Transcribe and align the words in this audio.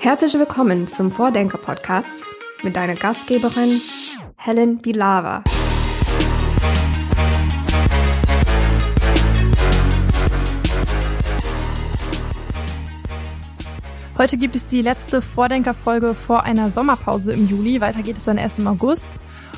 Herzlich 0.00 0.34
willkommen 0.34 0.86
zum 0.86 1.10
Vordenker-Podcast 1.10 2.24
mit 2.62 2.76
deiner 2.76 2.94
Gastgeberin 2.94 3.80
Helen 4.36 4.78
Bilava. 4.78 5.42
Heute 14.16 14.36
gibt 14.36 14.54
es 14.54 14.66
die 14.66 14.82
letzte 14.82 15.20
Vordenker-Folge 15.20 16.14
vor 16.14 16.44
einer 16.44 16.70
Sommerpause 16.70 17.32
im 17.32 17.48
Juli. 17.48 17.80
Weiter 17.80 18.02
geht 18.02 18.18
es 18.18 18.24
dann 18.24 18.38
erst 18.38 18.60
im 18.60 18.68
August. 18.68 19.08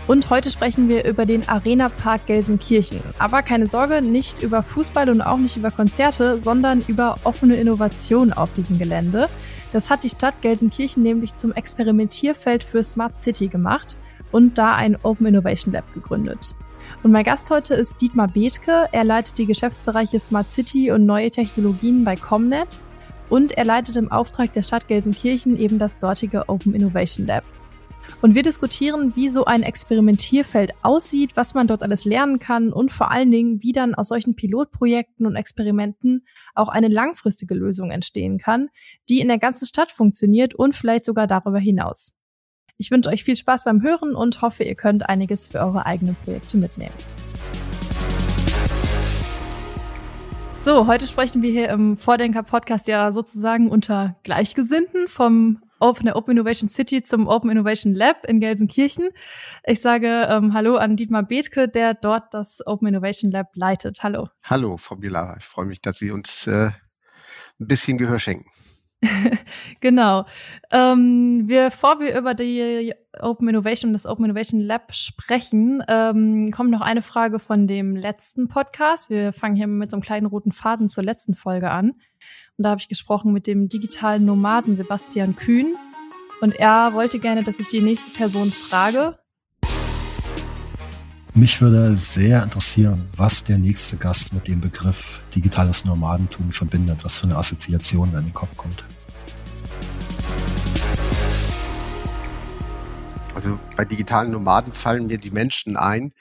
Und 0.07 0.31
heute 0.31 0.51
sprechen 0.51 0.89
wir 0.89 1.05
über 1.05 1.27
den 1.27 1.49
Arena 1.49 1.91
Park 1.91 2.27
Gelsenkirchen. 2.27 3.03
Aber 3.19 3.43
keine 3.43 3.67
Sorge, 3.67 4.01
nicht 4.01 4.43
über 4.43 4.63
Fußball 4.63 5.11
und 5.11 5.21
auch 5.21 5.37
nicht 5.37 5.59
über 5.59 5.71
Konzerte, 5.71 6.41
sondern 6.41 6.83
über 6.89 7.19
offene 7.25 7.57
Innovation 7.57 8.33
auf 8.33 8.55
diesem 8.55 8.79
Gelände. 8.79 9.29
Das 9.73 9.89
hat 9.89 10.03
die 10.03 10.09
Stadt 10.09 10.43
Gelsenkirchen 10.43 11.03
nämlich 11.03 11.35
zum 11.35 11.53
Experimentierfeld 11.53 12.65
für 12.65 12.83
Smart 12.83 13.21
City 13.21 13.49
gemacht 13.49 13.97
und 14.33 14.59
da 14.59 14.75
ein 14.75 14.99
Open 15.03 15.27
Innovation 15.27 15.73
Lab 15.73 15.93
gegründet. 15.95 16.55
Und 17.03 17.13
mein 17.13 17.25
Gast 17.25 17.51
heute 17.51 17.75
ist 17.75 18.01
Dietmar 18.01 18.29
Bethke. 18.29 18.89
Er 18.91 19.05
leitet 19.05 19.39
die 19.39 19.47
Geschäftsbereiche 19.47 20.19
Smart 20.19 20.51
City 20.51 20.91
und 20.91 21.07
neue 21.07 21.31
Technologien 21.31 22.05
bei 22.05 22.17
Comnet. 22.17 22.81
Und 23.29 23.53
er 23.53 23.65
leitet 23.65 23.97
im 23.97 24.11
Auftrag 24.11 24.53
der 24.53 24.63
Stadt 24.63 24.89
Gelsenkirchen 24.89 25.57
eben 25.57 25.79
das 25.79 25.99
dortige 25.99 26.49
Open 26.49 26.75
Innovation 26.75 27.27
Lab. 27.27 27.45
Und 28.23 28.35
wir 28.35 28.43
diskutieren, 28.43 29.15
wie 29.17 29.29
so 29.29 29.45
ein 29.45 29.63
Experimentierfeld 29.63 30.73
aussieht, 30.83 31.37
was 31.37 31.55
man 31.55 31.67
dort 31.67 31.83
alles 31.83 32.05
lernen 32.05 32.39
kann 32.39 32.73
und 32.73 32.93
vor 32.93 33.11
allen 33.11 33.31
Dingen, 33.31 33.63
wie 33.63 33.73
dann 33.73 33.95
aus 33.95 34.09
solchen 34.09 34.37
Pilotprojekten 34.37 35.27
und 35.27 35.37
Experimenten 35.37 36.27
auch 36.55 36.69
eine 36.69 36.89
langfristige 36.89 37.55
Lösung 37.55 37.91
entstehen 37.91 38.39
kann, 38.39 38.69
die 39.09 39.21
in 39.21 39.29
der 39.29 39.39
ganzen 39.39 39.67
Stadt 39.67 39.93
funktioniert 39.93 40.55
und 40.55 40.75
vielleicht 40.75 41.05
sogar 41.05 41.27
darüber 41.27 41.59
hinaus. 41.59 42.13
Ich 42.77 42.91
wünsche 42.91 43.11
euch 43.11 43.25
viel 43.25 43.37
Spaß 43.37 43.65
beim 43.65 43.83
Hören 43.83 44.15
und 44.15 44.41
hoffe, 44.41 44.65
ihr 44.65 44.75
könnt 44.75 45.09
einiges 45.09 45.47
für 45.47 45.61
eure 45.61 45.85
eigenen 45.87 46.17
Projekte 46.17 46.57
mitnehmen. 46.57 46.95
So, 50.63 50.87
heute 50.87 51.07
sprechen 51.07 51.43
wir 51.43 51.51
hier 51.51 51.71
im 51.71 51.97
Vordenker-Podcast 51.97 52.87
ja 52.87 53.13
sozusagen 53.13 53.71
unter 53.71 54.17
Gleichgesinnten 54.25 55.09
vom 55.09 55.63
Open, 55.81 56.07
der 56.07 56.17
Open 56.17 56.33
Innovation 56.33 56.69
City 56.69 57.03
zum 57.03 57.27
Open 57.27 57.51
Innovation 57.51 57.95
Lab 57.95 58.25
in 58.27 58.41
Gelsenkirchen. 58.41 59.09
Ich 59.65 59.81
sage 59.81 60.29
ähm, 60.31 60.55
Hallo 60.55 60.77
an 60.77 60.97
Dietmar 60.97 61.23
Bethke, 61.23 61.69
der 61.69 61.95
dort 61.95 62.33
das 62.35 62.61
Open 62.67 62.89
Innovation 62.89 63.31
Lab 63.31 63.49
leitet. 63.55 64.03
Hallo. 64.03 64.29
Hallo, 64.45 64.77
Frau 64.77 64.97
Bilar. 64.97 65.37
Ich 65.39 65.45
freue 65.45 65.67
mich, 65.67 65.81
dass 65.81 65.99
Sie 65.99 66.11
uns 66.11 66.47
äh, 66.47 66.71
ein 67.59 67.67
bisschen 67.67 67.99
Gehör 67.99 68.19
schenken. 68.19 68.49
genau. 69.81 70.27
Ähm, 70.71 71.47
bevor 71.47 72.01
wir 72.01 72.19
über 72.19 72.35
die 72.35 72.93
Open 73.19 73.49
Innovation, 73.49 73.93
das 73.93 74.07
Open 74.07 74.27
Innovation 74.27 74.61
Lab 74.61 74.95
sprechen, 74.95 75.83
ähm, 75.89 76.51
kommt 76.51 76.71
noch 76.71 76.83
eine 76.83 77.03
Frage 77.03 77.39
von 77.39 77.67
dem 77.67 77.97
letzten 77.97 78.49
Podcast. 78.49 79.09
Wir 79.09 79.33
fangen 79.33 79.57
hier 79.57 79.67
mit 79.67 79.91
so 79.91 79.97
einem 79.97 80.03
kleinen 80.03 80.27
roten 80.27 80.53
Faden 80.53 80.89
zur 80.89 81.05
letzten 81.05 81.35
Folge 81.35 81.71
an. 81.71 81.95
Und 82.61 82.65
da 82.65 82.71
habe 82.73 82.81
ich 82.83 82.89
gesprochen 82.89 83.33
mit 83.33 83.47
dem 83.47 83.71
digitalen 83.71 84.27
Nomaden 84.27 84.77
Sebastian 84.77 85.35
Kühn. 85.35 85.77
Und 86.43 86.57
er 86.57 86.93
wollte 86.93 87.19
gerne, 87.19 87.43
dass 87.43 87.59
ich 87.59 87.69
die 87.69 87.81
nächste 87.81 88.13
Person 88.13 88.53
frage. 88.53 89.19
Mich 91.33 91.63
würde 91.63 91.97
sehr 91.97 92.43
interessieren, 92.43 93.09
was 93.17 93.45
der 93.45 93.57
nächste 93.57 93.97
Gast 93.97 94.35
mit 94.35 94.47
dem 94.47 94.61
Begriff 94.61 95.25
digitales 95.35 95.87
Nomadentum 95.87 96.53
verbindet, 96.53 97.03
was 97.03 97.17
für 97.17 97.29
eine 97.29 97.39
Assoziation 97.39 98.15
an 98.15 98.25
den 98.25 98.35
Kopf 98.35 98.55
kommt. 98.59 98.85
Also 103.35 103.59
bei 103.75 103.87
digitalen 103.87 104.33
Nomaden 104.33 104.75
fallen 104.75 105.07
mir 105.07 105.17
die 105.17 105.31
Menschen 105.31 105.79
ein, 105.79 106.13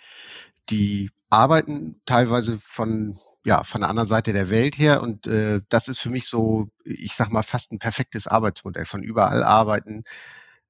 die 0.70 1.10
arbeiten 1.30 1.99
teilweise 2.05 2.60
von 2.61 3.20
ja, 3.45 3.64
von 3.64 3.82
der 3.82 3.89
anderen 3.89 4.08
Seite 4.08 4.33
der 4.33 4.50
Welt 4.50 4.77
her. 4.77 5.02
Und 5.02 5.27
äh, 5.27 5.61
das 5.70 5.88
ist 5.88 6.00
für 6.00 6.10
mich 6.10 6.27
so, 6.27 6.70
ich 6.83 7.16
sag 7.16 7.32
mal, 7.32 7.44
fast 7.44 7.72
ein 7.72 7.80
perfektes 7.80 8.27
Arbeitsmodell. 8.27 8.86
Von 8.86 9.04
überall 9.04 9.44
arbeiten, 9.44 10.04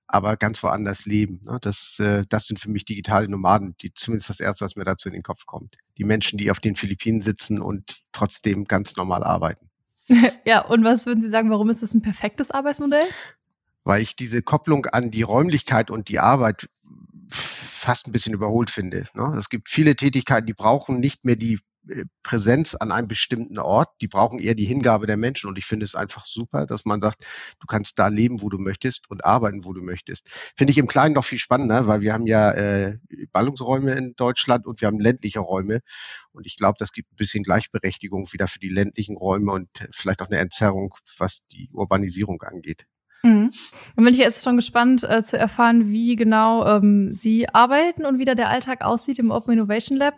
aber 0.07 0.37
ganz 0.37 0.63
woanders 0.63 1.05
leben. 1.05 1.41
Ne? 1.43 1.59
Das, 1.61 1.99
äh, 1.99 2.25
das 2.29 2.47
sind 2.47 2.59
für 2.59 2.69
mich 2.69 2.85
digitale 2.85 3.27
Nomaden, 3.27 3.75
die 3.81 3.93
zumindest 3.93 4.29
das 4.29 4.39
Erste, 4.39 4.65
was 4.65 4.75
mir 4.75 4.85
dazu 4.85 5.07
in 5.07 5.13
den 5.13 5.23
Kopf 5.23 5.45
kommt. 5.45 5.77
Die 5.97 6.03
Menschen, 6.03 6.37
die 6.37 6.51
auf 6.51 6.59
den 6.59 6.75
Philippinen 6.75 7.21
sitzen 7.21 7.61
und 7.61 8.01
trotzdem 8.11 8.65
ganz 8.65 8.95
normal 8.95 9.23
arbeiten. 9.23 9.69
ja, 10.45 10.65
und 10.65 10.83
was 10.83 11.05
würden 11.05 11.21
Sie 11.21 11.29
sagen, 11.29 11.49
warum 11.49 11.69
ist 11.69 11.83
das 11.83 11.93
ein 11.93 12.01
perfektes 12.01 12.51
Arbeitsmodell? 12.51 13.05
Weil 13.83 14.01
ich 14.01 14.15
diese 14.15 14.41
Kopplung 14.41 14.85
an 14.87 15.11
die 15.11 15.21
Räumlichkeit 15.21 15.91
und 15.91 16.07
die 16.09 16.19
Arbeit 16.19 16.69
fast 17.29 18.07
ein 18.07 18.11
bisschen 18.11 18.33
überholt 18.33 18.69
finde. 18.69 19.05
Ne? 19.13 19.35
Es 19.37 19.49
gibt 19.49 19.69
viele 19.69 19.95
Tätigkeiten, 19.95 20.47
die 20.47 20.53
brauchen 20.53 20.99
nicht 20.99 21.25
mehr 21.25 21.35
die 21.35 21.59
Präsenz 22.23 22.75
an 22.75 22.91
einem 22.91 23.07
bestimmten 23.07 23.59
Ort. 23.59 23.89
Die 24.01 24.07
brauchen 24.07 24.39
eher 24.39 24.55
die 24.55 24.65
Hingabe 24.65 25.07
der 25.07 25.17
Menschen. 25.17 25.47
Und 25.49 25.57
ich 25.57 25.65
finde 25.65 25.85
es 25.85 25.95
einfach 25.95 26.25
super, 26.25 26.65
dass 26.65 26.85
man 26.85 27.01
sagt, 27.01 27.25
du 27.59 27.67
kannst 27.67 27.99
da 27.99 28.07
leben, 28.07 28.41
wo 28.41 28.49
du 28.49 28.57
möchtest 28.57 29.09
und 29.09 29.25
arbeiten, 29.25 29.65
wo 29.65 29.73
du 29.73 29.81
möchtest. 29.81 30.29
Finde 30.57 30.71
ich 30.71 30.77
im 30.77 30.87
Kleinen 30.87 31.15
noch 31.15 31.25
viel 31.25 31.39
spannender, 31.39 31.87
weil 31.87 32.01
wir 32.01 32.13
haben 32.13 32.27
ja 32.27 32.51
äh, 32.51 32.97
Ballungsräume 33.31 33.93
in 33.93 34.15
Deutschland 34.15 34.65
und 34.65 34.81
wir 34.81 34.87
haben 34.87 34.99
ländliche 34.99 35.39
Räume. 35.39 35.81
Und 36.31 36.45
ich 36.45 36.57
glaube, 36.57 36.75
das 36.79 36.91
gibt 36.91 37.11
ein 37.11 37.17
bisschen 37.17 37.43
Gleichberechtigung 37.43 38.31
wieder 38.31 38.47
für 38.47 38.59
die 38.59 38.69
ländlichen 38.69 39.17
Räume 39.17 39.51
und 39.51 39.69
vielleicht 39.91 40.21
auch 40.21 40.27
eine 40.27 40.37
Entzerrung, 40.37 40.95
was 41.17 41.45
die 41.47 41.69
Urbanisierung 41.73 42.41
angeht. 42.43 42.85
Mhm. 43.23 43.51
Dann 43.95 44.05
bin 44.05 44.13
ich 44.13 44.19
jetzt 44.19 44.43
schon 44.43 44.55
gespannt 44.55 45.03
äh, 45.03 45.23
zu 45.23 45.37
erfahren, 45.37 45.89
wie 45.89 46.15
genau 46.15 46.65
ähm, 46.65 47.13
Sie 47.13 47.49
arbeiten 47.49 48.05
und 48.05 48.17
wie 48.17 48.25
da 48.25 48.35
der 48.35 48.49
Alltag 48.49 48.81
aussieht 48.81 49.19
im 49.19 49.31
Open 49.31 49.53
Innovation 49.53 49.97
Lab. 49.97 50.15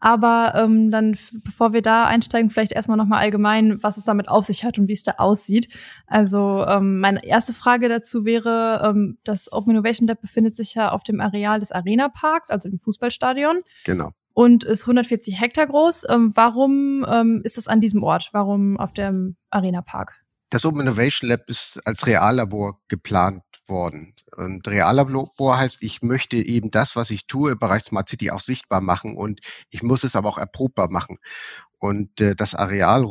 Aber 0.00 0.52
ähm, 0.56 0.90
dann, 0.90 1.16
bevor 1.44 1.72
wir 1.72 1.82
da 1.82 2.06
einsteigen, 2.06 2.50
vielleicht 2.50 2.72
erstmal 2.72 2.96
nochmal 2.96 3.20
allgemein, 3.20 3.82
was 3.82 3.96
es 3.96 4.04
damit 4.04 4.28
auf 4.28 4.44
sich 4.44 4.64
hat 4.64 4.78
und 4.78 4.88
wie 4.88 4.92
es 4.92 5.02
da 5.02 5.14
aussieht. 5.18 5.68
Also 6.06 6.64
ähm, 6.66 7.00
meine 7.00 7.24
erste 7.24 7.52
Frage 7.52 7.88
dazu 7.88 8.24
wäre, 8.24 8.82
ähm, 8.84 9.18
das 9.24 9.52
Open 9.52 9.70
Innovation 9.70 10.06
Lab 10.08 10.20
befindet 10.20 10.54
sich 10.54 10.74
ja 10.74 10.90
auf 10.92 11.02
dem 11.02 11.20
Areal 11.20 11.60
des 11.60 11.72
Arena 11.72 12.08
Parks, 12.08 12.50
also 12.50 12.68
dem 12.68 12.78
Fußballstadion. 12.78 13.62
Genau. 13.84 14.10
Und 14.34 14.64
ist 14.64 14.82
140 14.82 15.40
Hektar 15.40 15.66
groß. 15.66 16.06
Ähm, 16.10 16.32
warum 16.34 17.06
ähm, 17.08 17.40
ist 17.44 17.56
das 17.56 17.68
an 17.68 17.80
diesem 17.80 18.02
Ort? 18.02 18.28
Warum 18.32 18.76
auf 18.78 18.92
dem 18.92 19.36
Arena 19.50 19.82
Park? 19.82 20.20
Das 20.50 20.64
Open 20.64 20.80
Innovation 20.80 21.28
Lab 21.28 21.48
ist 21.48 21.80
als 21.86 22.06
Reallabor 22.06 22.80
geplant 22.88 23.42
worden. 23.68 24.14
Und 24.36 24.66
Reallabor 24.68 25.58
heißt, 25.58 25.82
ich 25.82 26.02
möchte 26.02 26.36
eben 26.36 26.70
das, 26.70 26.96
was 26.96 27.10
ich 27.10 27.26
tue 27.26 27.52
im 27.52 27.58
Bereich 27.58 27.84
Smart 27.84 28.08
City 28.08 28.30
auch 28.30 28.40
sichtbar 28.40 28.80
machen 28.80 29.16
und 29.16 29.40
ich 29.70 29.82
muss 29.82 30.04
es 30.04 30.16
aber 30.16 30.28
auch 30.28 30.38
erprobbar 30.38 30.90
machen. 30.90 31.18
Und 31.78 32.20
äh, 32.22 32.34
das 32.34 32.54
Areal, 32.54 33.06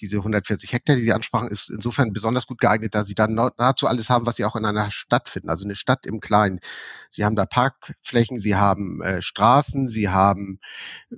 diese 0.00 0.18
140 0.18 0.72
Hektar, 0.72 0.94
die 0.94 1.02
Sie 1.02 1.12
ansprachen, 1.12 1.48
ist 1.48 1.68
insofern 1.68 2.12
besonders 2.12 2.46
gut 2.46 2.60
geeignet, 2.60 2.94
da 2.94 3.04
Sie 3.04 3.16
dann 3.16 3.34
nahezu 3.34 3.88
alles 3.88 4.08
haben, 4.08 4.24
was 4.24 4.36
Sie 4.36 4.44
auch 4.44 4.54
in 4.54 4.64
einer 4.64 4.92
Stadt 4.92 5.28
finden, 5.28 5.50
also 5.50 5.64
eine 5.64 5.74
Stadt 5.74 6.06
im 6.06 6.20
Kleinen. 6.20 6.60
Sie 7.10 7.24
haben 7.24 7.34
da 7.34 7.44
Parkflächen, 7.44 8.38
Sie 8.38 8.54
haben 8.54 9.02
äh, 9.02 9.20
Straßen, 9.20 9.88
Sie 9.88 10.08
haben 10.10 10.60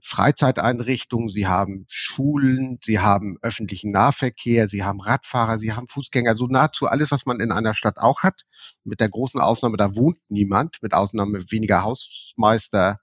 Freizeiteinrichtungen, 0.03 1.29
Sie 1.29 1.47
haben 1.47 1.85
Schulen, 1.89 2.79
Sie 2.83 2.99
haben 2.99 3.37
öffentlichen 3.43 3.93
Nahverkehr, 3.93 4.67
Sie 4.67 4.83
haben 4.83 5.01
Radfahrer, 5.01 5.59
Sie 5.59 5.75
haben 5.75 5.89
Fußgänger, 5.89 6.35
so 6.35 6.47
nahezu 6.47 6.87
alles, 6.87 7.11
was 7.11 7.27
man 7.27 7.41
in 7.41 7.53
einer 7.53 7.75
Stadt 7.75 7.99
auch 7.99 8.23
hat. 8.23 8.43
Mit 8.85 9.01
der 9.01 9.11
großen 9.11 9.41
Ausnahme, 9.41 9.77
da 9.77 9.95
wohnt 9.97 10.19
niemand, 10.29 10.79
mit 10.81 10.95
Ausnahme 10.95 11.43
weniger 11.51 11.83
Hausmeister, 11.83 13.01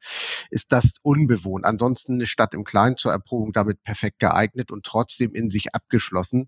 ist 0.50 0.72
das 0.72 0.96
unbewohnt. 1.04 1.66
Ansonsten 1.66 2.14
eine 2.14 2.26
Stadt 2.26 2.56
im 2.56 2.64
Kleinen 2.64 2.98
zur 2.98 3.12
Erprobung 3.12 3.54
damit 3.54 3.83
perfekt 3.84 4.20
geeignet 4.20 4.72
und 4.72 4.86
trotzdem 4.86 5.34
in 5.34 5.50
sich 5.50 5.74
abgeschlossen 5.76 6.48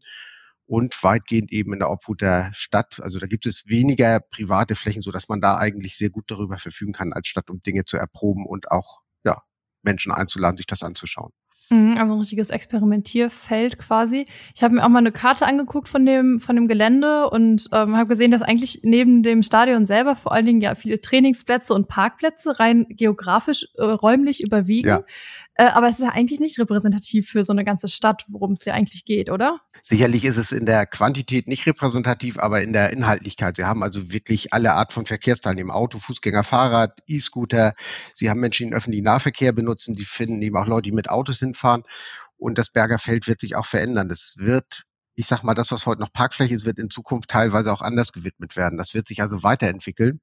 und 0.66 1.02
weitgehend 1.04 1.52
eben 1.52 1.74
in 1.74 1.80
der 1.80 1.92
Obhut 1.92 2.22
der 2.22 2.52
Stadt. 2.54 3.00
Also 3.02 3.20
da 3.20 3.28
gibt 3.28 3.46
es 3.46 3.68
weniger 3.68 4.20
private 4.20 4.76
Flächen, 4.76 5.02
so 5.02 5.12
dass 5.12 5.30
man 5.30 5.42
da 5.42 5.58
eigentlich 5.58 5.98
sehr 5.98 6.10
gut 6.10 6.26
darüber 6.28 6.58
verfügen 6.58 6.94
kann 6.94 7.14
als 7.14 7.28
Stadt, 7.28 7.50
um 7.50 7.62
Dinge 7.62 7.86
zu 7.86 7.98
erproben 7.98 8.46
und 8.46 8.72
auch 8.72 9.02
ja, 9.24 9.42
Menschen 9.84 10.12
einzuladen, 10.12 10.58
sich 10.58 10.68
das 10.68 10.84
anzuschauen. 10.84 11.32
Mhm, 11.70 11.98
also 11.98 12.14
ein 12.14 12.20
richtiges 12.20 12.52
Experimentierfeld 12.52 13.80
quasi. 13.80 14.28
Ich 14.54 14.62
habe 14.62 14.76
mir 14.76 14.86
auch 14.86 14.90
mal 14.90 15.00
eine 15.00 15.12
Karte 15.12 15.48
angeguckt 15.48 15.90
von 15.90 16.06
dem 16.06 16.40
von 16.40 16.56
dem 16.56 16.68
Gelände 16.68 17.30
und 17.30 17.70
ähm, 17.72 17.96
habe 17.96 18.08
gesehen, 18.08 18.32
dass 18.32 18.44
eigentlich 18.44 18.82
neben 18.84 19.24
dem 19.24 19.42
Stadion 19.42 19.86
selber 19.86 20.16
vor 20.16 20.32
allen 20.32 20.46
Dingen 20.46 20.62
ja 20.62 20.76
viele 20.76 21.02
Trainingsplätze 21.02 21.74
und 21.74 21.88
Parkplätze 21.88 22.60
rein 22.60 22.86
geografisch 22.90 23.68
äh, 23.78 23.84
räumlich 23.84 24.44
überwiegen. 24.44 24.88
Ja. 24.88 25.04
Äh, 25.58 25.68
aber 25.68 25.88
es 25.88 26.00
ist 26.00 26.06
ja 26.06 26.12
eigentlich 26.12 26.42
nicht 26.42 26.60
repräsentativ 26.60 27.30
für 27.30 27.44
so 27.46 27.54
eine 27.54 27.64
ganze 27.64 27.88
Stadt, 27.88 28.26
worum 28.28 28.52
es 28.52 28.66
ja 28.66 28.74
eigentlich 28.74 29.06
geht, 29.06 29.32
oder? 29.32 29.62
Sicherlich 29.82 30.26
ist 30.26 30.38
es 30.38 30.52
in 30.52 30.66
der 30.66 30.86
Quantität 30.86 31.48
nicht 31.48 31.66
repräsentativ, 31.66 32.38
aber 32.38 32.62
in 32.62 32.74
der 32.74 32.92
Inhaltlichkeit. 32.92 33.56
Sie 33.56 33.64
haben 33.64 33.82
also 33.82 34.12
wirklich 34.12 34.54
alle 34.54 34.74
Art 34.74 34.92
von 34.92 35.06
Verkehrsteilnehmern, 35.06 35.76
Auto, 35.76 35.98
Fußgänger, 35.98 36.44
Fahrrad, 36.44 37.00
E-Scooter. 37.08 37.74
Sie 38.14 38.30
haben 38.30 38.42
Menschen, 38.42 38.66
die 38.66 38.72
den 38.72 38.78
öffentlichen 38.78 39.06
Nahverkehr 39.06 39.54
benutzen. 39.54 39.96
Die 39.96 40.04
finden 40.04 40.42
eben 40.42 40.58
auch 40.58 40.68
Leute, 40.68 40.90
die 40.90 40.92
mit 40.92 41.10
Autos 41.10 41.40
hinfahren. 41.46 41.84
Und 42.38 42.58
das 42.58 42.70
Berger 42.70 43.00
Feld 43.00 43.28
wird 43.28 43.40
sich 43.40 43.56
auch 43.56 43.66
verändern. 43.66 44.10
Es 44.12 44.36
wird 44.38 44.84
ich 45.16 45.28
sag 45.28 45.44
mal, 45.44 45.54
das, 45.54 45.72
was 45.72 45.86
heute 45.86 46.02
noch 46.02 46.12
Parkfläche 46.12 46.54
ist, 46.54 46.66
wird 46.66 46.78
in 46.78 46.90
Zukunft 46.90 47.30
teilweise 47.30 47.72
auch 47.72 47.82
anders 47.82 48.12
gewidmet 48.12 48.56
werden. 48.56 48.78
Das 48.78 48.94
wird 48.94 49.08
sich 49.08 49.22
also 49.22 49.44
weiterentwickeln. 49.44 50.20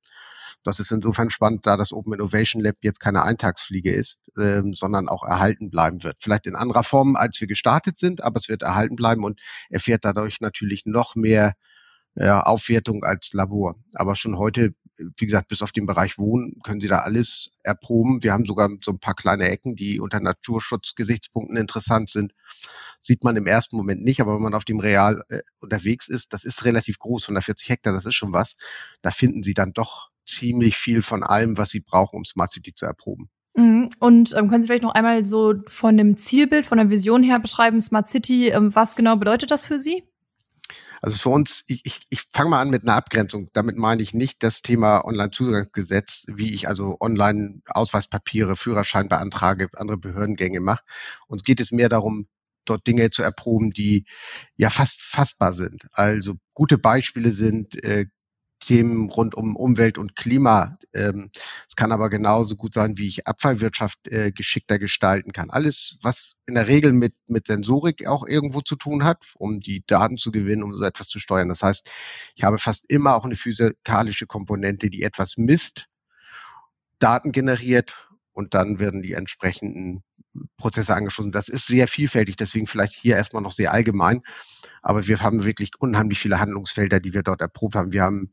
Das 0.64 0.78
ist 0.78 0.92
insofern 0.92 1.30
spannend, 1.30 1.66
da 1.66 1.76
das 1.76 1.92
Open 1.92 2.12
Innovation 2.12 2.62
Lab 2.62 2.76
jetzt 2.82 3.00
keine 3.00 3.22
Eintagsfliege 3.22 3.90
ist, 3.90 4.20
ähm, 4.38 4.74
sondern 4.74 5.08
auch 5.08 5.24
erhalten 5.24 5.70
bleiben 5.70 6.04
wird. 6.04 6.16
Vielleicht 6.20 6.46
in 6.46 6.56
anderer 6.56 6.84
Form, 6.84 7.16
als 7.16 7.40
wir 7.40 7.48
gestartet 7.48 7.98
sind, 7.98 8.22
aber 8.22 8.38
es 8.38 8.48
wird 8.48 8.62
erhalten 8.62 8.94
bleiben 8.94 9.24
und 9.24 9.40
erfährt 9.70 10.04
dadurch 10.04 10.40
natürlich 10.40 10.84
noch 10.84 11.16
mehr 11.16 11.54
ja, 12.14 12.42
Aufwertung 12.42 13.02
als 13.02 13.32
Labor. 13.32 13.76
Aber 13.94 14.14
schon 14.14 14.36
heute, 14.36 14.74
wie 15.16 15.26
gesagt, 15.26 15.48
bis 15.48 15.62
auf 15.62 15.72
den 15.72 15.86
Bereich 15.86 16.18
Wohnen 16.18 16.60
können 16.62 16.80
Sie 16.80 16.88
da 16.88 16.98
alles 16.98 17.50
erproben. 17.62 18.22
Wir 18.22 18.32
haben 18.32 18.44
sogar 18.44 18.68
so 18.82 18.92
ein 18.92 18.98
paar 18.98 19.14
kleine 19.14 19.48
Ecken, 19.48 19.76
die 19.76 20.00
unter 20.00 20.20
Naturschutzgesichtspunkten 20.20 21.56
interessant 21.56 22.10
sind. 22.10 22.34
Sieht 23.00 23.24
man 23.24 23.36
im 23.36 23.46
ersten 23.46 23.76
Moment 23.76 24.02
nicht, 24.02 24.20
aber 24.20 24.34
wenn 24.34 24.42
man 24.42 24.54
auf 24.54 24.64
dem 24.64 24.80
Real 24.80 25.22
äh, 25.28 25.40
unterwegs 25.60 26.08
ist, 26.08 26.32
das 26.32 26.44
ist 26.44 26.64
relativ 26.64 26.98
groß, 26.98 27.24
140 27.24 27.68
Hektar, 27.68 27.92
das 27.92 28.06
ist 28.06 28.14
schon 28.14 28.32
was. 28.32 28.56
Da 29.02 29.10
finden 29.10 29.42
Sie 29.42 29.54
dann 29.54 29.72
doch 29.72 30.10
ziemlich 30.26 30.76
viel 30.76 31.02
von 31.02 31.22
allem, 31.22 31.58
was 31.58 31.70
Sie 31.70 31.80
brauchen, 31.80 32.16
um 32.16 32.24
Smart 32.24 32.52
City 32.52 32.74
zu 32.74 32.86
erproben. 32.86 33.28
Mhm. 33.54 33.90
Und 33.98 34.34
ähm, 34.34 34.48
können 34.48 34.62
Sie 34.62 34.68
vielleicht 34.68 34.82
noch 34.82 34.94
einmal 34.94 35.24
so 35.24 35.54
von 35.66 35.96
dem 35.96 36.16
Zielbild, 36.16 36.66
von 36.66 36.78
der 36.78 36.90
Vision 36.90 37.22
her 37.22 37.38
beschreiben, 37.38 37.80
Smart 37.80 38.08
City, 38.08 38.48
ähm, 38.48 38.74
was 38.74 38.96
genau 38.96 39.16
bedeutet 39.16 39.50
das 39.50 39.64
für 39.64 39.78
Sie? 39.78 40.04
Also 41.02 41.18
für 41.18 41.30
uns, 41.30 41.64
ich, 41.66 41.84
ich, 41.84 42.00
ich 42.10 42.22
fange 42.30 42.50
mal 42.50 42.60
an 42.62 42.70
mit 42.70 42.84
einer 42.84 42.94
Abgrenzung. 42.94 43.50
Damit 43.52 43.76
meine 43.76 44.02
ich 44.02 44.14
nicht 44.14 44.42
das 44.44 44.62
Thema 44.62 45.04
Online-Zugangsgesetz, 45.04 46.24
wie 46.28 46.54
ich 46.54 46.68
also 46.68 46.96
online 47.00 47.60
Ausweispapiere, 47.66 48.54
Führerschein 48.54 49.08
beantrage, 49.08 49.68
andere 49.76 49.98
Behördengänge 49.98 50.60
mache. 50.60 50.84
Uns 51.26 51.42
geht 51.42 51.60
es 51.60 51.72
mehr 51.72 51.88
darum, 51.88 52.28
dort 52.64 52.86
Dinge 52.86 53.10
zu 53.10 53.22
erproben, 53.22 53.72
die 53.72 54.06
ja 54.54 54.70
fast 54.70 55.02
fassbar 55.02 55.52
sind. 55.52 55.86
Also 55.94 56.34
gute 56.54 56.78
Beispiele 56.78 57.32
sind 57.32 57.82
äh, 57.84 58.06
Themen 58.62 59.10
rund 59.10 59.34
um 59.34 59.56
Umwelt 59.56 59.98
und 59.98 60.16
Klima. 60.16 60.78
Ähm, 60.94 61.30
es 61.68 61.76
kann 61.76 61.92
aber 61.92 62.08
genauso 62.10 62.56
gut 62.56 62.72
sein, 62.72 62.96
wie 62.96 63.08
ich 63.08 63.26
Abfallwirtschaft 63.26 64.08
äh, 64.08 64.30
geschickter 64.32 64.78
gestalten 64.78 65.32
kann. 65.32 65.50
Alles, 65.50 65.98
was 66.02 66.36
in 66.46 66.54
der 66.54 66.68
Regel 66.68 66.92
mit, 66.92 67.14
mit 67.28 67.46
Sensorik 67.46 68.06
auch 68.06 68.26
irgendwo 68.26 68.60
zu 68.60 68.76
tun 68.76 69.04
hat, 69.04 69.18
um 69.36 69.60
die 69.60 69.84
Daten 69.86 70.16
zu 70.16 70.30
gewinnen, 70.30 70.62
um 70.62 70.72
so 70.72 70.84
etwas 70.84 71.08
zu 71.08 71.18
steuern. 71.18 71.48
Das 71.48 71.62
heißt, 71.62 71.90
ich 72.36 72.44
habe 72.44 72.58
fast 72.58 72.84
immer 72.88 73.16
auch 73.16 73.24
eine 73.24 73.36
physikalische 73.36 74.26
Komponente, 74.26 74.90
die 74.90 75.02
etwas 75.02 75.36
misst, 75.36 75.86
Daten 76.98 77.32
generiert 77.32 78.08
und 78.32 78.54
dann 78.54 78.78
werden 78.78 79.02
die 79.02 79.12
entsprechenden 79.12 80.02
Prozesse 80.56 80.94
angeschlossen. 80.94 81.32
Das 81.32 81.48
ist 81.48 81.66
sehr 81.66 81.88
vielfältig, 81.88 82.36
deswegen 82.36 82.66
vielleicht 82.66 82.94
hier 82.94 83.16
erstmal 83.16 83.42
noch 83.42 83.52
sehr 83.52 83.72
allgemein. 83.72 84.22
Aber 84.82 85.06
wir 85.06 85.20
haben 85.20 85.44
wirklich 85.44 85.72
unheimlich 85.78 86.18
viele 86.18 86.40
Handlungsfelder, 86.40 86.98
die 87.00 87.14
wir 87.14 87.22
dort 87.22 87.40
erprobt 87.40 87.76
haben. 87.76 87.92
Wir 87.92 88.02
haben 88.02 88.30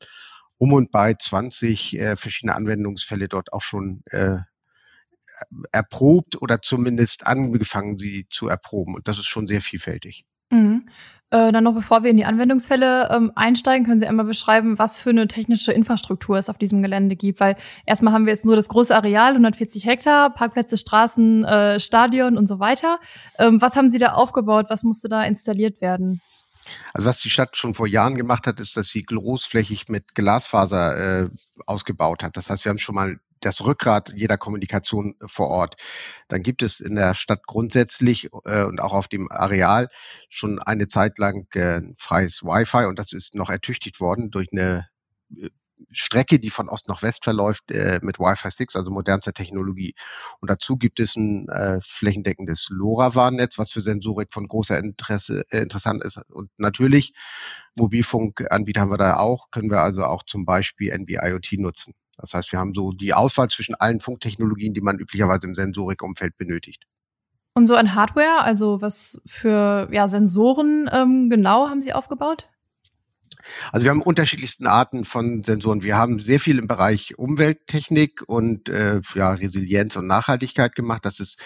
um 0.58 0.74
und 0.74 0.92
bei 0.92 1.14
20 1.14 1.98
äh, 1.98 2.16
verschiedene 2.16 2.56
Anwendungsfälle 2.56 3.28
dort 3.28 3.54
auch 3.54 3.62
schon 3.62 4.04
äh, 4.12 4.38
erprobt 5.72 6.42
oder 6.42 6.62
zumindest 6.62 7.28
angefangen, 7.28 7.98
sie 7.98 8.28
zu 8.30 8.48
erproben. 8.48 8.96
Und 8.96 9.08
das 9.08 9.18
ist 9.18 9.28
schon 9.28 9.48
sehr 9.48 9.62
vielfältig. 9.62 10.26
Mhm. 10.50 10.88
Äh, 11.32 11.52
dann 11.52 11.64
noch 11.64 11.76
bevor 11.76 12.04
wir 12.04 12.10
in 12.10 12.18
die 12.18 12.26
Anwendungsfälle 12.26 13.10
ähm, 13.12 13.32
einsteigen, 13.36 13.86
können 13.86 14.00
Sie 14.00 14.08
einmal 14.08 14.26
beschreiben, 14.26 14.80
was 14.80 14.98
für 14.98 15.12
eine 15.12 15.28
technische 15.28 15.72
Infrastruktur 15.72 16.38
es 16.38 16.50
auf 16.50 16.58
diesem 16.58 16.82
Gelände 16.82 17.16
gibt. 17.16 17.40
Weil 17.40 17.56
erstmal 17.86 18.14
haben 18.14 18.26
wir 18.26 18.34
jetzt 18.34 18.46
nur 18.46 18.56
das 18.56 18.68
große 18.68 18.96
Areal, 18.96 19.34
140 19.34 19.86
Hektar, 19.86 20.34
Parkplätze, 20.34 20.78
Straßen, 20.78 21.46
äh, 21.46 21.80
Stadion 21.80 22.36
und 22.36 22.48
so 22.48 22.60
weiter. 22.60 23.00
Ähm, 23.38 23.62
was 23.62 23.76
haben 23.76 23.92
Sie 23.92 24.00
da 24.00 24.14
aufgebaut? 24.14 24.68
Was 24.70 24.84
musste 24.84 25.08
da 25.08 25.24
installiert 25.24 25.82
werden? 25.82 26.20
Also 26.94 27.08
was 27.08 27.20
die 27.20 27.30
Stadt 27.30 27.56
schon 27.58 27.76
vor 27.76 27.88
Jahren 27.88 28.16
gemacht 28.16 28.48
hat, 28.48 28.60
ist, 28.60 28.76
dass 28.78 28.88
sie 28.90 29.04
großflächig 29.04 29.88
mit 29.90 30.16
Glasfaser 30.16 31.26
äh, 31.26 31.30
ausgebaut 31.66 32.24
hat. 32.24 32.38
Das 32.38 32.50
heißt, 32.50 32.66
wir 32.66 32.72
haben 32.72 32.78
schon 32.78 32.96
mal 32.96 33.20
das 33.42 33.64
Rückgrat 33.64 34.14
jeder 34.16 34.38
Kommunikation 34.38 35.16
vor 35.26 35.48
Ort. 35.50 35.76
Dann 36.28 36.44
gibt 36.44 36.64
es 36.64 36.80
in 36.80 36.96
der 36.96 37.14
Stadt 37.14 37.46
grundsätzlich 37.46 38.30
äh, 38.46 38.64
und 38.64 38.82
auch 38.82 38.94
auf 38.94 39.08
dem 39.08 39.32
Areal 39.32 39.88
schon 40.30 40.60
eine 40.60 40.88
Zeit 40.88 41.18
lang 41.18 41.48
äh, 41.54 41.82
freies 41.98 42.44
Wi-Fi 42.44 42.86
und 42.86 43.00
das 43.00 43.14
ist 43.14 43.36
noch 43.36 43.50
ertüchtigt 43.50 44.00
worden 44.00 44.32
durch 44.32 44.50
eine 44.52 44.88
äh, 45.38 45.50
Strecke, 45.92 46.40
die 46.40 46.50
von 46.50 46.70
Ost 46.70 46.90
nach 46.90 47.02
West 47.02 47.24
verläuft, 47.24 47.72
äh, 47.72 48.00
mit 48.02 48.20
Wi-Fi 48.20 48.50
6, 48.52 48.76
also 48.76 48.92
modernster 48.92 49.34
Technologie. 49.34 49.94
Und 50.40 50.50
dazu 50.50 50.78
gibt 50.78 51.00
es 51.00 51.16
ein 51.16 51.48
äh, 51.50 51.80
flächendeckendes 51.82 52.68
LoRaWAN-Netz, 52.70 53.58
was 53.58 53.72
für 53.72 53.82
Sensorik 53.82 54.34
von 54.34 54.48
großer 54.48 54.78
Interesse 54.78 55.44
äh, 55.52 55.60
interessant 55.60 56.04
ist. 56.04 56.18
Und 56.30 56.52
natürlich, 56.58 57.14
Mobilfunkanbieter 57.76 58.82
haben 58.82 58.92
wir 58.92 58.98
da 58.98 59.18
auch, 59.18 59.52
können 59.52 59.70
wir 59.72 59.82
also 59.82 60.04
auch 60.04 60.24
zum 60.24 60.46
Beispiel 60.46 60.92
NB-IoT 60.92 61.54
nutzen. 61.54 61.94
Das 62.20 62.34
heißt, 62.34 62.52
wir 62.52 62.60
haben 62.60 62.74
so 62.74 62.92
die 62.92 63.14
Auswahl 63.14 63.50
zwischen 63.50 63.76
allen 63.76 64.00
Funktechnologien, 64.00 64.74
die 64.74 64.82
man 64.82 65.00
üblicherweise 65.00 65.48
im 65.48 65.54
Sensorikumfeld 65.54 66.38
benötigt. 66.38 66.86
Und 67.54 67.68
so 67.68 67.76
an 67.76 67.96
Hardware, 67.96 68.42
also 68.42 68.82
was 68.82 69.22
für 69.26 69.90
ja, 69.92 70.08
Sensoren 70.08 70.90
ähm, 70.94 71.30
genau 71.30 71.68
haben 71.68 71.82
Sie 71.82 71.94
aufgebaut? 71.94 72.48
Also 73.72 73.86
wir 73.86 73.92
haben 73.92 74.02
unterschiedlichsten 74.02 74.68
Arten 74.68 75.06
von 75.06 75.44
Sensoren. 75.44 75.82
Wir 75.84 75.98
haben 75.98 76.20
sehr 76.20 76.40
viel 76.40 76.60
im 76.60 76.68
Bereich 76.68 77.18
Umwelttechnik 77.18 78.22
und 78.28 78.70
äh, 78.70 79.02
ja, 79.16 79.32
Resilienz 79.32 79.96
und 79.96 80.08
Nachhaltigkeit 80.08 80.76
gemacht. 80.76 81.06
Das 81.06 81.20
ist 81.20 81.42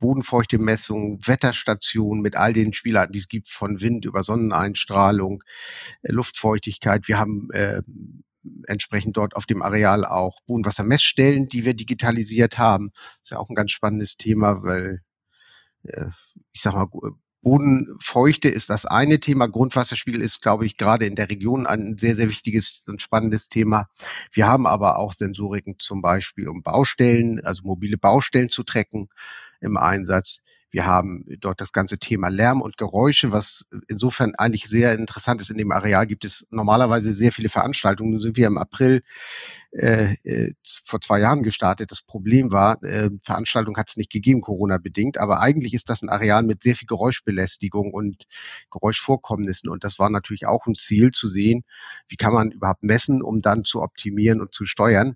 Bodenfeuchte 0.00 0.58
Messung, 0.58 1.18
Wetterstation 1.24 2.20
mit 2.20 2.36
all 2.36 2.52
den 2.52 2.72
Spielarten, 2.72 3.12
die 3.12 3.20
es 3.20 3.28
gibt, 3.28 3.48
von 3.48 3.80
Wind 3.80 4.04
über 4.04 4.24
Sonneneinstrahlung, 4.24 5.42
äh, 6.02 6.12
Luftfeuchtigkeit. 6.12 7.08
Wir 7.08 7.18
haben 7.18 7.48
äh, 7.52 7.82
entsprechend 8.66 9.16
dort 9.16 9.36
auf 9.36 9.46
dem 9.46 9.62
Areal 9.62 10.04
auch 10.04 10.40
Bodenwassermessstellen, 10.46 11.48
die 11.48 11.64
wir 11.64 11.74
digitalisiert 11.74 12.58
haben. 12.58 12.90
Das 12.92 13.20
ist 13.22 13.30
ja 13.30 13.38
auch 13.38 13.48
ein 13.48 13.54
ganz 13.54 13.70
spannendes 13.70 14.16
Thema, 14.16 14.62
weil 14.62 15.00
äh, 15.84 16.06
ich 16.52 16.62
sag 16.62 16.74
mal, 16.74 16.88
Bodenfeuchte 17.44 18.48
ist 18.48 18.70
das 18.70 18.86
eine 18.86 19.20
Thema. 19.20 19.46
Grundwasserspiegel 19.46 20.22
ist, 20.22 20.40
glaube 20.40 20.64
ich, 20.64 20.78
gerade 20.78 21.04
in 21.04 21.14
der 21.14 21.28
Region 21.28 21.66
ein 21.66 21.96
sehr, 21.98 22.16
sehr 22.16 22.30
wichtiges 22.30 22.82
und 22.88 23.02
spannendes 23.02 23.48
Thema. 23.48 23.86
Wir 24.32 24.46
haben 24.46 24.66
aber 24.66 24.98
auch 24.98 25.12
Sensoriken 25.12 25.76
zum 25.78 26.00
Beispiel, 26.00 26.48
um 26.48 26.62
Baustellen, 26.62 27.44
also 27.44 27.62
mobile 27.64 27.98
Baustellen 27.98 28.48
zu 28.48 28.62
tracken 28.64 29.08
im 29.60 29.76
Einsatz. 29.76 30.40
Wir 30.74 30.86
haben 30.86 31.24
dort 31.38 31.60
das 31.60 31.72
ganze 31.72 31.98
Thema 31.98 32.26
Lärm 32.26 32.60
und 32.60 32.76
Geräusche, 32.76 33.30
was 33.30 33.68
insofern 33.86 34.34
eigentlich 34.34 34.68
sehr 34.68 34.92
interessant 34.94 35.40
ist. 35.40 35.48
In 35.48 35.56
dem 35.56 35.70
Areal 35.70 36.04
gibt 36.04 36.24
es 36.24 36.48
normalerweise 36.50 37.14
sehr 37.14 37.30
viele 37.30 37.48
Veranstaltungen. 37.48 38.10
Nun 38.10 38.20
sind 38.20 38.36
wir 38.36 38.48
im 38.48 38.58
April 38.58 39.02
äh, 39.70 40.14
äh, 40.24 40.52
vor 40.84 41.00
zwei 41.00 41.20
Jahren 41.20 41.44
gestartet. 41.44 41.92
Das 41.92 42.02
Problem 42.02 42.50
war, 42.50 42.82
äh, 42.82 43.08
Veranstaltung 43.22 43.76
hat 43.76 43.88
es 43.88 43.96
nicht 43.96 44.10
gegeben, 44.10 44.40
Corona-bedingt, 44.40 45.16
aber 45.16 45.40
eigentlich 45.40 45.74
ist 45.74 45.88
das 45.88 46.02
ein 46.02 46.08
Areal 46.08 46.42
mit 46.42 46.64
sehr 46.64 46.74
viel 46.74 46.88
Geräuschbelästigung 46.88 47.94
und 47.94 48.24
Geräuschvorkommnissen. 48.72 49.70
Und 49.70 49.84
das 49.84 50.00
war 50.00 50.10
natürlich 50.10 50.48
auch 50.48 50.66
ein 50.66 50.74
Ziel 50.74 51.12
zu 51.12 51.28
sehen, 51.28 51.62
wie 52.08 52.16
kann 52.16 52.32
man 52.32 52.50
überhaupt 52.50 52.82
messen, 52.82 53.22
um 53.22 53.42
dann 53.42 53.62
zu 53.62 53.80
optimieren 53.80 54.40
und 54.40 54.52
zu 54.52 54.64
steuern. 54.64 55.14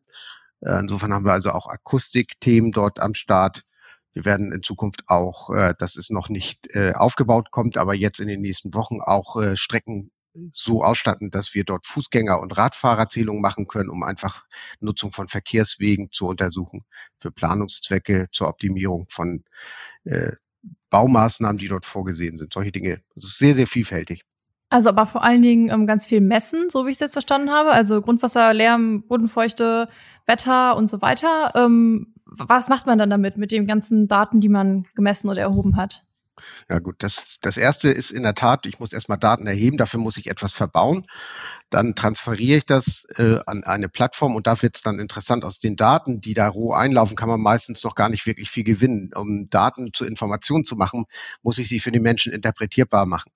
Äh, 0.60 0.78
insofern 0.78 1.12
haben 1.12 1.24
wir 1.24 1.32
also 1.32 1.50
auch 1.50 1.66
Akustikthemen 1.66 2.70
dort 2.70 3.00
am 3.00 3.14
Start 3.14 3.64
wir 4.12 4.24
werden 4.24 4.52
in 4.52 4.62
Zukunft 4.62 5.04
auch, 5.06 5.50
äh, 5.50 5.74
das 5.78 5.96
ist 5.96 6.10
noch 6.10 6.28
nicht 6.28 6.74
äh, 6.74 6.92
aufgebaut, 6.94 7.50
kommt 7.50 7.76
aber 7.76 7.94
jetzt 7.94 8.20
in 8.20 8.28
den 8.28 8.40
nächsten 8.40 8.74
Wochen 8.74 9.00
auch 9.00 9.36
äh, 9.40 9.56
Strecken 9.56 10.10
so 10.52 10.82
ausstatten, 10.82 11.30
dass 11.30 11.54
wir 11.54 11.64
dort 11.64 11.84
Fußgänger- 11.84 12.40
und 12.40 12.56
Radfahrerzählungen 12.56 13.42
machen 13.42 13.66
können, 13.66 13.90
um 13.90 14.02
einfach 14.02 14.44
Nutzung 14.80 15.10
von 15.10 15.28
Verkehrswegen 15.28 16.10
zu 16.12 16.26
untersuchen 16.26 16.84
für 17.16 17.30
Planungszwecke 17.30 18.26
zur 18.32 18.48
Optimierung 18.48 19.06
von 19.10 19.44
äh, 20.04 20.32
Baumaßnahmen, 20.90 21.58
die 21.58 21.68
dort 21.68 21.86
vorgesehen 21.86 22.36
sind. 22.36 22.52
Solche 22.52 22.72
Dinge. 22.72 23.02
Das 23.14 23.24
ist 23.24 23.38
sehr, 23.38 23.54
sehr 23.54 23.66
vielfältig. 23.66 24.24
Also 24.70 24.90
aber 24.90 25.06
vor 25.06 25.24
allen 25.24 25.42
Dingen 25.42 25.70
ähm, 25.70 25.86
ganz 25.86 26.06
viel 26.06 26.20
messen, 26.20 26.68
so 26.68 26.84
wie 26.84 26.90
ich 26.90 26.96
es 26.96 27.00
jetzt 27.00 27.14
verstanden 27.14 27.50
habe. 27.50 27.70
Also 27.70 28.02
Grundwasser, 28.02 28.52
Lärm, 28.52 29.02
Bodenfeuchte, 29.06 29.88
Wetter 30.26 30.76
und 30.76 30.90
so 30.90 31.00
weiter. 31.00 31.52
Ähm, 31.54 32.12
was 32.30 32.68
macht 32.68 32.86
man 32.86 32.98
dann 32.98 33.10
damit, 33.10 33.36
mit 33.36 33.52
den 33.52 33.66
ganzen 33.66 34.08
Daten, 34.08 34.40
die 34.40 34.48
man 34.48 34.86
gemessen 34.94 35.28
oder 35.28 35.40
erhoben 35.40 35.76
hat? 35.76 36.02
Ja 36.68 36.78
gut, 36.78 36.96
das, 37.00 37.38
das 37.40 37.56
erste 37.56 37.88
ist 37.88 38.10
in 38.10 38.22
der 38.22 38.34
Tat, 38.34 38.66
ich 38.66 38.78
muss 38.78 38.92
erstmal 38.92 39.18
Daten 39.18 39.46
erheben, 39.46 39.76
dafür 39.76 40.00
muss 40.00 40.16
ich 40.16 40.30
etwas 40.30 40.52
verbauen. 40.52 41.06
Dann 41.70 41.94
transferiere 41.94 42.58
ich 42.58 42.66
das 42.66 43.04
äh, 43.16 43.40
an 43.46 43.62
eine 43.64 43.90
Plattform 43.90 44.36
und 44.36 44.46
da 44.46 44.60
wird 44.62 44.76
es 44.76 44.82
dann 44.82 44.98
interessant. 44.98 45.44
Aus 45.44 45.58
den 45.58 45.76
Daten, 45.76 46.20
die 46.20 46.32
da 46.32 46.48
roh 46.48 46.72
einlaufen, 46.72 47.14
kann 47.16 47.28
man 47.28 47.40
meistens 47.40 47.84
noch 47.84 47.94
gar 47.94 48.08
nicht 48.08 48.26
wirklich 48.26 48.50
viel 48.50 48.64
gewinnen. 48.64 49.10
Um 49.14 49.50
Daten 49.50 49.92
zu 49.92 50.06
Informationen 50.06 50.64
zu 50.64 50.76
machen, 50.76 51.04
muss 51.42 51.58
ich 51.58 51.68
sie 51.68 51.80
für 51.80 51.92
die 51.92 52.00
Menschen 52.00 52.32
interpretierbar 52.32 53.04
machen. 53.04 53.32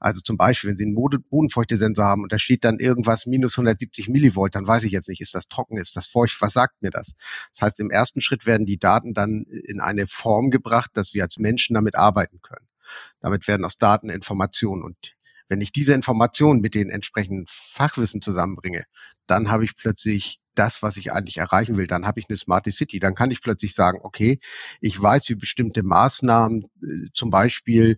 Also 0.00 0.20
zum 0.20 0.36
Beispiel, 0.36 0.70
wenn 0.70 0.76
Sie 0.76 0.84
einen 0.84 1.22
Bodenfeuchtesensor 1.30 2.04
haben 2.04 2.22
und 2.22 2.32
da 2.32 2.38
steht 2.38 2.64
dann 2.64 2.78
irgendwas 2.78 3.26
minus 3.26 3.54
170 3.54 4.08
Millivolt, 4.08 4.54
dann 4.54 4.66
weiß 4.66 4.84
ich 4.84 4.92
jetzt 4.92 5.08
nicht, 5.08 5.20
ist 5.20 5.34
das 5.34 5.46
trocken, 5.48 5.76
ist 5.76 5.96
das 5.96 6.08
feucht, 6.08 6.40
was 6.40 6.52
sagt 6.54 6.82
mir 6.82 6.90
das? 6.90 7.14
Das 7.52 7.62
heißt, 7.62 7.80
im 7.80 7.90
ersten 7.90 8.20
Schritt 8.20 8.46
werden 8.46 8.66
die 8.66 8.78
Daten 8.78 9.14
dann 9.14 9.44
in 9.44 9.80
eine 9.80 10.06
Form 10.08 10.50
gebracht, 10.50 10.90
dass 10.94 11.14
wir 11.14 11.22
als 11.22 11.38
Menschen 11.38 11.74
damit 11.74 11.94
arbeiten 11.94 12.40
können. 12.42 12.66
Damit 13.20 13.48
werden 13.48 13.64
aus 13.64 13.78
Daten 13.78 14.10
Informationen 14.10 14.82
und 14.82 15.15
Wenn 15.48 15.60
ich 15.60 15.72
diese 15.72 15.94
Informationen 15.94 16.60
mit 16.60 16.74
den 16.74 16.90
entsprechenden 16.90 17.46
Fachwissen 17.48 18.22
zusammenbringe, 18.22 18.84
dann 19.26 19.50
habe 19.50 19.64
ich 19.64 19.76
plötzlich 19.76 20.40
das, 20.54 20.82
was 20.82 20.96
ich 20.96 21.12
eigentlich 21.12 21.36
erreichen 21.38 21.76
will. 21.76 21.86
Dann 21.86 22.06
habe 22.06 22.20
ich 22.20 22.26
eine 22.28 22.36
Smart 22.36 22.70
City. 22.72 22.98
Dann 22.98 23.14
kann 23.14 23.30
ich 23.30 23.42
plötzlich 23.42 23.74
sagen, 23.74 24.00
okay, 24.02 24.38
ich 24.80 25.00
weiß, 25.00 25.28
wie 25.28 25.34
bestimmte 25.34 25.82
Maßnahmen, 25.82 26.64
äh, 26.82 27.08
zum 27.12 27.30
Beispiel 27.30 27.96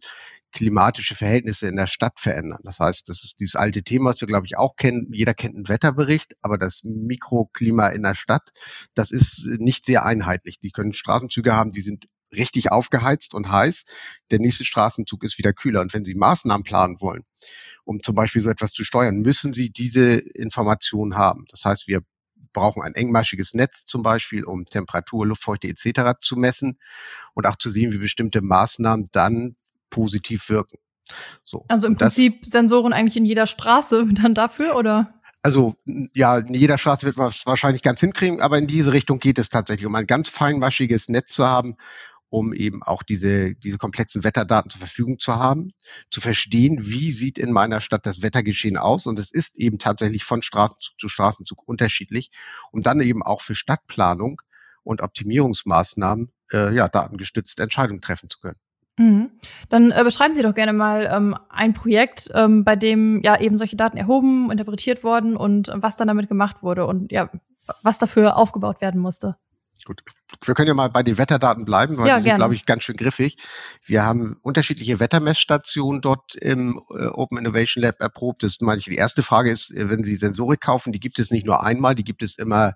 klimatische 0.52 1.14
Verhältnisse 1.14 1.68
in 1.68 1.76
der 1.76 1.86
Stadt 1.86 2.18
verändern. 2.18 2.60
Das 2.64 2.78
heißt, 2.78 3.08
das 3.08 3.24
ist 3.24 3.38
dieses 3.38 3.54
alte 3.54 3.82
Thema, 3.82 4.10
was 4.10 4.20
wir, 4.20 4.28
glaube 4.28 4.46
ich, 4.46 4.56
auch 4.56 4.76
kennen. 4.76 5.08
Jeder 5.12 5.34
kennt 5.34 5.56
einen 5.56 5.68
Wetterbericht, 5.68 6.34
aber 6.42 6.58
das 6.58 6.82
Mikroklima 6.84 7.88
in 7.88 8.02
der 8.02 8.14
Stadt, 8.14 8.50
das 8.94 9.10
ist 9.10 9.46
nicht 9.58 9.84
sehr 9.84 10.04
einheitlich. 10.04 10.58
Die 10.58 10.70
können 10.70 10.94
Straßenzüge 10.94 11.54
haben, 11.54 11.72
die 11.72 11.82
sind 11.82 12.08
richtig 12.32 12.70
aufgeheizt 12.70 13.34
und 13.34 13.50
heiß. 13.50 13.84
Der 14.30 14.38
nächste 14.38 14.64
Straßenzug 14.64 15.24
ist 15.24 15.38
wieder 15.38 15.52
kühler. 15.52 15.80
Und 15.80 15.92
wenn 15.94 16.04
Sie 16.04 16.14
Maßnahmen 16.14 16.64
planen 16.64 17.00
wollen, 17.00 17.24
um 17.84 18.02
zum 18.02 18.14
Beispiel 18.14 18.42
so 18.42 18.50
etwas 18.50 18.72
zu 18.72 18.84
steuern, 18.84 19.20
müssen 19.20 19.52
Sie 19.52 19.70
diese 19.70 20.18
Informationen 20.18 21.16
haben. 21.16 21.44
Das 21.50 21.64
heißt, 21.64 21.88
wir 21.88 22.02
brauchen 22.52 22.82
ein 22.82 22.94
engmaschiges 22.94 23.54
Netz 23.54 23.84
zum 23.86 24.02
Beispiel, 24.02 24.44
um 24.44 24.64
Temperatur, 24.64 25.26
Luftfeuchte 25.26 25.68
etc. 25.68 26.18
zu 26.20 26.36
messen 26.36 26.78
und 27.34 27.46
auch 27.46 27.56
zu 27.56 27.70
sehen, 27.70 27.92
wie 27.92 27.98
bestimmte 27.98 28.40
Maßnahmen 28.40 29.08
dann 29.12 29.56
positiv 29.90 30.48
wirken. 30.48 30.78
So. 31.42 31.64
Also 31.68 31.86
im 31.86 31.96
Prinzip 31.96 32.44
Sensoren 32.46 32.92
eigentlich 32.92 33.16
in 33.16 33.24
jeder 33.24 33.46
Straße 33.46 34.06
dann 34.12 34.34
dafür, 34.34 34.76
oder? 34.76 35.14
Also 35.42 35.76
ja, 36.14 36.38
in 36.38 36.54
jeder 36.54 36.78
Straße 36.78 37.06
wird 37.06 37.16
man 37.16 37.28
es 37.28 37.46
wahrscheinlich 37.46 37.82
ganz 37.82 38.00
hinkriegen, 38.00 38.40
aber 38.40 38.58
in 38.58 38.66
diese 38.66 38.92
Richtung 38.92 39.18
geht 39.18 39.38
es 39.38 39.48
tatsächlich, 39.48 39.86
um 39.86 39.94
ein 39.94 40.06
ganz 40.06 40.28
feinmaschiges 40.28 41.08
Netz 41.08 41.32
zu 41.32 41.46
haben, 41.46 41.76
um 42.30 42.52
eben 42.52 42.82
auch 42.82 43.02
diese, 43.02 43.54
diese 43.54 43.78
komplexen 43.78 44.24
Wetterdaten 44.24 44.70
zur 44.70 44.80
Verfügung 44.80 45.18
zu 45.18 45.36
haben, 45.36 45.72
zu 46.10 46.20
verstehen, 46.20 46.78
wie 46.80 47.12
sieht 47.12 47.38
in 47.38 47.52
meiner 47.52 47.80
Stadt 47.80 48.06
das 48.06 48.22
Wettergeschehen 48.22 48.76
aus. 48.76 49.06
Und 49.06 49.18
es 49.18 49.30
ist 49.30 49.56
eben 49.56 49.78
tatsächlich 49.78 50.24
von 50.24 50.42
Straßenzug 50.42 50.98
zu 50.98 51.08
Straßenzug 51.08 51.66
unterschiedlich, 51.66 52.30
um 52.70 52.82
dann 52.82 53.00
eben 53.00 53.22
auch 53.22 53.40
für 53.40 53.54
Stadtplanung 53.54 54.40
und 54.82 55.02
Optimierungsmaßnahmen 55.02 56.32
äh, 56.52 56.74
ja, 56.74 56.88
datengestützte 56.88 57.62
Entscheidungen 57.62 58.00
treffen 58.00 58.30
zu 58.30 58.38
können. 58.40 58.58
Mhm. 58.98 59.30
Dann 59.68 59.92
äh, 59.92 60.02
beschreiben 60.02 60.34
Sie 60.34 60.42
doch 60.42 60.54
gerne 60.54 60.72
mal 60.72 61.08
ähm, 61.10 61.36
ein 61.48 61.72
Projekt, 61.72 62.30
ähm, 62.34 62.64
bei 62.64 62.74
dem 62.74 63.22
ja 63.22 63.40
eben 63.40 63.56
solche 63.56 63.76
Daten 63.76 63.96
erhoben, 63.96 64.50
interpretiert 64.50 65.04
wurden 65.04 65.36
und 65.36 65.68
äh, 65.68 65.82
was 65.82 65.96
dann 65.96 66.08
damit 66.08 66.28
gemacht 66.28 66.62
wurde 66.62 66.86
und 66.86 67.12
ja, 67.12 67.30
was 67.82 67.98
dafür 67.98 68.36
aufgebaut 68.36 68.80
werden 68.80 69.00
musste. 69.00 69.36
Gut. 69.84 70.02
Wir 70.44 70.54
können 70.54 70.68
ja 70.68 70.74
mal 70.74 70.90
bei 70.90 71.02
den 71.02 71.18
Wetterdaten 71.18 71.64
bleiben, 71.64 71.96
weil 71.98 72.08
ja, 72.08 72.18
die 72.18 72.24
sind, 72.24 72.36
glaube 72.36 72.54
ich, 72.54 72.66
ganz 72.66 72.82
schön 72.82 72.96
griffig. 72.96 73.36
Wir 73.84 74.04
haben 74.04 74.36
unterschiedliche 74.42 75.00
Wettermessstationen 75.00 76.00
dort 76.00 76.34
im 76.34 76.80
äh, 76.90 77.06
Open 77.06 77.38
Innovation 77.38 77.82
Lab 77.82 78.00
erprobt. 78.00 78.42
Das 78.42 78.60
meine 78.60 78.78
ich, 78.78 78.84
die 78.84 78.96
erste 78.96 79.22
Frage 79.22 79.50
ist, 79.50 79.70
äh, 79.70 79.88
wenn 79.88 80.04
Sie 80.04 80.16
Sensorik 80.16 80.60
kaufen, 80.60 80.92
die 80.92 81.00
gibt 81.00 81.18
es 81.18 81.30
nicht 81.30 81.46
nur 81.46 81.64
einmal, 81.64 81.94
die 81.94 82.04
gibt 82.04 82.22
es 82.22 82.36
immer 82.36 82.74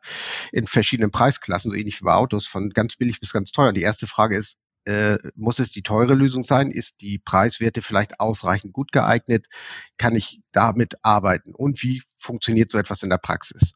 in 0.52 0.64
verschiedenen 0.64 1.10
Preisklassen, 1.10 1.70
so 1.70 1.76
ähnlich 1.76 2.00
wie 2.00 2.04
bei 2.04 2.14
Autos, 2.14 2.46
von 2.46 2.70
ganz 2.70 2.96
billig 2.96 3.20
bis 3.20 3.32
ganz 3.32 3.52
teuer. 3.52 3.68
Und 3.68 3.76
die 3.76 3.82
erste 3.82 4.06
Frage 4.06 4.36
ist, 4.36 4.56
äh, 4.84 5.18
muss 5.36 5.58
es 5.58 5.70
die 5.70 5.82
teure 5.82 6.14
Lösung 6.14 6.44
sein? 6.44 6.70
Ist 6.70 7.00
die 7.02 7.18
Preiswerte 7.18 7.82
vielleicht 7.82 8.20
ausreichend 8.20 8.72
gut 8.72 8.92
geeignet? 8.92 9.46
Kann 9.96 10.16
ich 10.16 10.40
damit 10.52 10.96
arbeiten? 11.02 11.54
Und 11.54 11.82
wie 11.82 12.02
funktioniert 12.18 12.70
so 12.70 12.78
etwas 12.78 13.02
in 13.02 13.10
der 13.10 13.18
Praxis? 13.18 13.74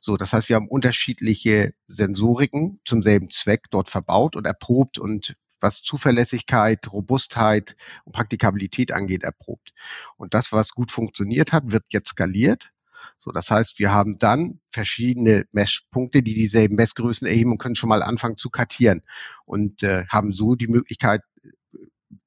So, 0.00 0.16
das 0.16 0.32
heißt, 0.32 0.48
wir 0.48 0.56
haben 0.56 0.68
unterschiedliche 0.68 1.72
Sensoriken 1.86 2.80
zum 2.84 3.02
selben 3.02 3.30
Zweck 3.30 3.64
dort 3.70 3.88
verbaut 3.88 4.36
und 4.36 4.46
erprobt 4.46 4.98
und 4.98 5.36
was 5.60 5.82
Zuverlässigkeit, 5.82 6.92
Robustheit 6.92 7.76
und 8.04 8.12
Praktikabilität 8.12 8.92
angeht, 8.92 9.24
erprobt. 9.24 9.72
Und 10.16 10.34
das, 10.34 10.52
was 10.52 10.72
gut 10.72 10.90
funktioniert 10.90 11.52
hat, 11.52 11.72
wird 11.72 11.84
jetzt 11.90 12.10
skaliert 12.10 12.70
so, 13.18 13.30
das 13.30 13.50
heißt, 13.50 13.78
wir 13.78 13.92
haben 13.92 14.18
dann 14.18 14.60
verschiedene 14.70 15.46
Messpunkte, 15.52 16.22
die 16.22 16.34
dieselben 16.34 16.76
Messgrößen 16.76 17.26
erheben 17.26 17.52
und 17.52 17.58
können 17.58 17.74
schon 17.74 17.88
mal 17.88 18.02
anfangen 18.02 18.36
zu 18.36 18.50
kartieren 18.50 19.02
und 19.44 19.82
äh, 19.82 20.04
haben 20.08 20.32
so 20.32 20.54
die 20.54 20.68
Möglichkeit, 20.68 21.22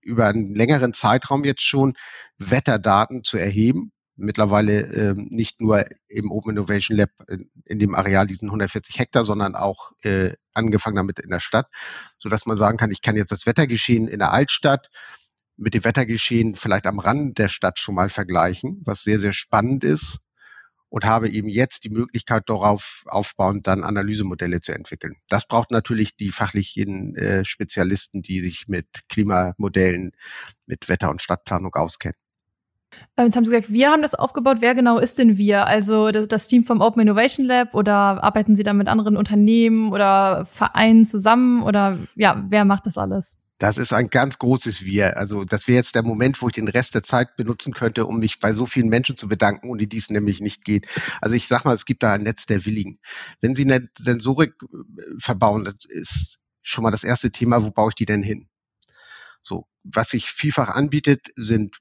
über 0.02 0.28
einen 0.28 0.54
längeren 0.56 0.94
Zeitraum 0.94 1.44
jetzt 1.46 1.64
schon 1.64 1.94
Wetterdaten 2.38 3.24
zu 3.24 3.38
erheben. 3.38 3.92
Mittlerweile 4.20 4.82
äh, 4.82 5.14
nicht 5.16 5.62
nur 5.62 5.86
im 6.08 6.32
Open 6.32 6.52
Innovation 6.52 6.98
Lab 6.98 7.10
in, 7.30 7.50
in, 7.66 7.80
dem 7.80 7.96
Areal 7.96 8.28
diesen 8.28 8.50
140 8.50 9.00
Hektar, 9.00 9.26
sondern 9.26 9.56
auch 9.56 9.92
äh, 10.04 10.34
angefangen 10.54 10.96
damit 10.96 11.20
in 11.20 11.30
der 11.30 11.40
Stadt, 11.40 11.68
so 12.18 12.30
dass 12.30 12.46
man 12.46 12.58
sagen 12.58 12.78
kann, 12.78 12.92
ich 12.92 13.02
kann 13.02 13.16
jetzt 13.16 13.32
das 13.32 13.46
Wettergeschehen 13.46 14.08
in 14.08 14.20
der 14.20 14.32
Altstadt 14.32 14.90
mit 15.58 15.74
dem 15.74 15.84
Wettergeschehen 15.84 16.56
vielleicht 16.56 16.88
am 16.88 17.00
Rand 17.00 17.38
der 17.38 17.50
Stadt 17.50 17.80
schon 17.80 17.96
mal 17.96 18.10
vergleichen, 18.10 18.82
was 18.86 19.04
sehr, 19.04 19.20
sehr 19.20 19.34
spannend 19.34 19.84
ist 19.84 20.20
und 20.90 21.06
habe 21.06 21.30
eben 21.30 21.50
jetzt 21.50 21.84
die 21.84 21.90
Möglichkeit, 21.90 22.44
darauf 22.48 23.04
aufbauend 23.08 23.68
dann 23.68 23.84
Analysemodelle 23.84 24.60
zu 24.60 24.74
entwickeln. 24.74 25.16
Das 25.30 25.48
braucht 25.48 25.72
natürlich 25.72 26.16
die 26.16 26.32
fachlichen 26.32 27.16
äh, 27.16 27.46
Spezialisten, 27.46 28.22
die 28.22 28.42
sich 28.42 28.68
mit 28.68 28.88
Klimamodellen, 29.08 30.12
mit 30.66 30.90
Wetter- 30.90 31.10
und 31.10 31.22
Stadtplanung 31.22 31.76
auskennen. 31.76 32.18
Ähm, 33.18 33.26
jetzt 33.26 33.36
haben 33.36 33.46
Sie 33.46 33.52
gesagt, 33.52 33.72
wir 33.72 33.92
haben 33.92 34.02
das 34.02 34.16
aufgebaut. 34.16 34.58
Wer 34.60 34.76
genau 34.76 34.98
ist 34.98 35.18
denn 35.18 35.38
wir? 35.38 35.68
Also 35.68 36.12
das, 36.12 36.28
das, 36.28 36.48
Team 36.48 36.64
vom 36.64 36.82
Open 36.82 37.02
Innovation 37.02 37.46
Lab 37.46 37.76
oder 37.76 38.24
arbeiten 38.24 38.56
Sie 38.56 38.64
da 38.64 38.74
mit 38.74 38.88
anderen 38.88 39.18
Unternehmen 39.18 39.92
oder 39.92 40.46
Vereinen 40.46 41.06
zusammen 41.06 41.64
oder 41.64 41.98
ja, 42.16 42.44
wer 42.50 42.66
macht 42.66 42.86
das 42.86 42.98
alles? 42.98 43.38
Das 43.60 43.78
ist 43.78 43.92
ein 43.92 44.10
ganz 44.10 44.40
großes 44.40 44.86
Wir. 44.86 45.18
Also 45.18 45.44
das 45.44 45.68
wäre 45.68 45.76
jetzt 45.76 45.94
der 45.94 46.04
Moment, 46.04 46.42
wo 46.42 46.48
ich 46.48 46.54
den 46.54 46.70
Rest 46.70 46.96
der 46.96 47.04
Zeit 47.04 47.36
benutzen 47.36 47.74
könnte, 47.74 48.06
um 48.06 48.20
mich 48.20 48.40
bei 48.40 48.54
so 48.54 48.66
vielen 48.66 48.88
Menschen 48.88 49.18
zu 49.18 49.28
bedanken, 49.28 49.70
ohne 49.70 49.86
die 49.86 49.98
es 49.98 50.10
nämlich 50.10 50.40
nicht 50.40 50.64
geht. 50.64 50.88
Also 51.20 51.36
ich 51.36 51.46
sag 51.48 51.66
mal, 51.66 51.76
es 51.76 51.86
gibt 51.86 52.02
da 52.02 52.14
ein 52.14 52.24
Netz 52.24 52.46
der 52.46 52.66
Willigen. 52.66 53.00
Wenn 53.42 53.56
Sie 53.56 53.66
eine 53.66 53.90
Sensorik 53.98 54.54
äh, 54.64 54.68
verbauen, 55.18 55.66
das 55.66 55.76
ist 55.90 56.40
schon 56.62 56.84
mal 56.84 56.92
das 56.92 57.04
erste 57.04 57.32
Thema, 57.32 57.62
wo 57.62 57.70
baue 57.70 57.90
ich 57.90 57.96
die 57.96 58.06
denn 58.06 58.24
hin? 58.24 58.48
So, 59.42 59.68
was 59.84 60.10
sich 60.10 60.32
vielfach 60.32 60.70
anbietet, 60.70 61.28
sind 61.36 61.80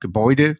Gebäude 0.00 0.58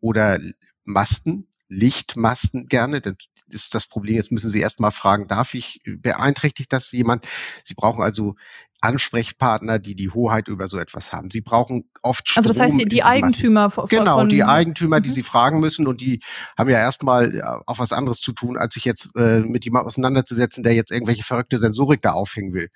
oder 0.00 0.38
Masten, 0.84 1.48
Lichtmasten 1.68 2.66
gerne. 2.66 3.00
Das 3.00 3.14
ist 3.48 3.74
das 3.74 3.86
Problem. 3.86 4.14
Jetzt 4.14 4.30
müssen 4.30 4.50
Sie 4.50 4.60
erst 4.60 4.80
mal 4.80 4.92
fragen, 4.92 5.26
darf 5.26 5.54
ich, 5.54 5.80
beeinträchtigt 5.84 6.72
das 6.72 6.92
jemand? 6.92 7.26
Sie 7.64 7.74
brauchen 7.74 8.02
also 8.02 8.36
Ansprechpartner, 8.80 9.78
die 9.78 9.94
die 9.94 10.10
Hoheit 10.10 10.48
über 10.48 10.68
so 10.68 10.78
etwas 10.78 11.12
haben. 11.12 11.30
Sie 11.30 11.40
brauchen 11.40 11.90
oft 12.02 12.28
Strom. 12.28 12.44
Also 12.44 12.48
das 12.50 12.60
heißt, 12.60 12.78
die, 12.78 12.84
die 12.84 13.02
Eigentümer 13.02 13.70
von, 13.70 13.88
Genau, 13.88 14.24
die 14.26 14.44
Eigentümer, 14.44 15.00
die 15.00 15.10
mhm. 15.10 15.14
sie 15.14 15.22
fragen 15.22 15.60
müssen 15.60 15.86
und 15.86 16.00
die 16.00 16.20
haben 16.58 16.70
ja 16.70 16.78
erstmal 16.78 17.42
auch 17.66 17.78
was 17.78 17.92
anderes 17.92 18.20
zu 18.20 18.32
tun, 18.32 18.56
als 18.56 18.74
sich 18.74 18.84
jetzt 18.84 19.16
äh, 19.16 19.40
mit 19.40 19.64
jemandem 19.64 19.88
auseinanderzusetzen, 19.88 20.62
der 20.62 20.74
jetzt 20.74 20.92
irgendwelche 20.92 21.24
verrückte 21.24 21.58
Sensorik 21.58 22.02
da 22.02 22.12
aufhängen 22.12 22.52
will. 22.52 22.68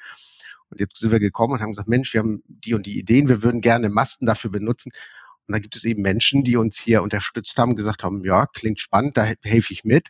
Und 0.70 0.80
jetzt 0.80 0.98
sind 0.98 1.10
wir 1.10 1.20
gekommen 1.20 1.54
und 1.54 1.60
haben 1.60 1.72
gesagt, 1.72 1.88
Mensch, 1.88 2.12
wir 2.14 2.20
haben 2.20 2.42
die 2.46 2.74
und 2.74 2.86
die 2.86 2.98
Ideen, 2.98 3.28
wir 3.28 3.42
würden 3.42 3.60
gerne 3.60 3.88
Masten 3.90 4.26
dafür 4.26 4.50
benutzen. 4.50 4.92
Und 5.46 5.54
da 5.54 5.58
gibt 5.58 5.76
es 5.76 5.84
eben 5.84 6.02
Menschen, 6.02 6.44
die 6.44 6.56
uns 6.56 6.78
hier 6.78 7.02
unterstützt 7.02 7.58
haben, 7.58 7.76
gesagt 7.76 8.02
haben, 8.02 8.24
ja, 8.24 8.46
klingt 8.46 8.80
spannend, 8.80 9.16
da 9.16 9.24
helfe 9.42 9.72
ich 9.72 9.84
mit. 9.84 10.08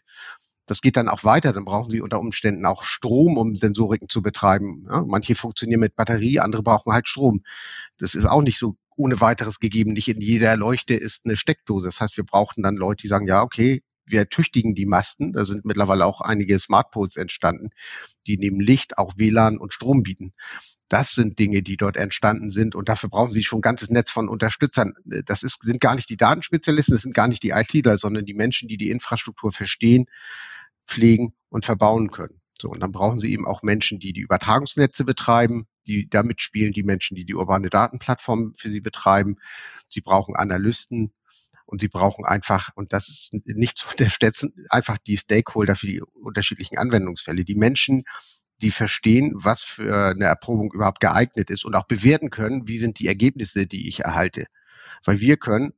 Das 0.66 0.82
geht 0.82 0.96
dann 0.96 1.08
auch 1.08 1.24
weiter. 1.24 1.52
Dann 1.52 1.64
brauchen 1.64 1.90
Sie 1.90 2.00
unter 2.00 2.20
Umständen 2.20 2.64
auch 2.64 2.84
Strom, 2.84 3.38
um 3.38 3.56
Sensoriken 3.56 4.08
zu 4.08 4.22
betreiben. 4.22 4.86
Ja, 4.88 5.02
manche 5.04 5.34
funktionieren 5.34 5.80
mit 5.80 5.96
Batterie, 5.96 6.38
andere 6.38 6.62
brauchen 6.62 6.92
halt 6.92 7.08
Strom. 7.08 7.42
Das 7.98 8.14
ist 8.14 8.26
auch 8.26 8.42
nicht 8.42 8.58
so 8.58 8.76
ohne 8.96 9.20
weiteres 9.20 9.58
gegeben. 9.58 9.94
Nicht 9.94 10.08
in 10.08 10.20
jeder 10.20 10.56
Leuchte 10.56 10.94
ist 10.94 11.24
eine 11.24 11.36
Steckdose. 11.36 11.88
Das 11.88 12.00
heißt, 12.00 12.16
wir 12.16 12.24
brauchten 12.24 12.62
dann 12.62 12.76
Leute, 12.76 13.02
die 13.02 13.08
sagen, 13.08 13.26
ja, 13.26 13.42
okay, 13.42 13.82
wir 14.10 14.28
tüchtigen 14.28 14.74
die 14.74 14.86
Masten. 14.86 15.32
Da 15.32 15.44
sind 15.44 15.64
mittlerweile 15.64 16.06
auch 16.06 16.20
einige 16.20 16.58
Smartpoles 16.58 17.16
entstanden, 17.16 17.70
die 18.26 18.38
neben 18.38 18.60
Licht 18.60 18.98
auch 18.98 19.16
WLAN 19.16 19.58
und 19.58 19.72
Strom 19.72 20.02
bieten. 20.02 20.32
Das 20.88 21.12
sind 21.12 21.38
Dinge, 21.38 21.62
die 21.62 21.76
dort 21.76 21.96
entstanden 21.96 22.50
sind 22.50 22.74
und 22.74 22.88
dafür 22.88 23.08
brauchen 23.08 23.30
Sie 23.30 23.44
schon 23.44 23.60
ein 23.60 23.62
ganzes 23.62 23.90
Netz 23.90 24.10
von 24.10 24.28
Unterstützern. 24.28 24.94
Das 25.04 25.44
ist, 25.44 25.62
sind 25.62 25.80
gar 25.80 25.94
nicht 25.94 26.10
die 26.10 26.16
Datenspezialisten, 26.16 26.94
das 26.94 27.02
sind 27.02 27.14
gar 27.14 27.28
nicht 27.28 27.44
die 27.44 27.50
ITler, 27.50 27.96
sondern 27.96 28.24
die 28.24 28.34
Menschen, 28.34 28.68
die 28.68 28.76
die 28.76 28.90
Infrastruktur 28.90 29.52
verstehen, 29.52 30.06
pflegen 30.86 31.32
und 31.48 31.64
verbauen 31.64 32.10
können. 32.10 32.40
So, 32.60 32.68
und 32.68 32.80
dann 32.80 32.92
brauchen 32.92 33.18
Sie 33.18 33.32
eben 33.32 33.46
auch 33.46 33.62
Menschen, 33.62 34.00
die 34.00 34.12
die 34.12 34.20
Übertragungsnetze 34.20 35.04
betreiben, 35.04 35.66
die 35.86 36.08
damit 36.10 36.40
spielen, 36.42 36.72
die 36.72 36.82
Menschen, 36.82 37.14
die 37.14 37.24
die 37.24 37.34
urbane 37.34 37.70
Datenplattform 37.70 38.52
für 38.56 38.68
Sie 38.68 38.80
betreiben. 38.80 39.36
Sie 39.88 40.00
brauchen 40.00 40.36
Analysten 40.36 41.12
und 41.70 41.80
Sie 41.80 41.88
brauchen 41.88 42.24
einfach, 42.24 42.70
und 42.74 42.92
das 42.92 43.08
ist 43.08 43.32
nicht 43.32 43.78
zu 43.78 43.88
unterschätzen, 43.90 44.52
einfach 44.70 44.98
die 44.98 45.16
Stakeholder 45.16 45.76
für 45.76 45.86
die 45.86 46.02
unterschiedlichen 46.02 46.78
Anwendungsfälle. 46.78 47.44
Die 47.44 47.54
Menschen, 47.54 48.02
die 48.60 48.72
verstehen, 48.72 49.32
was 49.34 49.62
für 49.62 50.08
eine 50.08 50.24
Erprobung 50.24 50.72
überhaupt 50.72 51.00
geeignet 51.00 51.48
ist 51.48 51.64
und 51.64 51.76
auch 51.76 51.86
bewerten 51.86 52.30
können, 52.30 52.66
wie 52.66 52.78
sind 52.78 52.98
die 52.98 53.06
Ergebnisse, 53.06 53.66
die 53.66 53.88
ich 53.88 54.00
erhalte. 54.00 54.46
Weil 55.04 55.20
wir 55.20 55.36
können 55.36 55.72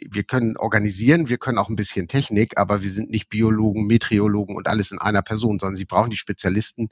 wir 0.00 0.22
können 0.22 0.56
organisieren, 0.56 1.28
wir 1.28 1.38
können 1.38 1.58
auch 1.58 1.68
ein 1.68 1.74
bisschen 1.74 2.06
Technik, 2.06 2.56
aber 2.56 2.82
wir 2.84 2.90
sind 2.90 3.10
nicht 3.10 3.28
Biologen, 3.28 3.88
Meteorologen 3.88 4.54
und 4.54 4.68
alles 4.68 4.92
in 4.92 5.00
einer 5.00 5.22
Person, 5.22 5.58
sondern 5.58 5.74
sie 5.74 5.86
brauchen 5.86 6.10
die 6.10 6.16
Spezialisten, 6.16 6.90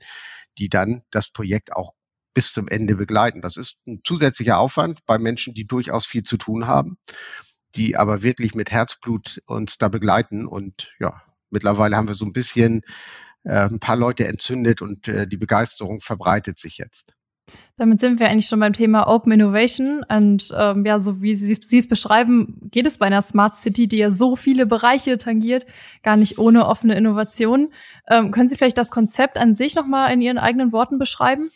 die 0.59 0.69
dann 0.69 1.03
das 1.13 1.31
Projekt 1.31 1.77
auch 1.77 1.93
bis 2.35 2.53
zum 2.53 2.67
Ende 2.67 2.97
begleiten. 2.97 3.43
Das 3.43 3.57
ist 3.57 3.87
ein 3.87 4.01
zusätzlicher 4.03 4.59
Aufwand 4.59 5.07
bei 5.07 5.19
Menschen, 5.19 5.55
die 5.55 5.69
durchaus 5.69 6.05
viel 6.05 6.25
zu 6.25 6.37
tun 6.37 6.67
haben, 6.67 6.99
die 7.77 7.97
aber 7.97 8.23
wirklich 8.23 8.55
mit 8.55 8.71
Herzblut 8.71 9.43
uns 9.47 9.79
da 9.79 9.89
begleiten. 9.89 10.47
Und 10.47 10.93
ja, 10.99 11.23
mittlerweile 11.51 11.97
haben 11.97 12.09
wir 12.09 12.15
so 12.15 12.25
ein 12.25 12.33
bisschen 12.33 12.83
äh, 13.45 13.69
ein 13.69 13.81
paar 13.81 13.97
Leute 13.97 14.27
entzündet 14.27 14.83
und 14.83 15.09
äh, 15.09 15.27
die 15.27 15.37
Begeisterung 15.37 16.01
verbreitet 16.01 16.59
sich 16.59 16.79
jetzt. 16.79 17.15
Damit 17.77 18.01
sind 18.01 18.19
wir 18.19 18.29
eigentlich 18.29 18.47
schon 18.47 18.59
beim 18.59 18.73
Thema 18.73 19.07
Open 19.07 19.33
Innovation. 19.33 20.03
Und 20.09 20.53
ähm, 20.57 20.85
ja, 20.85 20.99
so 20.99 21.21
wie 21.23 21.35
Sie, 21.35 21.55
Sie 21.55 21.79
es 21.79 21.89
beschreiben, 21.89 22.59
geht 22.73 22.87
es 22.87 22.99
bei 22.99 23.07
einer 23.07 23.23
Smart 23.23 23.59
City, 23.59 23.87
die 23.87 23.99
ja 23.99 24.11
so 24.11 24.35
viele 24.35 24.67
Bereiche 24.67 25.19
tangiert, 25.19 25.67
gar 26.03 26.17
nicht 26.17 26.39
ohne 26.39 26.67
offene 26.67 26.97
Innovation. 26.97 27.69
Ähm, 28.09 28.31
können 28.31 28.49
Sie 28.49 28.57
vielleicht 28.57 28.79
das 28.79 28.91
Konzept 28.91 29.37
an 29.37 29.55
sich 29.55 29.75
nochmal 29.75 30.13
in 30.13 30.23
Ihren 30.23 30.39
eigenen 30.39 30.73
Worten 30.73 30.99
beschreiben? 30.99 31.51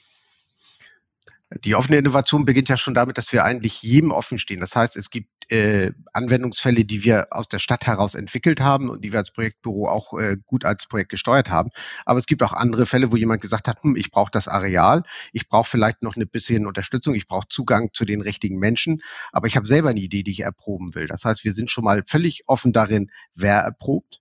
Die 1.64 1.74
offene 1.74 1.98
Innovation 1.98 2.44
beginnt 2.44 2.68
ja 2.68 2.76
schon 2.76 2.94
damit, 2.94 3.18
dass 3.18 3.32
wir 3.32 3.44
eigentlich 3.44 3.82
jedem 3.82 4.12
offen 4.12 4.38
stehen. 4.38 4.60
Das 4.60 4.76
heißt, 4.76 4.96
es 4.96 5.10
gibt 5.10 5.39
äh, 5.50 5.92
Anwendungsfälle, 6.12 6.84
die 6.84 7.04
wir 7.04 7.26
aus 7.30 7.48
der 7.48 7.58
Stadt 7.58 7.86
heraus 7.86 8.14
entwickelt 8.14 8.60
haben 8.60 8.88
und 8.88 9.04
die 9.04 9.12
wir 9.12 9.18
als 9.18 9.32
Projektbüro 9.32 9.88
auch 9.88 10.18
äh, 10.18 10.36
gut 10.46 10.64
als 10.64 10.86
Projekt 10.86 11.10
gesteuert 11.10 11.50
haben. 11.50 11.70
Aber 12.06 12.18
es 12.18 12.26
gibt 12.26 12.42
auch 12.42 12.52
andere 12.52 12.86
Fälle, 12.86 13.10
wo 13.10 13.16
jemand 13.16 13.42
gesagt 13.42 13.68
hat, 13.68 13.82
hm, 13.82 13.96
ich 13.96 14.10
brauche 14.10 14.30
das 14.30 14.48
Areal, 14.48 15.02
ich 15.32 15.48
brauche 15.48 15.68
vielleicht 15.68 16.02
noch 16.02 16.16
eine 16.16 16.26
bisschen 16.26 16.66
Unterstützung, 16.66 17.14
ich 17.14 17.26
brauche 17.26 17.48
Zugang 17.48 17.90
zu 17.92 18.04
den 18.04 18.20
richtigen 18.20 18.58
Menschen, 18.58 19.02
aber 19.32 19.48
ich 19.48 19.56
habe 19.56 19.66
selber 19.66 19.90
eine 19.90 20.00
Idee, 20.00 20.22
die 20.22 20.32
ich 20.32 20.40
erproben 20.40 20.94
will. 20.94 21.06
Das 21.06 21.24
heißt, 21.24 21.44
wir 21.44 21.52
sind 21.52 21.70
schon 21.70 21.84
mal 21.84 22.02
völlig 22.06 22.44
offen 22.46 22.72
darin, 22.72 23.10
wer 23.34 23.58
erprobt. 23.58 24.20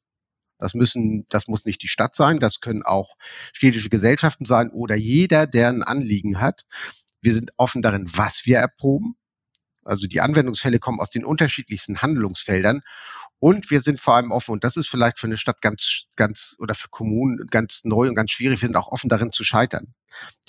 Das 0.57 0.73
müssen, 0.73 1.25
das 1.29 1.47
muss 1.47 1.65
nicht 1.65 1.81
die 1.83 1.87
Stadt 1.87 2.15
sein, 2.15 2.39
das 2.39 2.59
können 2.59 2.83
auch 2.83 3.15
städtische 3.53 3.89
Gesellschaften 3.89 4.45
sein 4.45 4.69
oder 4.71 4.95
jeder, 4.95 5.47
der 5.47 5.69
ein 5.69 5.83
Anliegen 5.83 6.41
hat. 6.41 6.65
Wir 7.21 7.33
sind 7.33 7.51
offen 7.57 7.81
darin, 7.81 8.09
was 8.13 8.45
wir 8.45 8.57
erproben. 8.57 9.15
Also 9.83 10.07
die 10.07 10.21
Anwendungsfälle 10.21 10.79
kommen 10.79 10.99
aus 10.99 11.09
den 11.09 11.25
unterschiedlichsten 11.25 12.01
Handlungsfeldern. 12.01 12.81
Und 13.39 13.71
wir 13.71 13.81
sind 13.81 14.01
vor 14.01 14.15
allem 14.15 14.31
offen, 14.31 14.51
und 14.51 14.65
das 14.65 14.75
ist 14.75 14.89
vielleicht 14.89 15.17
für 15.17 15.27
eine 15.27 15.37
Stadt 15.37 15.61
ganz, 15.61 16.03
ganz 16.17 16.57
oder 16.59 16.75
für 16.75 16.89
Kommunen 16.89 17.47
ganz 17.47 17.85
neu 17.85 18.09
und 18.09 18.15
ganz 18.15 18.31
schwierig, 18.31 18.61
wir 18.61 18.67
sind 18.67 18.75
auch 18.75 18.89
offen 18.89 19.09
darin 19.09 19.31
zu 19.31 19.45
scheitern. 19.45 19.93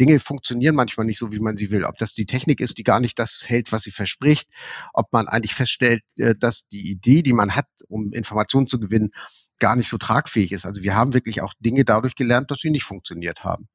Dinge 0.00 0.18
funktionieren 0.18 0.74
manchmal 0.74 1.06
nicht 1.06 1.18
so, 1.18 1.30
wie 1.30 1.38
man 1.38 1.56
sie 1.56 1.70
will. 1.70 1.84
Ob 1.84 1.98
das 1.98 2.14
die 2.14 2.26
Technik 2.26 2.60
ist, 2.60 2.78
die 2.78 2.82
gar 2.82 2.98
nicht 2.98 3.18
das 3.18 3.44
hält, 3.46 3.70
was 3.70 3.82
sie 3.82 3.92
verspricht, 3.92 4.48
ob 4.92 5.12
man 5.12 5.28
eigentlich 5.28 5.54
feststellt, 5.54 6.02
äh, 6.16 6.34
dass 6.34 6.66
die 6.66 6.90
Idee, 6.90 7.22
die 7.22 7.32
man 7.32 7.54
hat, 7.54 7.68
um 7.88 8.12
Informationen 8.12 8.66
zu 8.66 8.80
gewinnen, 8.80 9.10
gar 9.60 9.76
nicht 9.76 9.88
so 9.88 9.98
tragfähig 9.98 10.52
ist. 10.52 10.66
Also 10.66 10.82
wir 10.82 10.96
haben 10.96 11.14
wirklich 11.14 11.42
auch 11.42 11.54
Dinge 11.60 11.84
dadurch 11.84 12.14
gelernt, 12.14 12.50
dass 12.50 12.58
sie 12.58 12.70
nicht 12.70 12.84
funktioniert 12.84 13.44
haben. 13.44 13.68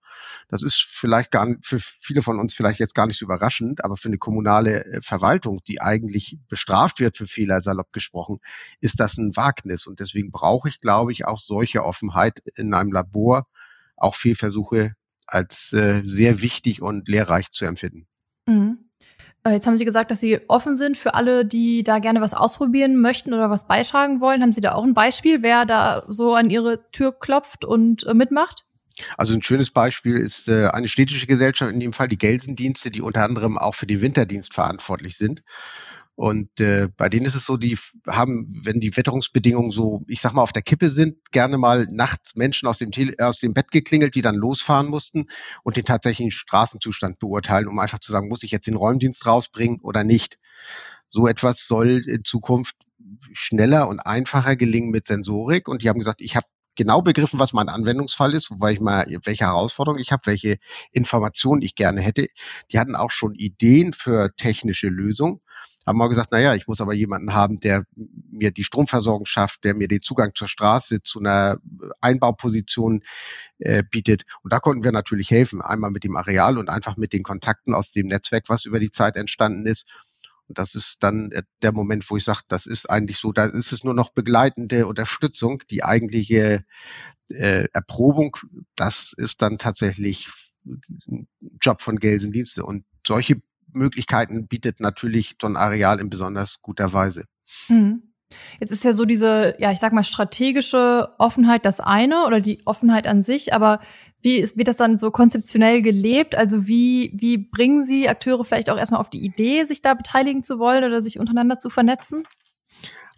Das 0.49 0.63
ist 0.63 0.85
vielleicht 0.87 1.31
gar 1.31 1.45
nicht, 1.45 1.65
für 1.65 1.79
viele 1.79 2.21
von 2.21 2.39
uns 2.39 2.53
vielleicht 2.53 2.79
jetzt 2.79 2.95
gar 2.95 3.07
nicht 3.07 3.17
so 3.17 3.25
überraschend, 3.25 3.83
aber 3.83 3.97
für 3.97 4.09
eine 4.09 4.17
kommunale 4.17 4.85
äh, 4.85 5.01
Verwaltung, 5.01 5.61
die 5.67 5.81
eigentlich 5.81 6.37
bestraft 6.47 6.99
wird 6.99 7.17
für 7.17 7.27
Fehler, 7.27 7.61
salopp 7.61 7.91
gesprochen, 7.93 8.39
ist 8.81 8.99
das 8.99 9.17
ein 9.17 9.35
Wagnis. 9.35 9.87
Und 9.87 9.99
deswegen 9.99 10.31
brauche 10.31 10.69
ich, 10.69 10.79
glaube 10.79 11.11
ich, 11.11 11.25
auch 11.25 11.39
solche 11.39 11.83
Offenheit 11.83 12.41
in 12.55 12.73
einem 12.73 12.91
Labor, 12.91 13.47
auch 13.97 14.15
Fehlversuche 14.15 14.93
als 15.27 15.73
äh, 15.73 16.03
sehr 16.05 16.41
wichtig 16.41 16.81
und 16.81 17.07
lehrreich 17.07 17.51
zu 17.51 17.65
empfinden. 17.65 18.07
Mhm. 18.47 18.84
Äh, 19.45 19.51
jetzt 19.51 19.67
haben 19.67 19.77
Sie 19.77 19.85
gesagt, 19.85 20.11
dass 20.11 20.19
Sie 20.19 20.41
offen 20.49 20.75
sind 20.75 20.97
für 20.97 21.13
alle, 21.13 21.45
die 21.45 21.83
da 21.83 21.99
gerne 21.99 22.19
was 22.19 22.33
ausprobieren 22.33 22.99
möchten 22.99 23.33
oder 23.33 23.49
was 23.49 23.67
beitragen 23.67 24.19
wollen. 24.19 24.41
Haben 24.41 24.51
Sie 24.51 24.61
da 24.61 24.73
auch 24.73 24.83
ein 24.83 24.93
Beispiel, 24.93 25.41
wer 25.41 25.65
da 25.65 26.03
so 26.09 26.33
an 26.33 26.49
Ihre 26.49 26.89
Tür 26.91 27.17
klopft 27.17 27.63
und 27.63 28.05
äh, 28.05 28.13
mitmacht? 28.13 28.65
Also 29.17 29.33
ein 29.33 29.43
schönes 29.43 29.71
Beispiel 29.71 30.17
ist 30.17 30.47
äh, 30.47 30.67
eine 30.67 30.87
städtische 30.87 31.27
Gesellschaft, 31.27 31.71
in 31.71 31.79
dem 31.79 31.93
Fall 31.93 32.07
die 32.07 32.17
Gelsendienste, 32.17 32.91
die 32.91 33.01
unter 33.01 33.23
anderem 33.23 33.57
auch 33.57 33.75
für 33.75 33.85
den 33.85 34.01
Winterdienst 34.01 34.53
verantwortlich 34.53 35.17
sind. 35.17 35.43
Und 36.15 36.61
äh, 36.61 36.87
bei 36.95 37.09
denen 37.09 37.25
ist 37.25 37.35
es 37.35 37.45
so, 37.45 37.57
die 37.57 37.77
haben, 38.07 38.47
wenn 38.63 38.79
die 38.79 38.95
Wetterungsbedingungen 38.95 39.71
so, 39.71 40.03
ich 40.07 40.21
sag 40.21 40.33
mal, 40.33 40.43
auf 40.43 40.53
der 40.53 40.61
Kippe 40.61 40.89
sind, 40.89 41.17
gerne 41.31 41.57
mal 41.57 41.85
nachts 41.91 42.35
Menschen 42.35 42.69
aus 42.69 42.77
dem, 42.77 42.91
Tele 42.91 43.15
aus 43.19 43.39
dem 43.39 43.53
Bett 43.53 43.69
geklingelt, 43.69 44.15
die 44.15 44.21
dann 44.21 44.35
losfahren 44.35 44.87
mussten 44.87 45.27
und 45.63 45.75
den 45.75 45.83
tatsächlichen 45.83 46.31
Straßenzustand 46.31 47.19
beurteilen, 47.19 47.67
um 47.67 47.79
einfach 47.79 47.99
zu 47.99 48.13
sagen, 48.13 48.29
muss 48.29 48.43
ich 48.43 48.51
jetzt 48.51 48.67
den 48.67 48.77
Räumdienst 48.77 49.25
rausbringen 49.25 49.81
oder 49.81 50.05
nicht. 50.05 50.39
So 51.05 51.27
etwas 51.27 51.67
soll 51.67 52.03
in 52.07 52.23
Zukunft 52.23 52.75
schneller 53.33 53.89
und 53.89 53.99
einfacher 53.99 54.55
gelingen 54.55 54.91
mit 54.91 55.07
Sensorik. 55.07 55.67
Und 55.67 55.83
die 55.83 55.89
haben 55.89 55.99
gesagt, 55.99 56.21
ich 56.21 56.37
habe 56.37 56.47
genau 56.75 57.01
begriffen, 57.01 57.39
was 57.39 57.51
mein 57.51 57.67
Anwendungsfall 57.69 58.33
ist, 58.33 58.51
wobei 58.51 58.71
ich 58.71 58.79
mal, 58.79 59.05
welche 59.23 59.45
Herausforderungen 59.45 60.01
ich 60.01 60.13
habe, 60.13 60.25
welche 60.25 60.57
Informationen 60.91 61.61
ich 61.61 61.75
gerne 61.75 61.99
hätte. 61.99 62.27
Die 62.71 62.79
hatten 62.79 62.95
auch 62.95 63.11
schon 63.11 63.35
Ideen 63.35 63.91
für 63.91 64.33
technische 64.37 64.87
Lösungen 64.87 65.41
haben 65.85 65.97
wir 65.97 66.09
gesagt, 66.09 66.29
na 66.31 66.39
ja, 66.39 66.55
ich 66.55 66.67
muss 66.67 66.81
aber 66.81 66.93
jemanden 66.93 67.33
haben, 67.33 67.59
der 67.59 67.83
mir 67.95 68.51
die 68.51 68.63
Stromversorgung 68.63 69.25
schafft, 69.25 69.63
der 69.63 69.75
mir 69.75 69.87
den 69.87 70.01
Zugang 70.01 70.33
zur 70.33 70.47
Straße, 70.47 71.03
zu 71.03 71.19
einer 71.19 71.57
Einbauposition 72.01 73.03
äh, 73.59 73.83
bietet. 73.89 74.23
Und 74.41 74.51
da 74.51 74.59
konnten 74.59 74.83
wir 74.83 74.91
natürlich 74.91 75.29
helfen. 75.29 75.61
Einmal 75.61 75.91
mit 75.91 76.03
dem 76.03 76.15
Areal 76.15 76.57
und 76.57 76.69
einfach 76.69 76.97
mit 76.97 77.13
den 77.13 77.23
Kontakten 77.23 77.75
aus 77.75 77.91
dem 77.91 78.07
Netzwerk, 78.07 78.49
was 78.49 78.65
über 78.65 78.79
die 78.79 78.91
Zeit 78.91 79.15
entstanden 79.15 79.67
ist. 79.67 79.87
Und 80.47 80.57
das 80.57 80.75
ist 80.75 81.03
dann 81.03 81.31
äh, 81.31 81.43
der 81.61 81.71
Moment, 81.71 82.09
wo 82.09 82.17
ich 82.17 82.23
sage, 82.23 82.41
das 82.47 82.65
ist 82.65 82.89
eigentlich 82.89 83.17
so, 83.17 83.31
da 83.31 83.45
ist 83.45 83.71
es 83.71 83.83
nur 83.83 83.93
noch 83.93 84.09
begleitende 84.09 84.87
Unterstützung. 84.87 85.61
Die 85.69 85.83
eigentliche 85.83 86.65
äh, 87.29 87.65
Erprobung, 87.73 88.37
das 88.75 89.13
ist 89.15 89.41
dann 89.41 89.57
tatsächlich 89.57 90.29
Job 91.61 91.81
von 91.81 91.97
Gelsendienste. 91.97 92.63
Und 92.65 92.85
solche 93.05 93.41
Möglichkeiten 93.75 94.47
bietet 94.47 94.79
natürlich 94.79 95.35
so 95.41 95.47
ein 95.47 95.57
Areal 95.57 95.99
in 95.99 96.09
besonders 96.09 96.61
guter 96.61 96.93
Weise. 96.93 97.25
Mhm. 97.67 98.03
Jetzt 98.59 98.71
ist 98.71 98.83
ja 98.83 98.93
so 98.93 99.05
diese, 99.05 99.55
ja, 99.59 99.71
ich 99.71 99.79
sag 99.79 99.93
mal, 99.93 100.03
strategische 100.03 101.09
Offenheit 101.19 101.65
das 101.65 101.79
eine 101.79 102.25
oder 102.25 102.41
die 102.41 102.61
Offenheit 102.65 103.07
an 103.07 103.23
sich, 103.23 103.53
aber 103.53 103.79
wie 104.21 104.41
wird 104.55 104.67
das 104.67 104.77
dann 104.77 104.97
so 104.97 105.11
konzeptionell 105.11 105.81
gelebt? 105.81 106.35
Also 106.35 106.67
wie, 106.67 107.11
wie 107.15 107.37
bringen 107.37 107.85
Sie 107.85 108.09
Akteure 108.09 108.43
vielleicht 108.43 108.69
auch 108.69 108.77
erstmal 108.77 108.99
auf 108.99 109.09
die 109.09 109.23
Idee, 109.23 109.65
sich 109.65 109.81
da 109.81 109.93
beteiligen 109.93 110.43
zu 110.43 110.57
wollen 110.57 110.83
oder 110.83 111.01
sich 111.01 111.19
untereinander 111.19 111.59
zu 111.59 111.69
vernetzen? 111.69 112.23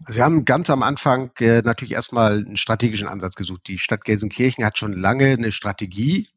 Also 0.02 0.16
wir 0.18 0.24
haben 0.24 0.46
ganz 0.46 0.70
am 0.70 0.84
Anfang 0.84 1.32
äh, 1.40 1.62
natürlich 1.64 1.94
erstmal 1.94 2.40
einen 2.40 2.58
strategischen 2.58 3.08
Ansatz 3.08 3.36
gesucht. 3.36 3.68
Die 3.68 3.80
Stadt 3.80 4.04
Gelsenkirchen 4.04 4.66
hat 4.66 4.78
schon 4.78 4.94
lange 4.94 5.28
eine 5.28 5.52
Strategie 5.52 6.28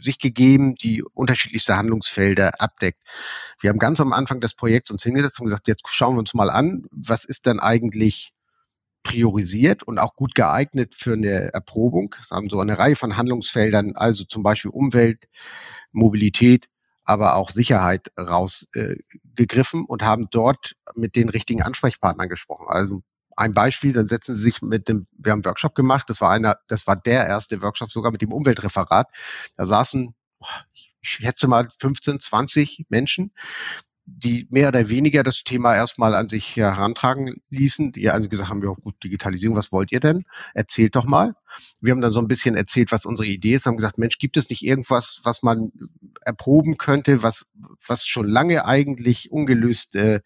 sich 0.00 0.18
gegeben, 0.18 0.74
die 0.74 1.02
unterschiedlichste 1.02 1.76
Handlungsfelder 1.76 2.60
abdeckt. 2.60 3.00
Wir 3.60 3.70
haben 3.70 3.78
ganz 3.78 4.00
am 4.00 4.12
Anfang 4.12 4.40
des 4.40 4.54
Projekts 4.54 4.90
uns 4.90 5.02
hingesetzt 5.02 5.40
und 5.40 5.46
gesagt, 5.46 5.68
jetzt 5.68 5.82
schauen 5.88 6.14
wir 6.14 6.20
uns 6.20 6.34
mal 6.34 6.50
an, 6.50 6.86
was 6.90 7.24
ist 7.24 7.46
denn 7.46 7.60
eigentlich 7.60 8.32
priorisiert 9.02 9.82
und 9.82 9.98
auch 9.98 10.14
gut 10.14 10.34
geeignet 10.34 10.94
für 10.94 11.14
eine 11.14 11.52
Erprobung. 11.52 12.14
Wir 12.28 12.36
haben 12.36 12.50
so 12.50 12.60
eine 12.60 12.78
Reihe 12.78 12.96
von 12.96 13.16
Handlungsfeldern, 13.16 13.96
also 13.96 14.24
zum 14.24 14.42
Beispiel 14.42 14.70
Umwelt, 14.70 15.28
Mobilität, 15.92 16.68
aber 17.04 17.36
auch 17.36 17.50
Sicherheit 17.50 18.12
rausgegriffen 18.18 19.80
äh, 19.80 19.86
und 19.86 20.02
haben 20.02 20.28
dort 20.30 20.76
mit 20.94 21.16
den 21.16 21.28
richtigen 21.28 21.62
Ansprechpartnern 21.62 22.28
gesprochen. 22.28 22.66
Also 22.68 23.00
ein 23.36 23.54
Beispiel, 23.54 23.92
dann 23.92 24.08
setzen 24.08 24.34
Sie 24.34 24.42
sich 24.42 24.62
mit 24.62 24.88
dem, 24.88 25.06
wir 25.12 25.32
haben 25.32 25.38
einen 25.38 25.44
Workshop 25.44 25.74
gemacht, 25.74 26.08
das 26.08 26.20
war 26.20 26.30
einer, 26.30 26.56
das 26.68 26.86
war 26.86 26.96
der 26.96 27.26
erste 27.26 27.62
Workshop 27.62 27.90
sogar 27.90 28.12
mit 28.12 28.22
dem 28.22 28.32
Umweltreferat. 28.32 29.08
Da 29.56 29.66
saßen, 29.66 30.14
ich 30.72 30.92
schätze 31.02 31.48
mal 31.48 31.68
15, 31.78 32.20
20 32.20 32.86
Menschen, 32.88 33.32
die 34.16 34.46
mehr 34.50 34.68
oder 34.68 34.88
weniger 34.88 35.22
das 35.22 35.44
Thema 35.44 35.74
erstmal 35.74 36.14
an 36.14 36.28
sich 36.28 36.56
herantragen 36.56 37.36
ließen. 37.48 37.92
Die 37.92 38.10
also 38.10 38.28
gesagt 38.28 38.50
haben, 38.50 38.62
ja 38.62 38.70
gut, 38.70 39.02
Digitalisierung, 39.02 39.56
was 39.56 39.72
wollt 39.72 39.92
ihr 39.92 40.00
denn? 40.00 40.24
Erzählt 40.54 40.96
doch 40.96 41.04
mal. 41.04 41.34
Wir 41.80 41.92
haben 41.92 42.00
dann 42.00 42.12
so 42.12 42.20
ein 42.20 42.28
bisschen 42.28 42.54
erzählt, 42.56 42.92
was 42.92 43.04
unsere 43.04 43.26
Idee 43.26 43.54
ist, 43.54 43.66
haben 43.66 43.76
gesagt, 43.76 43.98
Mensch, 43.98 44.18
gibt 44.18 44.36
es 44.36 44.50
nicht 44.50 44.62
irgendwas, 44.62 45.20
was 45.24 45.42
man 45.42 45.70
erproben 46.22 46.76
könnte, 46.76 47.22
was, 47.22 47.46
was 47.86 48.06
schon 48.06 48.28
lange 48.28 48.64
eigentlich 48.64 49.30
ungelöst 49.32 49.94
äh, 49.96 50.20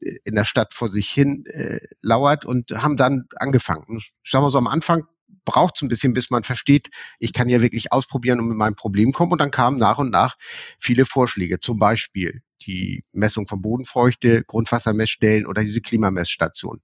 in 0.00 0.34
der 0.34 0.44
Stadt 0.44 0.74
vor 0.74 0.90
sich 0.90 1.10
hin 1.10 1.44
äh, 1.46 1.80
lauert 2.00 2.44
und 2.44 2.70
haben 2.70 2.96
dann 2.96 3.24
angefangen. 3.36 4.00
Schauen 4.22 4.44
wir 4.44 4.50
so 4.50 4.58
am 4.58 4.68
Anfang 4.68 5.04
braucht 5.44 5.76
es 5.76 5.82
ein 5.82 5.88
bisschen, 5.88 6.12
bis 6.12 6.30
man 6.30 6.44
versteht, 6.44 6.90
ich 7.18 7.32
kann 7.32 7.48
ja 7.48 7.62
wirklich 7.62 7.92
ausprobieren 7.92 8.40
und 8.40 8.48
mit 8.48 8.56
meinem 8.56 8.76
Problem 8.76 9.12
kommen. 9.12 9.32
Und 9.32 9.40
dann 9.40 9.50
kamen 9.50 9.78
nach 9.78 9.98
und 9.98 10.10
nach 10.10 10.36
viele 10.78 11.06
Vorschläge, 11.06 11.60
zum 11.60 11.78
Beispiel 11.78 12.42
die 12.62 13.04
Messung 13.12 13.46
von 13.46 13.62
Bodenfeuchte, 13.62 14.44
Grundwassermessstellen 14.44 15.46
oder 15.46 15.62
diese 15.62 15.80
Klimamessstation. 15.80 16.80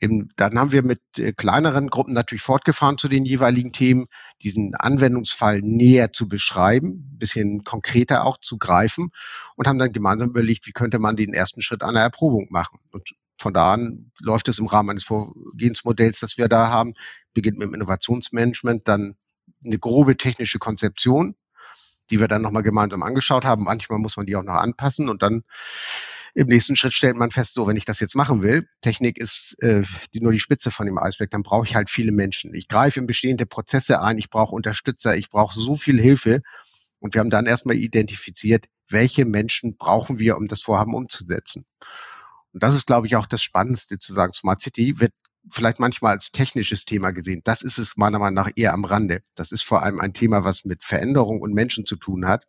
Im, 0.00 0.28
dann 0.36 0.58
haben 0.58 0.70
wir 0.70 0.84
mit 0.84 1.00
äh, 1.16 1.32
kleineren 1.32 1.88
Gruppen 1.88 2.14
natürlich 2.14 2.42
fortgefahren 2.42 2.98
zu 2.98 3.08
den 3.08 3.24
jeweiligen 3.24 3.72
Themen, 3.72 4.06
diesen 4.42 4.76
Anwendungsfall 4.76 5.60
näher 5.60 6.12
zu 6.12 6.28
beschreiben, 6.28 7.16
bisschen 7.18 7.64
konkreter 7.64 8.24
auch 8.24 8.38
zu 8.38 8.58
greifen 8.58 9.10
und 9.56 9.66
haben 9.66 9.78
dann 9.78 9.92
gemeinsam 9.92 10.30
überlegt, 10.30 10.68
wie 10.68 10.72
könnte 10.72 11.00
man 11.00 11.16
den 11.16 11.34
ersten 11.34 11.62
Schritt 11.62 11.82
einer 11.82 12.00
Erprobung 12.00 12.46
machen. 12.50 12.78
Und 12.92 13.10
von 13.38 13.54
da 13.54 13.72
an 13.72 14.10
läuft 14.20 14.48
es 14.48 14.58
im 14.58 14.66
Rahmen 14.66 14.90
eines 14.90 15.04
Vorgehensmodells, 15.04 16.20
das 16.20 16.36
wir 16.38 16.48
da 16.48 16.68
haben, 16.68 16.94
beginnt 17.34 17.58
mit 17.58 17.68
dem 17.68 17.74
Innovationsmanagement, 17.74 18.86
dann 18.88 19.16
eine 19.64 19.78
grobe 19.78 20.16
technische 20.16 20.58
Konzeption, 20.58 21.34
die 22.10 22.20
wir 22.20 22.28
dann 22.28 22.42
nochmal 22.42 22.62
gemeinsam 22.62 23.02
angeschaut 23.02 23.44
haben. 23.44 23.64
Manchmal 23.64 23.98
muss 23.98 24.16
man 24.16 24.26
die 24.26 24.36
auch 24.36 24.42
noch 24.42 24.54
anpassen 24.54 25.08
und 25.08 25.22
dann 25.22 25.42
Im 26.34 26.46
nächsten 26.46 26.76
Schritt 26.76 26.92
stellt 26.92 27.16
man 27.16 27.30
fest, 27.30 27.54
so, 27.54 27.66
wenn 27.66 27.76
ich 27.76 27.84
das 27.84 28.00
jetzt 28.00 28.14
machen 28.14 28.42
will, 28.42 28.68
Technik 28.80 29.18
ist 29.18 29.56
äh, 29.60 29.82
die, 30.14 30.20
nur 30.20 30.30
die 30.30 30.40
Spitze 30.40 30.70
von 30.70 30.86
dem 30.86 30.98
Eisberg, 30.98 31.30
dann 31.30 31.42
brauche 31.42 31.66
ich 31.66 31.74
halt 31.74 31.90
viele 31.90 32.12
Menschen. 32.12 32.54
Ich 32.54 32.68
greife 32.68 33.00
in 33.00 33.06
bestehende 33.06 33.46
Prozesse 33.46 34.02
ein, 34.02 34.18
ich 34.18 34.30
brauche 34.30 34.54
Unterstützer, 34.54 35.16
ich 35.16 35.30
brauche 35.30 35.58
so 35.58 35.74
viel 35.74 36.00
Hilfe. 36.00 36.42
Und 37.00 37.14
wir 37.14 37.20
haben 37.20 37.30
dann 37.30 37.46
erstmal 37.46 37.76
identifiziert, 37.76 38.66
welche 38.88 39.24
Menschen 39.24 39.76
brauchen 39.76 40.18
wir, 40.18 40.36
um 40.36 40.48
das 40.48 40.62
Vorhaben 40.62 40.94
umzusetzen. 40.94 41.64
Und 42.52 42.62
das 42.62 42.74
ist, 42.74 42.86
glaube 42.86 43.06
ich, 43.06 43.16
auch 43.16 43.26
das 43.26 43.42
Spannendste 43.42 43.98
zu 43.98 44.12
sagen. 44.12 44.32
Smart 44.32 44.60
City 44.60 44.98
wird 44.98 45.12
vielleicht 45.50 45.80
manchmal 45.80 46.12
als 46.12 46.30
technisches 46.30 46.84
Thema 46.84 47.10
gesehen. 47.10 47.40
Das 47.44 47.62
ist 47.62 47.78
es 47.78 47.96
meiner 47.96 48.18
Meinung 48.18 48.34
nach 48.34 48.50
eher 48.56 48.72
am 48.72 48.84
Rande. 48.84 49.22
Das 49.34 49.52
ist 49.52 49.62
vor 49.62 49.82
allem 49.82 50.00
ein 50.00 50.14
Thema, 50.14 50.44
was 50.44 50.64
mit 50.64 50.84
Veränderung 50.84 51.40
und 51.40 51.54
Menschen 51.54 51.86
zu 51.86 51.96
tun 51.96 52.26
hat. 52.26 52.46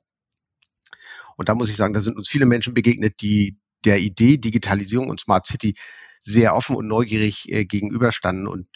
Und 1.37 1.49
da 1.49 1.55
muss 1.55 1.69
ich 1.69 1.77
sagen, 1.77 1.93
da 1.93 2.01
sind 2.01 2.17
uns 2.17 2.29
viele 2.29 2.45
Menschen 2.45 2.73
begegnet, 2.73 3.21
die 3.21 3.57
der 3.85 3.99
Idee 3.99 4.37
Digitalisierung 4.37 5.09
und 5.09 5.21
Smart 5.21 5.45
City 5.45 5.75
sehr 6.19 6.53
offen 6.53 6.75
und 6.75 6.87
neugierig 6.87 7.49
äh, 7.49 7.65
gegenüberstanden 7.65 8.47
und 8.47 8.67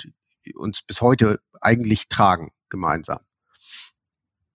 uns 0.55 0.81
bis 0.81 1.01
heute 1.01 1.39
eigentlich 1.59 2.07
tragen 2.07 2.51
gemeinsam. 2.69 3.19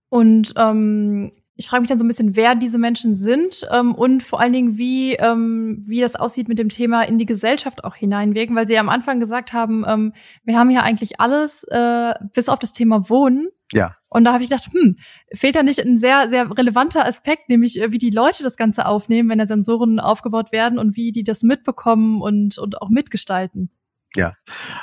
Und 0.09 0.55
ähm, 0.57 1.33
ich 1.59 1.69
frage 1.69 1.81
mich 1.81 1.89
dann 1.89 1.99
so 1.99 2.05
ein 2.05 2.09
bisschen, 2.09 2.37
wer 2.37 2.55
diese 2.55 2.79
Menschen 2.79 3.15
sind 3.15 3.67
ähm, 3.73 3.93
und 3.93 4.23
vor 4.23 4.39
allen 4.41 4.53
Dingen, 4.53 4.79
wie, 4.79 5.15
ähm, 5.15 5.81
wie 5.85 6.01
das 6.01 6.15
aussieht 6.15 6.47
mit 6.47 6.57
dem 6.57 6.69
Thema 6.69 7.03
in 7.03 7.19
die 7.19 7.27
Gesellschaft 7.27 7.83
auch 7.83 7.97
hineinwirken, 7.97 8.55
weil 8.55 8.69
Sie 8.69 8.75
ja 8.75 8.81
am 8.81 8.89
Anfang 8.89 9.19
gesagt 9.19 9.53
haben, 9.53 9.85
ähm, 9.87 10.13
wir 10.45 10.57
haben 10.57 10.71
ja 10.71 10.83
eigentlich 10.83 11.19
alles, 11.19 11.65
äh, 11.65 12.15
bis 12.33 12.49
auf 12.49 12.61
das 12.61 12.73
Thema 12.73 13.11
Wohnen. 13.11 13.49
Ja. 13.73 13.97
Und 14.09 14.23
da 14.23 14.33
habe 14.33 14.45
ich 14.45 14.51
gedacht, 14.51 14.69
hm, 14.73 14.99
fehlt 15.35 15.57
da 15.57 15.65
nicht 15.65 15.81
ein 15.81 15.97
sehr, 15.97 16.31
sehr 16.31 16.49
relevanter 16.57 17.05
Aspekt, 17.05 17.49
nämlich 17.49 17.83
äh, 17.83 17.91
wie 17.91 17.99
die 17.99 18.11
Leute 18.11 18.45
das 18.45 18.57
Ganze 18.57 18.87
aufnehmen, 18.87 19.29
wenn 19.29 19.39
da 19.39 19.47
Sensoren 19.47 19.99
aufgebaut 19.99 20.53
werden 20.53 20.79
und 20.79 20.97
wie 20.97 21.11
die 21.11 21.25
das 21.25 21.43
mitbekommen 21.43 22.23
und, 22.23 22.57
und 22.59 22.81
auch 22.81 22.89
mitgestalten. 22.89 23.69
Ja, 24.17 24.35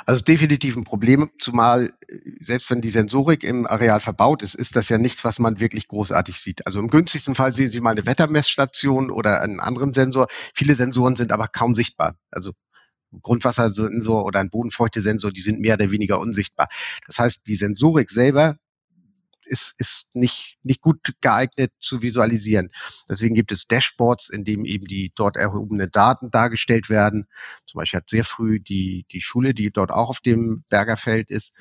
also 0.06 0.22
definitiv 0.22 0.76
ein 0.76 0.84
Problem, 0.84 1.30
zumal 1.40 1.90
äh, 2.08 2.18
selbst 2.40 2.70
wenn 2.70 2.80
die 2.80 2.90
Sensorik 2.90 3.42
im 3.42 3.66
Areal 3.66 3.98
verbaut 3.98 4.42
ist, 4.42 4.54
ist 4.54 4.76
das 4.76 4.88
ja 4.88 4.98
nichts, 4.98 5.24
was 5.24 5.38
man 5.38 5.58
wirklich 5.58 5.88
großartig 5.88 6.40
sieht. 6.40 6.66
Also 6.66 6.78
im 6.78 6.88
günstigsten 6.88 7.34
Fall 7.34 7.52
sehen 7.52 7.70
Sie 7.70 7.80
mal 7.80 7.90
eine 7.90 8.06
Wettermessstation 8.06 9.10
oder 9.10 9.42
einen 9.42 9.58
anderen 9.60 9.92
Sensor. 9.92 10.28
Viele 10.54 10.76
Sensoren 10.76 11.16
sind 11.16 11.32
aber 11.32 11.48
kaum 11.48 11.74
sichtbar. 11.74 12.16
Also 12.30 12.52
Grundwassersensor 13.22 14.24
oder 14.24 14.40
ein 14.40 14.50
Bodenfeuchtesensor, 14.50 15.32
die 15.32 15.40
sind 15.40 15.60
mehr 15.60 15.74
oder 15.74 15.90
weniger 15.90 16.20
unsichtbar. 16.20 16.68
Das 17.06 17.18
heißt, 17.18 17.46
die 17.46 17.56
Sensorik 17.56 18.10
selber 18.10 18.56
ist, 19.46 19.74
ist 19.78 20.14
nicht, 20.14 20.58
nicht 20.62 20.80
gut 20.80 20.98
geeignet 21.20 21.72
zu 21.80 22.02
visualisieren. 22.02 22.70
Deswegen 23.08 23.34
gibt 23.34 23.52
es 23.52 23.66
Dashboards, 23.66 24.28
in 24.28 24.44
dem 24.44 24.64
eben 24.64 24.86
die 24.86 25.12
dort 25.14 25.36
erhobenen 25.36 25.90
Daten 25.90 26.30
dargestellt 26.30 26.88
werden. 26.88 27.26
Zum 27.66 27.78
Beispiel 27.78 27.98
hat 27.98 28.08
sehr 28.08 28.24
früh 28.24 28.60
die, 28.60 29.06
die 29.12 29.20
Schule, 29.20 29.54
die 29.54 29.70
dort 29.70 29.90
auch 29.90 30.10
auf 30.10 30.20
dem 30.20 30.64
Bergerfeld 30.68 31.30
ist, 31.30 31.54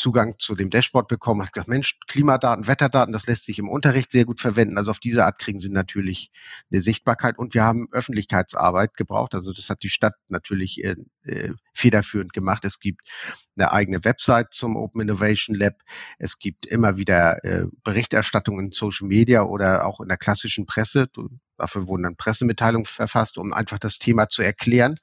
Zugang 0.00 0.36
zu 0.38 0.54
dem 0.54 0.70
Dashboard 0.70 1.08
bekommen, 1.08 1.42
hat 1.42 1.52
gesagt, 1.52 1.68
Mensch, 1.68 1.98
Klimadaten, 2.06 2.66
Wetterdaten, 2.66 3.12
das 3.12 3.26
lässt 3.26 3.44
sich 3.44 3.58
im 3.58 3.68
Unterricht 3.68 4.10
sehr 4.10 4.24
gut 4.24 4.40
verwenden. 4.40 4.78
Also 4.78 4.90
auf 4.90 4.98
diese 4.98 5.26
Art 5.26 5.38
kriegen 5.38 5.60
sie 5.60 5.68
natürlich 5.68 6.30
eine 6.72 6.80
Sichtbarkeit 6.80 7.38
und 7.38 7.52
wir 7.52 7.64
haben 7.64 7.86
Öffentlichkeitsarbeit 7.92 8.96
gebraucht. 8.96 9.34
Also 9.34 9.52
das 9.52 9.68
hat 9.68 9.82
die 9.82 9.90
Stadt 9.90 10.14
natürlich 10.28 10.82
äh, 10.82 10.96
äh, 11.24 11.52
federführend 11.74 12.32
gemacht. 12.32 12.64
Es 12.64 12.80
gibt 12.80 13.02
eine 13.56 13.72
eigene 13.72 14.02
Website 14.02 14.54
zum 14.54 14.74
Open 14.76 15.02
Innovation 15.02 15.54
Lab. 15.54 15.74
Es 16.18 16.38
gibt 16.38 16.64
immer 16.64 16.96
wieder 16.96 17.44
äh, 17.44 17.66
Berichterstattungen 17.84 18.66
in 18.66 18.72
Social 18.72 19.06
Media 19.06 19.42
oder 19.42 19.84
auch 19.84 20.00
in 20.00 20.08
der 20.08 20.16
klassischen 20.16 20.64
Presse. 20.64 21.08
Dafür 21.58 21.86
wurden 21.86 22.04
dann 22.04 22.16
Pressemitteilungen 22.16 22.86
verfasst, 22.86 23.36
um 23.36 23.52
einfach 23.52 23.78
das 23.78 23.98
Thema 23.98 24.30
zu 24.30 24.40
erklären 24.40 24.94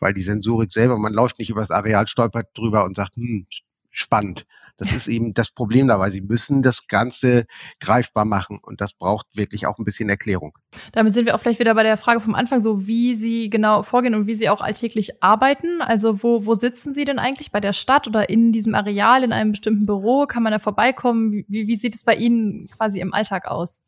weil 0.00 0.14
die 0.14 0.22
Sensorik 0.22 0.72
selber, 0.72 0.98
man 0.98 1.12
läuft 1.12 1.38
nicht 1.38 1.50
über 1.50 1.60
das 1.60 1.70
Areal, 1.70 2.08
stolpert 2.08 2.48
drüber 2.54 2.84
und 2.84 2.96
sagt, 2.96 3.14
hm, 3.14 3.46
spannend. 3.92 4.46
Das 4.78 4.90
ist 4.90 5.06
eben 5.06 5.34
das 5.34 5.50
Problem 5.50 5.86
dabei. 5.86 6.10
Sie 6.10 6.22
müssen 6.22 6.62
das 6.62 6.88
Ganze 6.88 7.44
greifbar 7.78 8.24
machen 8.24 8.58
und 8.62 8.80
das 8.80 8.94
braucht 8.94 9.26
wirklich 9.34 9.66
auch 9.66 9.78
ein 9.78 9.84
bisschen 9.84 10.08
Erklärung. 10.08 10.58
Damit 10.92 11.12
sind 11.12 11.26
wir 11.26 11.34
auch 11.34 11.40
vielleicht 11.40 11.60
wieder 11.60 11.74
bei 11.74 11.82
der 11.82 11.98
Frage 11.98 12.20
vom 12.20 12.34
Anfang, 12.34 12.60
so 12.60 12.86
wie 12.86 13.14
Sie 13.14 13.50
genau 13.50 13.82
vorgehen 13.82 14.14
und 14.14 14.26
wie 14.26 14.34
Sie 14.34 14.48
auch 14.48 14.60
alltäglich 14.60 15.22
arbeiten. 15.22 15.82
Also 15.82 16.22
wo, 16.22 16.46
wo 16.46 16.54
sitzen 16.54 16.94
Sie 16.94 17.04
denn 17.04 17.18
eigentlich? 17.18 17.52
Bei 17.52 17.60
der 17.60 17.74
Stadt 17.74 18.08
oder 18.08 18.28
in 18.30 18.50
diesem 18.50 18.74
Areal, 18.74 19.24
in 19.24 19.32
einem 19.32 19.52
bestimmten 19.52 19.86
Büro? 19.86 20.26
Kann 20.26 20.42
man 20.42 20.52
da 20.52 20.58
vorbeikommen? 20.58 21.44
Wie, 21.48 21.68
wie 21.68 21.76
sieht 21.76 21.94
es 21.94 22.02
bei 22.02 22.16
Ihnen 22.16 22.68
quasi 22.76 23.00
im 23.00 23.12
Alltag 23.12 23.46
aus? 23.46 23.80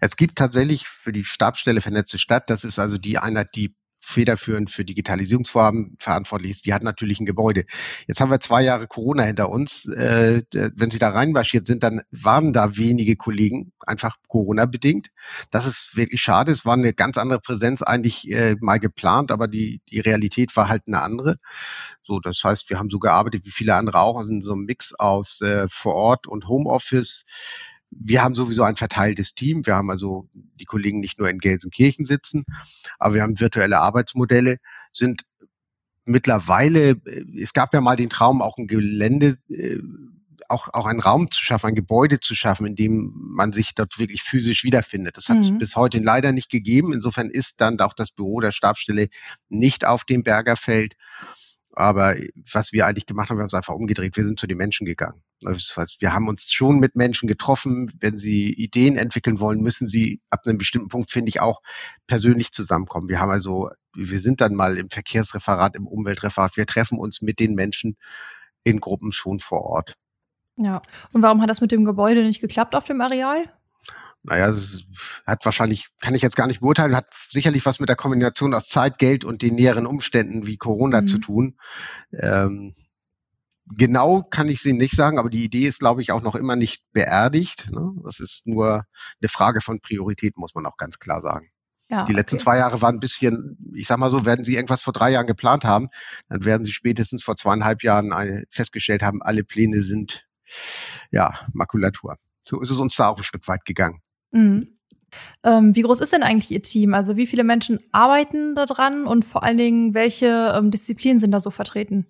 Es 0.00 0.16
gibt 0.16 0.36
tatsächlich 0.36 0.88
für 0.88 1.12
die 1.12 1.24
Stabsstelle 1.24 1.80
Vernetzte 1.80 2.18
Stadt, 2.18 2.50
das 2.50 2.64
ist 2.64 2.78
also 2.78 2.98
die 2.98 3.18
Einheit, 3.18 3.48
die 3.54 3.74
federführend 4.04 4.70
für 4.70 4.84
Digitalisierungsvorhaben 4.84 5.96
verantwortlich 5.98 6.50
ist, 6.52 6.66
die 6.66 6.74
hat 6.74 6.82
natürlich 6.82 7.20
ein 7.20 7.26
Gebäude. 7.26 7.64
Jetzt 8.06 8.20
haben 8.20 8.30
wir 8.30 8.40
zwei 8.40 8.62
Jahre 8.62 8.86
Corona 8.86 9.22
hinter 9.24 9.50
uns. 9.50 9.86
Äh, 9.86 10.42
wenn 10.52 10.90
Sie 10.90 10.98
da 10.98 11.10
reinmarschiert 11.10 11.66
sind, 11.66 11.82
dann 11.82 12.02
waren 12.10 12.52
da 12.52 12.76
wenige 12.76 13.16
Kollegen, 13.16 13.72
einfach 13.80 14.16
Corona-bedingt. 14.28 15.08
Das 15.50 15.66
ist 15.66 15.96
wirklich 15.96 16.20
schade. 16.20 16.52
Es 16.52 16.64
war 16.64 16.74
eine 16.74 16.92
ganz 16.92 17.18
andere 17.18 17.40
Präsenz 17.40 17.82
eigentlich 17.82 18.30
äh, 18.30 18.56
mal 18.60 18.78
geplant, 18.78 19.30
aber 19.30 19.48
die, 19.48 19.80
die 19.90 20.00
Realität 20.00 20.54
war 20.56 20.68
halt 20.68 20.82
eine 20.86 21.02
andere. 21.02 21.36
So, 22.06 22.20
das 22.20 22.42
heißt, 22.44 22.68
wir 22.68 22.78
haben 22.78 22.90
so 22.90 22.98
gearbeitet 22.98 23.46
wie 23.46 23.50
viele 23.50 23.74
andere 23.74 24.00
auch 24.00 24.20
in 24.20 24.42
so 24.42 24.52
einem 24.52 24.64
Mix 24.64 24.94
aus 24.94 25.40
äh, 25.40 25.66
vor 25.68 25.94
Ort 25.94 26.26
und 26.26 26.46
Homeoffice 26.48 27.24
wir 27.90 28.22
haben 28.22 28.34
sowieso 28.34 28.64
ein 28.64 28.76
verteiltes 28.76 29.34
Team. 29.34 29.66
Wir 29.66 29.76
haben 29.76 29.90
also 29.90 30.28
die 30.32 30.64
Kollegen 30.64 31.00
nicht 31.00 31.18
nur 31.18 31.28
in 31.28 31.38
Gelsenkirchen 31.38 32.06
sitzen, 32.06 32.44
aber 32.98 33.14
wir 33.14 33.22
haben 33.22 33.40
virtuelle 33.40 33.78
Arbeitsmodelle, 33.78 34.58
sind 34.92 35.22
mittlerweile, 36.04 36.90
äh, 36.90 37.24
es 37.40 37.52
gab 37.52 37.72
ja 37.74 37.80
mal 37.80 37.96
den 37.96 38.10
Traum, 38.10 38.42
auch 38.42 38.56
ein 38.58 38.66
Gelände, 38.66 39.36
äh, 39.48 39.78
auch, 40.48 40.68
auch 40.72 40.86
einen 40.86 41.00
Raum 41.00 41.30
zu 41.30 41.42
schaffen, 41.42 41.68
ein 41.68 41.74
Gebäude 41.74 42.20
zu 42.20 42.34
schaffen, 42.34 42.66
in 42.66 42.76
dem 42.76 43.12
man 43.14 43.52
sich 43.52 43.74
dort 43.74 43.98
wirklich 43.98 44.22
physisch 44.22 44.62
wiederfindet. 44.62 45.16
Das 45.16 45.28
hat 45.28 45.38
es 45.38 45.50
mhm. 45.50 45.58
bis 45.58 45.74
heute 45.74 45.98
leider 45.98 46.32
nicht 46.32 46.50
gegeben. 46.50 46.92
Insofern 46.92 47.30
ist 47.30 47.60
dann 47.60 47.80
auch 47.80 47.94
das 47.94 48.10
Büro 48.10 48.40
der 48.40 48.52
Stabstelle 48.52 49.08
nicht 49.48 49.86
auf 49.86 50.04
dem 50.04 50.22
Bergerfeld. 50.22 50.96
Aber 51.76 52.14
was 52.52 52.72
wir 52.72 52.86
eigentlich 52.86 53.06
gemacht 53.06 53.30
haben, 53.30 53.36
wir 53.36 53.42
haben 53.42 53.46
uns 53.46 53.54
einfach 53.54 53.74
umgedreht. 53.74 54.16
Wir 54.16 54.24
sind 54.24 54.38
zu 54.38 54.46
den 54.46 54.58
Menschen 54.58 54.86
gegangen. 54.86 55.22
Das 55.40 55.76
heißt, 55.76 56.00
wir 56.00 56.14
haben 56.14 56.28
uns 56.28 56.52
schon 56.52 56.78
mit 56.78 56.94
Menschen 56.94 57.28
getroffen. 57.28 57.92
Wenn 58.00 58.18
sie 58.18 58.52
Ideen 58.52 58.96
entwickeln 58.96 59.40
wollen, 59.40 59.60
müssen 59.60 59.86
sie 59.86 60.20
ab 60.30 60.42
einem 60.46 60.58
bestimmten 60.58 60.88
Punkt, 60.88 61.10
finde 61.10 61.28
ich, 61.28 61.40
auch 61.40 61.60
persönlich 62.06 62.52
zusammenkommen. 62.52 63.08
Wir 63.08 63.20
haben 63.20 63.30
also, 63.30 63.70
wir 63.94 64.20
sind 64.20 64.40
dann 64.40 64.54
mal 64.54 64.76
im 64.76 64.88
Verkehrsreferat, 64.88 65.76
im 65.76 65.86
Umweltreferat. 65.86 66.56
Wir 66.56 66.66
treffen 66.66 66.98
uns 66.98 67.22
mit 67.22 67.40
den 67.40 67.54
Menschen 67.54 67.96
in 68.62 68.80
Gruppen 68.80 69.12
schon 69.12 69.40
vor 69.40 69.62
Ort. 69.62 69.94
Ja. 70.56 70.80
Und 71.12 71.22
warum 71.22 71.42
hat 71.42 71.50
das 71.50 71.60
mit 71.60 71.72
dem 71.72 71.84
Gebäude 71.84 72.22
nicht 72.22 72.40
geklappt 72.40 72.74
auf 72.74 72.86
dem 72.86 73.00
Areal? 73.00 73.50
Naja, 74.24 74.48
es 74.48 74.84
hat 75.26 75.44
wahrscheinlich, 75.44 75.88
kann 76.00 76.14
ich 76.14 76.22
jetzt 76.22 76.36
gar 76.36 76.46
nicht 76.46 76.60
beurteilen, 76.60 76.96
hat 76.96 77.12
sicherlich 77.28 77.66
was 77.66 77.78
mit 77.78 77.90
der 77.90 77.96
Kombination 77.96 78.54
aus 78.54 78.68
Zeit, 78.68 78.98
Geld 78.98 79.24
und 79.24 79.42
den 79.42 79.54
näheren 79.54 79.86
Umständen 79.86 80.46
wie 80.46 80.56
Corona 80.56 81.02
mhm. 81.02 81.06
zu 81.06 81.18
tun. 81.18 81.58
Ähm, 82.12 82.72
genau 83.66 84.22
kann 84.22 84.48
ich 84.48 84.62
sie 84.62 84.72
nicht 84.72 84.96
sagen, 84.96 85.18
aber 85.18 85.28
die 85.28 85.44
Idee 85.44 85.66
ist, 85.66 85.80
glaube 85.80 86.00
ich, 86.00 86.10
auch 86.10 86.22
noch 86.22 86.34
immer 86.34 86.56
nicht 86.56 86.82
beerdigt. 86.92 87.70
Ne? 87.70 87.92
Das 88.02 88.18
ist 88.18 88.46
nur 88.46 88.84
eine 89.20 89.28
Frage 89.28 89.60
von 89.60 89.80
Priorität, 89.80 90.38
muss 90.38 90.54
man 90.54 90.64
auch 90.64 90.78
ganz 90.78 90.98
klar 90.98 91.20
sagen. 91.20 91.50
Ja, 91.88 92.06
die 92.06 92.14
letzten 92.14 92.36
okay. 92.36 92.44
zwei 92.44 92.56
Jahre 92.56 92.80
waren 92.80 92.96
ein 92.96 93.00
bisschen, 93.00 93.58
ich 93.74 93.86
sag 93.86 93.98
mal 93.98 94.10
so, 94.10 94.24
werden 94.24 94.46
Sie 94.46 94.54
irgendwas 94.54 94.80
vor 94.80 94.94
drei 94.94 95.10
Jahren 95.10 95.26
geplant 95.26 95.64
haben, 95.64 95.88
dann 96.30 96.46
werden 96.46 96.64
Sie 96.64 96.72
spätestens 96.72 97.22
vor 97.22 97.36
zweieinhalb 97.36 97.82
Jahren 97.82 98.44
festgestellt 98.48 99.02
haben, 99.02 99.20
alle 99.20 99.44
Pläne 99.44 99.82
sind 99.82 100.26
ja 101.10 101.38
Makulatur. 101.52 102.16
So 102.44 102.60
ist 102.60 102.70
es 102.70 102.78
uns 102.78 102.96
da 102.96 103.08
auch 103.08 103.16
ein 103.16 103.24
Stück 103.24 103.46
weit 103.48 103.64
gegangen. 103.64 104.00
Mhm. 104.30 104.78
Ähm, 105.44 105.76
wie 105.76 105.82
groß 105.82 106.00
ist 106.00 106.12
denn 106.12 106.22
eigentlich 106.22 106.50
Ihr 106.50 106.62
Team? 106.62 106.94
Also 106.94 107.16
wie 107.16 107.26
viele 107.26 107.44
Menschen 107.44 107.78
arbeiten 107.92 108.54
da 108.54 108.66
dran 108.66 109.06
und 109.06 109.24
vor 109.24 109.44
allen 109.44 109.58
Dingen, 109.58 109.94
welche 109.94 110.52
ähm, 110.56 110.70
Disziplinen 110.70 111.20
sind 111.20 111.30
da 111.30 111.40
so 111.40 111.50
vertreten? 111.50 112.06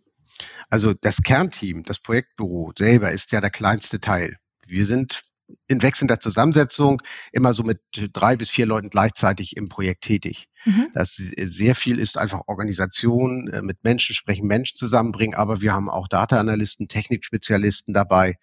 Also 0.70 0.94
das 0.94 1.22
Kernteam, 1.22 1.82
das 1.82 1.98
Projektbüro 1.98 2.72
selber 2.76 3.10
ist 3.10 3.32
ja 3.32 3.40
der 3.40 3.50
kleinste 3.50 4.00
Teil. 4.00 4.36
Wir 4.66 4.86
sind 4.86 5.22
in 5.66 5.82
wechselnder 5.82 6.20
Zusammensetzung 6.20 7.02
immer 7.32 7.54
so 7.54 7.62
mit 7.62 7.80
drei 8.12 8.36
bis 8.36 8.50
vier 8.50 8.66
Leuten 8.66 8.88
gleichzeitig 8.88 9.56
im 9.56 9.68
Projekt 9.68 10.04
tätig. 10.04 10.48
Mhm. 10.64 10.88
Das 10.94 11.16
sehr 11.16 11.74
viel 11.74 11.98
ist 11.98 12.16
einfach 12.16 12.42
Organisation, 12.46 13.48
äh, 13.48 13.62
mit 13.62 13.84
Menschen 13.84 14.14
sprechen, 14.14 14.46
Menschen 14.46 14.76
zusammenbringen, 14.76 15.34
aber 15.34 15.60
wir 15.60 15.72
haben 15.72 15.90
auch 15.90 16.08
Data-Analysten, 16.08 16.88
Technikspezialisten 16.88 17.92
dabei. 17.92 18.36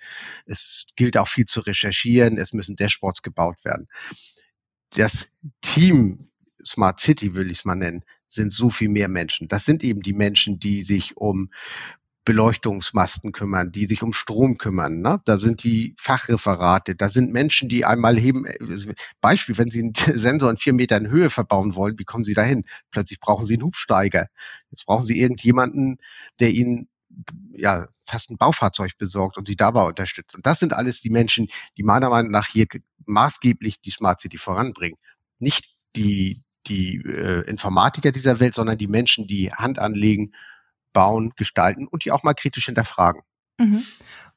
Es 0.46 0.86
gilt 0.96 1.18
auch 1.18 1.28
viel 1.28 1.46
zu 1.46 1.62
recherchieren, 1.62 2.38
es 2.38 2.54
müssen 2.54 2.76
Dashboards 2.76 3.22
gebaut 3.22 3.64
werden. 3.64 3.88
Das 4.96 5.30
Team 5.62 6.20
Smart 6.66 7.00
City, 7.00 7.34
will 7.34 7.50
ich 7.50 7.60
es 7.60 7.66
mal 7.66 7.76
nennen, 7.76 8.04
sind 8.28 8.54
so 8.54 8.70
viel 8.70 8.90
mehr 8.90 9.08
Menschen. 9.08 9.48
Das 9.48 9.66
sind 9.66 9.84
eben 9.84 10.02
die 10.02 10.14
Menschen, 10.14 10.60
die 10.60 10.84
sich 10.84 11.18
um 11.18 11.50
Beleuchtungsmasten 12.24 13.32
kümmern, 13.32 13.72
die 13.72 13.88
sich 13.88 14.04
um 14.04 14.14
Strom 14.14 14.58
kümmern. 14.58 15.02
Ne? 15.02 15.20
Da 15.26 15.38
sind 15.38 15.64
die 15.64 15.96
Fachreferate, 15.98 16.96
da 16.96 17.10
sind 17.10 17.34
Menschen, 17.34 17.68
die 17.68 17.84
einmal 17.84 18.18
heben. 18.18 18.46
Äh, 18.46 18.94
Beispiel, 19.22 19.58
wenn 19.58 19.70
Sie 19.70 19.80
einen 19.80 19.94
Sensor 20.20 20.52
in 20.52 20.58
vier 20.58 20.74
Metern 20.74 21.10
Höhe 21.10 21.30
verbauen 21.30 21.76
wollen, 21.76 21.98
wie 21.98 22.06
kommen 22.06 22.26
Sie 22.26 22.36
dahin? 22.36 22.66
Plötzlich 22.92 23.20
brauchen 23.20 23.46
Sie 23.46 23.56
einen 23.56 23.64
Hubsteiger. 23.64 24.28
Jetzt 24.70 24.86
brauchen 24.86 25.06
Sie 25.06 25.20
irgendjemanden, 25.20 25.98
der 26.40 26.52
Ihnen 26.52 26.90
ja 27.54 27.88
fast 28.06 28.30
ein 28.30 28.38
Baufahrzeug 28.38 28.98
besorgt 28.98 29.38
und 29.38 29.48
Sie 29.48 29.56
dabei 29.56 29.84
unterstützt. 29.84 30.36
Und 30.36 30.46
das 30.46 30.60
sind 30.60 30.74
alles 30.74 31.02
die 31.02 31.10
Menschen, 31.10 31.48
die 31.78 31.84
meiner 31.84 32.10
Meinung 32.10 32.32
nach 32.32 32.48
hier 32.48 32.68
maßgeblich 33.06 33.82
die 33.82 33.92
Smart 33.92 34.22
City 34.22 34.38
voranbringen. 34.38 34.98
Nicht 35.40 35.66
die 35.96 36.42
die 36.68 37.02
äh, 37.04 37.42
Informatiker 37.50 38.12
dieser 38.12 38.40
Welt, 38.40 38.54
sondern 38.54 38.78
die 38.78 38.88
Menschen, 38.88 39.26
die 39.26 39.52
Hand 39.52 39.80
anlegen 39.80 40.34
bauen, 40.94 41.32
gestalten 41.36 41.88
und 41.88 42.06
die 42.06 42.12
auch 42.12 42.24
mal 42.24 42.34
kritisch 42.34 42.66
hinterfragen. 42.66 43.22
Mhm. 43.58 43.84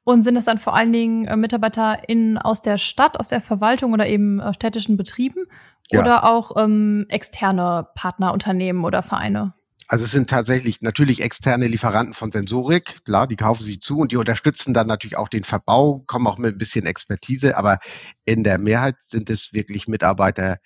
Und 0.04 0.22
sind 0.22 0.36
es 0.36 0.44
dann 0.44 0.58
vor 0.58 0.74
allen 0.74 0.92
Dingen 0.92 1.26
äh, 1.26 1.36
MitarbeiterInnen 1.36 2.36
aus 2.36 2.60
der 2.60 2.76
Stadt, 2.76 3.18
aus 3.18 3.28
der 3.28 3.40
Verwaltung 3.40 3.94
oder 3.94 4.06
eben 4.06 4.38
äh, 4.38 4.52
städtischen 4.52 4.98
Betrieben 4.98 5.46
ja. 5.90 6.00
oder 6.00 6.24
auch 6.24 6.62
ähm, 6.62 7.06
externe 7.08 7.88
Partnerunternehmen 7.94 8.84
oder 8.84 9.02
Vereine? 9.02 9.54
Also 9.88 10.06
es 10.06 10.12
sind 10.12 10.30
tatsächlich 10.30 10.80
natürlich 10.80 11.22
externe 11.22 11.66
Lieferanten 11.66 12.14
von 12.14 12.32
Sensorik, 12.32 13.04
klar, 13.04 13.26
die 13.26 13.36
kaufen 13.36 13.64
sie 13.64 13.78
zu 13.78 13.98
und 13.98 14.12
die 14.12 14.16
unterstützen 14.16 14.72
dann 14.72 14.86
natürlich 14.86 15.16
auch 15.16 15.28
den 15.28 15.44
Verbau, 15.44 16.02
kommen 16.06 16.26
auch 16.26 16.38
mit 16.38 16.54
ein 16.54 16.58
bisschen 16.58 16.86
Expertise, 16.86 17.56
aber 17.56 17.78
in 18.24 18.44
der 18.44 18.58
Mehrheit 18.58 18.96
sind 19.00 19.28
es 19.28 19.52
wirklich 19.52 19.86
Mitarbeiter 19.86 20.56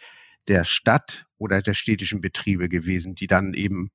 der 0.47 0.65
Stadt 0.65 1.27
oder 1.37 1.63
der 1.63 1.75
städtischen 1.75 2.21
Betriebe 2.21 2.69
gewesen, 2.69 3.17
die 3.17 3.27
dann 3.27 3.55
eben 3.55 3.91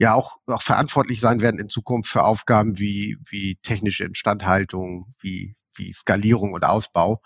ja 0.00 0.14
auch, 0.14 0.38
auch 0.46 0.62
verantwortlich 0.62 1.20
sein 1.20 1.42
werden 1.42 1.60
in 1.60 1.68
Zukunft 1.68 2.08
für 2.08 2.24
Aufgaben 2.24 2.78
wie, 2.78 3.18
wie 3.28 3.56
technische 3.56 4.04
Instandhaltung, 4.04 5.14
wie, 5.20 5.56
wie 5.76 5.92
Skalierung 5.92 6.54
und 6.54 6.64
Ausbau. 6.64 7.20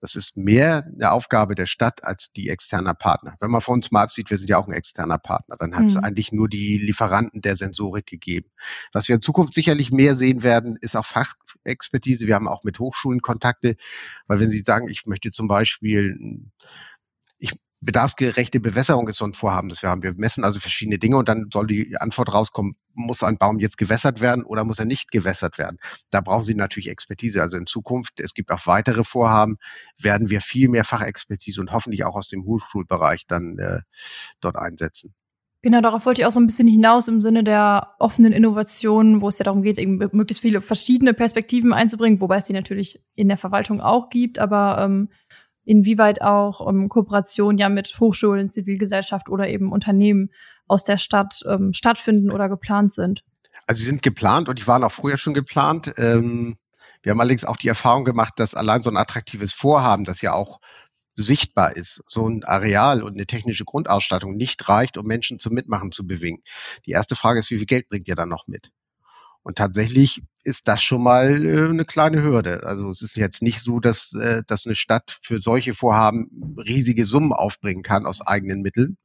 Das 0.00 0.16
ist 0.16 0.36
mehr 0.36 0.84
eine 0.92 1.12
Aufgabe 1.12 1.54
der 1.54 1.66
Stadt 1.66 2.02
als 2.02 2.32
die 2.32 2.48
externer 2.48 2.94
Partner. 2.94 3.36
Wenn 3.38 3.52
man 3.52 3.60
von 3.60 3.74
uns 3.74 3.92
mal 3.92 4.02
absieht, 4.02 4.28
wir 4.28 4.38
sind 4.38 4.48
ja 4.48 4.58
auch 4.58 4.66
ein 4.66 4.72
externer 4.72 5.18
Partner, 5.18 5.56
dann 5.56 5.76
hat 5.76 5.84
es 5.84 5.94
mhm. 5.94 6.02
eigentlich 6.02 6.32
nur 6.32 6.48
die 6.48 6.78
Lieferanten 6.78 7.42
der 7.42 7.56
Sensorik 7.56 8.06
gegeben. 8.06 8.50
Was 8.92 9.06
wir 9.06 9.14
in 9.14 9.20
Zukunft 9.20 9.54
sicherlich 9.54 9.92
mehr 9.92 10.16
sehen 10.16 10.42
werden, 10.42 10.76
ist 10.80 10.96
auch 10.96 11.06
Fachexpertise. 11.06 12.26
Wir 12.26 12.34
haben 12.34 12.48
auch 12.48 12.64
mit 12.64 12.80
Hochschulen 12.80 13.20
Kontakte, 13.20 13.76
weil 14.26 14.40
wenn 14.40 14.50
Sie 14.50 14.62
sagen, 14.62 14.88
ich 14.88 15.06
möchte 15.06 15.30
zum 15.30 15.46
Beispiel 15.46 16.50
bedarfsgerechte 17.80 18.60
Bewässerung 18.60 19.08
ist 19.08 19.18
so 19.18 19.24
ein 19.24 19.32
Vorhaben, 19.32 19.68
das 19.68 19.82
wir 19.82 19.88
haben. 19.88 20.02
Wir 20.02 20.12
messen 20.14 20.44
also 20.44 20.60
verschiedene 20.60 20.98
Dinge 20.98 21.16
und 21.16 21.28
dann 21.28 21.48
soll 21.52 21.66
die 21.66 21.96
Antwort 21.96 22.32
rauskommen, 22.32 22.76
muss 22.94 23.22
ein 23.22 23.38
Baum 23.38 23.58
jetzt 23.58 23.78
gewässert 23.78 24.20
werden 24.20 24.44
oder 24.44 24.64
muss 24.64 24.78
er 24.78 24.84
nicht 24.84 25.10
gewässert 25.10 25.56
werden? 25.56 25.78
Da 26.10 26.20
brauchen 26.20 26.42
Sie 26.42 26.54
natürlich 26.54 26.90
Expertise. 26.90 27.40
Also 27.40 27.56
in 27.56 27.66
Zukunft, 27.66 28.20
es 28.20 28.34
gibt 28.34 28.50
auch 28.50 28.66
weitere 28.66 29.04
Vorhaben, 29.04 29.56
werden 29.98 30.28
wir 30.28 30.40
viel 30.40 30.68
mehr 30.68 30.84
Fachexpertise 30.84 31.60
und 31.60 31.72
hoffentlich 31.72 32.04
auch 32.04 32.16
aus 32.16 32.28
dem 32.28 32.44
Hochschulbereich 32.44 33.26
dann 33.26 33.58
äh, 33.58 33.80
dort 34.40 34.56
einsetzen. 34.56 35.14
Genau, 35.62 35.82
darauf 35.82 36.06
wollte 36.06 36.22
ich 36.22 36.26
auch 36.26 36.30
so 36.30 36.40
ein 36.40 36.46
bisschen 36.46 36.68
hinaus 36.68 37.06
im 37.06 37.20
Sinne 37.20 37.44
der 37.44 37.94
offenen 37.98 38.32
Innovation, 38.32 39.20
wo 39.20 39.28
es 39.28 39.38
ja 39.38 39.44
darum 39.44 39.62
geht, 39.62 39.76
eben 39.76 39.98
möglichst 40.12 40.40
viele 40.40 40.62
verschiedene 40.62 41.12
Perspektiven 41.12 41.74
einzubringen, 41.74 42.20
wobei 42.20 42.38
es 42.38 42.46
die 42.46 42.54
natürlich 42.54 43.02
in 43.14 43.28
der 43.28 43.36
Verwaltung 43.36 43.82
auch 43.82 44.08
gibt, 44.08 44.38
aber 44.38 44.82
ähm, 44.82 45.10
inwieweit 45.64 46.22
auch 46.22 46.68
ähm, 46.68 46.88
Kooperation 46.88 47.58
ja 47.58 47.68
mit 47.68 47.98
Hochschulen, 48.00 48.50
Zivilgesellschaft 48.50 49.28
oder 49.28 49.48
eben 49.48 49.72
Unternehmen 49.72 50.30
aus 50.66 50.84
der 50.84 50.98
Stadt 50.98 51.42
ähm, 51.46 51.72
stattfinden 51.72 52.30
oder 52.30 52.48
geplant 52.48 52.94
sind? 52.94 53.24
Also 53.66 53.80
sie 53.80 53.86
sind 53.86 54.02
geplant 54.02 54.48
und 54.48 54.58
die 54.58 54.66
waren 54.66 54.84
auch 54.84 54.92
früher 54.92 55.16
schon 55.16 55.34
geplant. 55.34 55.92
Ähm, 55.96 56.56
wir 57.02 57.10
haben 57.10 57.20
allerdings 57.20 57.44
auch 57.44 57.56
die 57.56 57.68
Erfahrung 57.68 58.04
gemacht, 58.04 58.34
dass 58.36 58.54
allein 58.54 58.82
so 58.82 58.90
ein 58.90 58.96
attraktives 58.96 59.52
Vorhaben, 59.52 60.04
das 60.04 60.20
ja 60.20 60.32
auch 60.32 60.60
sichtbar 61.16 61.76
ist, 61.76 62.02
so 62.06 62.26
ein 62.26 62.44
Areal 62.44 63.02
und 63.02 63.14
eine 63.14 63.26
technische 63.26 63.64
Grundausstattung 63.64 64.36
nicht 64.36 64.68
reicht, 64.68 64.96
um 64.96 65.06
Menschen 65.06 65.38
zum 65.38 65.54
Mitmachen 65.54 65.92
zu 65.92 66.06
bewegen. 66.06 66.42
Die 66.86 66.92
erste 66.92 67.16
Frage 67.16 67.40
ist, 67.40 67.50
wie 67.50 67.58
viel 67.58 67.66
Geld 67.66 67.88
bringt 67.88 68.08
ihr 68.08 68.16
dann 68.16 68.28
noch 68.28 68.46
mit? 68.46 68.70
Und 69.42 69.56
tatsächlich 69.56 70.22
ist 70.42 70.68
das 70.68 70.82
schon 70.82 71.02
mal 71.02 71.44
äh, 71.44 71.68
eine 71.68 71.84
kleine 71.84 72.22
Hürde. 72.22 72.64
Also 72.64 72.88
es 72.90 73.02
ist 73.02 73.16
jetzt 73.16 73.42
nicht 73.42 73.60
so, 73.60 73.80
dass, 73.80 74.12
äh, 74.12 74.42
dass 74.46 74.66
eine 74.66 74.74
Stadt 74.74 75.16
für 75.22 75.40
solche 75.40 75.74
Vorhaben 75.74 76.56
riesige 76.58 77.06
Summen 77.06 77.32
aufbringen 77.32 77.82
kann 77.82 78.06
aus 78.06 78.20
eigenen 78.26 78.60
Mitteln. 78.62 78.96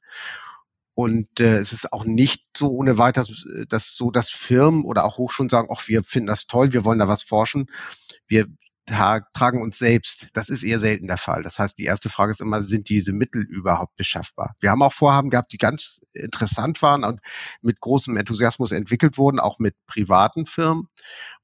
Und 0.94 1.42
äh, 1.42 1.58
es 1.58 1.74
ist 1.74 1.92
auch 1.92 2.06
nicht 2.06 2.46
so 2.56 2.70
ohne 2.70 2.98
weiteres, 2.98 3.46
äh, 3.46 3.66
dass 3.68 3.96
so, 3.96 4.12
dass 4.12 4.30
Firmen 4.30 4.86
oder 4.86 5.04
auch 5.06 5.18
Hochschulen 5.18 5.50
sagen, 5.50 5.68
ach, 5.72 5.88
wir 5.88 6.04
finden 6.04 6.28
das 6.28 6.48
toll, 6.48 6.72
wir 6.72 6.86
wollen 6.86 7.00
da 7.00 7.08
was 7.10 7.24
forschen. 7.24 7.70
Wir 8.28 8.48
tragen 8.86 9.62
uns 9.62 9.78
selbst. 9.78 10.28
Das 10.34 10.50
ist 10.50 10.64
eher 10.64 10.80
selten 10.80 11.08
der 11.08 11.18
Fall. 11.18 11.44
Das 11.44 11.60
heißt, 11.60 11.78
die 11.78 11.86
erste 11.86 12.10
Frage 12.10 12.32
ist 12.32 12.42
immer, 12.42 12.64
sind 12.64 12.90
diese 12.90 13.14
Mittel 13.14 13.44
überhaupt 13.44 13.96
beschaffbar? 13.96 14.56
Wir 14.60 14.72
haben 14.72 14.82
auch 14.82 14.94
Vorhaben 14.94 15.30
gehabt, 15.30 15.54
die 15.54 15.58
ganz 15.58 16.02
interessant 16.14 16.82
waren 16.82 17.04
und 17.04 17.20
mit 17.62 17.80
großem 17.80 18.16
Enthusiasmus 18.18 18.72
entwickelt 18.72 19.18
wurden, 19.18 19.40
auch 19.40 19.60
mit 19.60 19.76
privaten 19.88 20.46
Firmen, 20.46 20.88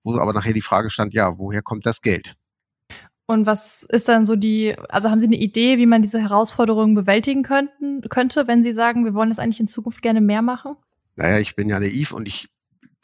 wo 0.04 0.18
aber 0.18 0.34
nachher 0.34 0.54
die 0.54 0.62
Frage 0.62 0.90
stand, 0.90 1.14
ja, 1.14 1.38
woher 1.38 1.62
kommt 1.62 1.86
das 1.86 2.02
Geld? 2.02 2.36
Und 3.26 3.46
was 3.46 3.84
ist 3.84 4.10
dann 4.10 4.26
so 4.26 4.36
die, 4.36 4.76
also 4.90 5.10
haben 5.10 5.20
Sie 5.20 5.26
eine 5.26 5.38
Idee, 5.38 5.78
wie 5.78 5.86
man 5.86 6.02
diese 6.02 6.20
Herausforderungen 6.20 6.96
bewältigen 6.96 7.44
könnten, 7.44 8.02
könnte, 8.10 8.48
wenn 8.48 8.64
Sie 8.64 8.74
sagen, 8.74 9.06
wir 9.06 9.14
wollen 9.14 9.30
das 9.30 9.40
eigentlich 9.40 9.62
in 9.62 9.70
Zukunft 9.70 10.02
gerne 10.02 10.22
mehr 10.22 10.42
machen? 10.42 10.76
Naja, 11.16 11.40
ich 11.40 11.56
bin 11.56 11.70
ja 11.70 11.80
naiv 11.80 12.12
und 12.12 12.28
ich 12.28 12.50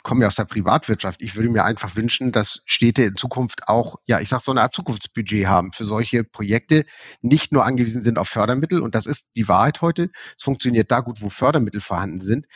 komme 0.04 0.22
ja 0.22 0.28
aus 0.28 0.36
der 0.36 0.46
Privatwirtschaft. 0.46 1.22
Ich 1.22 1.36
würde 1.36 1.50
mir 1.50 1.66
einfach 1.66 1.96
wünschen, 1.96 2.32
dass 2.32 2.62
Städte 2.66 3.04
in 3.04 3.16
Zukunft 3.16 3.68
auch, 3.68 3.96
ja, 4.06 4.20
ich 4.20 4.30
sag 4.30 4.42
so 4.42 4.52
eine 4.52 4.62
Art 4.62 4.74
Zukunftsbudget 4.74 5.48
haben 5.48 5.72
für 5.74 5.84
solche 5.84 6.24
Projekte, 6.24 6.86
nicht 7.22 7.52
nur 7.52 7.66
angewiesen 7.66 8.02
sind 8.02 8.18
auf 8.18 8.30
Fördermittel. 8.30 8.82
Und 8.82 8.96
das 8.96 9.06
ist 9.06 9.32
die 9.36 9.48
Wahrheit 9.48 9.82
heute. 9.82 10.10
Es 10.36 10.44
funktioniert 10.44 10.92
da 10.92 11.02
gut, 11.02 11.22
wo 11.22 11.30
Fördermittel 11.30 11.82
vorhanden 11.82 12.22
sind. 12.22 12.48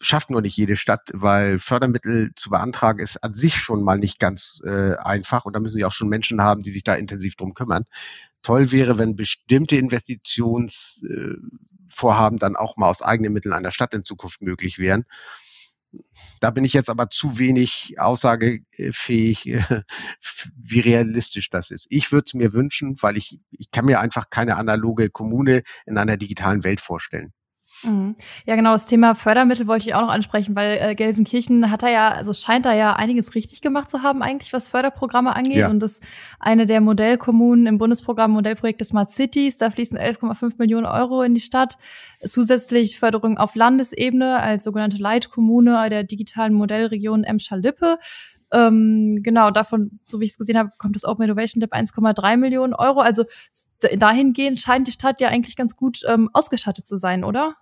Schafft 0.00 0.30
nur 0.30 0.40
nicht 0.40 0.56
jede 0.56 0.76
Stadt, 0.76 1.10
weil 1.12 1.58
Fördermittel 1.58 2.30
zu 2.34 2.48
beantragen 2.48 3.00
ist 3.00 3.22
an 3.22 3.34
sich 3.34 3.56
schon 3.56 3.84
mal 3.84 3.98
nicht 3.98 4.18
ganz 4.18 4.62
äh, 4.64 4.94
einfach. 4.96 5.44
Und 5.44 5.54
da 5.54 5.60
müssen 5.60 5.76
sie 5.76 5.84
auch 5.84 5.92
schon 5.92 6.08
Menschen 6.08 6.40
haben, 6.40 6.62
die 6.62 6.70
sich 6.70 6.84
da 6.84 6.94
intensiv 6.94 7.36
drum 7.36 7.52
kümmern. 7.52 7.84
Toll 8.42 8.72
wäre, 8.72 8.96
wenn 8.96 9.16
bestimmte 9.16 9.76
Investitionsvorhaben 9.76 12.38
äh, 12.38 12.40
dann 12.40 12.56
auch 12.56 12.78
mal 12.78 12.88
aus 12.88 13.02
eigenen 13.02 13.34
Mitteln 13.34 13.52
einer 13.52 13.72
Stadt 13.72 13.92
in 13.92 14.04
Zukunft 14.04 14.40
möglich 14.40 14.78
wären. 14.78 15.04
Da 16.40 16.50
bin 16.50 16.64
ich 16.64 16.72
jetzt 16.72 16.90
aber 16.90 17.10
zu 17.10 17.38
wenig 17.38 17.96
aussagefähig, 17.98 19.44
wie 20.56 20.80
realistisch 20.80 21.50
das 21.50 21.70
ist. 21.70 21.86
Ich 21.90 22.12
würde 22.12 22.24
es 22.26 22.34
mir 22.34 22.52
wünschen, 22.52 22.96
weil 23.00 23.16
ich, 23.16 23.40
ich 23.50 23.70
kann 23.70 23.86
mir 23.86 24.00
einfach 24.00 24.30
keine 24.30 24.56
analoge 24.56 25.10
Kommune 25.10 25.62
in 25.86 25.98
einer 25.98 26.16
digitalen 26.16 26.64
Welt 26.64 26.80
vorstellen. 26.80 27.32
Mhm. 27.84 28.16
Ja, 28.46 28.56
genau, 28.56 28.72
das 28.72 28.86
Thema 28.86 29.14
Fördermittel 29.14 29.66
wollte 29.66 29.88
ich 29.88 29.94
auch 29.94 30.02
noch 30.02 30.10
ansprechen, 30.10 30.54
weil 30.56 30.78
äh, 30.80 30.94
Gelsenkirchen 30.94 31.70
hat 31.70 31.82
da 31.82 31.88
ja, 31.88 32.10
also 32.10 32.32
scheint 32.32 32.66
da 32.66 32.74
ja 32.74 32.94
einiges 32.94 33.34
richtig 33.34 33.60
gemacht 33.60 33.90
zu 33.90 34.02
haben, 34.02 34.22
eigentlich, 34.22 34.52
was 34.52 34.68
Förderprogramme 34.68 35.34
angeht. 35.34 35.56
Ja. 35.56 35.70
Und 35.70 35.80
das 35.80 36.00
eine 36.38 36.66
der 36.66 36.80
Modellkommunen 36.80 37.66
im 37.66 37.78
Bundesprogramm 37.78 38.32
Modellprojekt 38.32 38.80
des 38.80 38.88
Smart 38.88 39.10
Cities, 39.10 39.56
da 39.56 39.70
fließen 39.70 39.98
11,5 39.98 40.54
Millionen 40.58 40.86
Euro 40.86 41.22
in 41.22 41.34
die 41.34 41.40
Stadt. 41.40 41.78
Zusätzlich 42.26 42.98
Förderung 42.98 43.38
auf 43.38 43.54
Landesebene 43.54 44.40
als 44.40 44.64
sogenannte 44.64 44.98
Leitkommune 44.98 45.88
der 45.88 46.04
digitalen 46.04 46.52
Modellregion 46.52 47.24
Emscher-Lippe. 47.24 47.98
Ähm, 48.52 49.20
genau, 49.22 49.50
davon, 49.50 50.00
so 50.04 50.20
wie 50.20 50.24
ich 50.24 50.32
es 50.32 50.38
gesehen 50.38 50.58
habe, 50.58 50.72
kommt 50.78 50.96
das 50.96 51.04
Open 51.04 51.24
Innovation 51.24 51.60
Lab 51.60 51.72
1,3 51.72 52.36
Millionen 52.36 52.74
Euro. 52.74 53.00
Also 53.00 53.24
dahingehend 53.96 54.60
scheint 54.60 54.88
die 54.88 54.92
Stadt 54.92 55.20
ja 55.20 55.28
eigentlich 55.28 55.56
ganz 55.56 55.76
gut 55.76 56.02
ähm, 56.08 56.30
ausgestattet 56.32 56.86
zu 56.86 56.96
sein, 56.96 57.24
oder? 57.24 57.56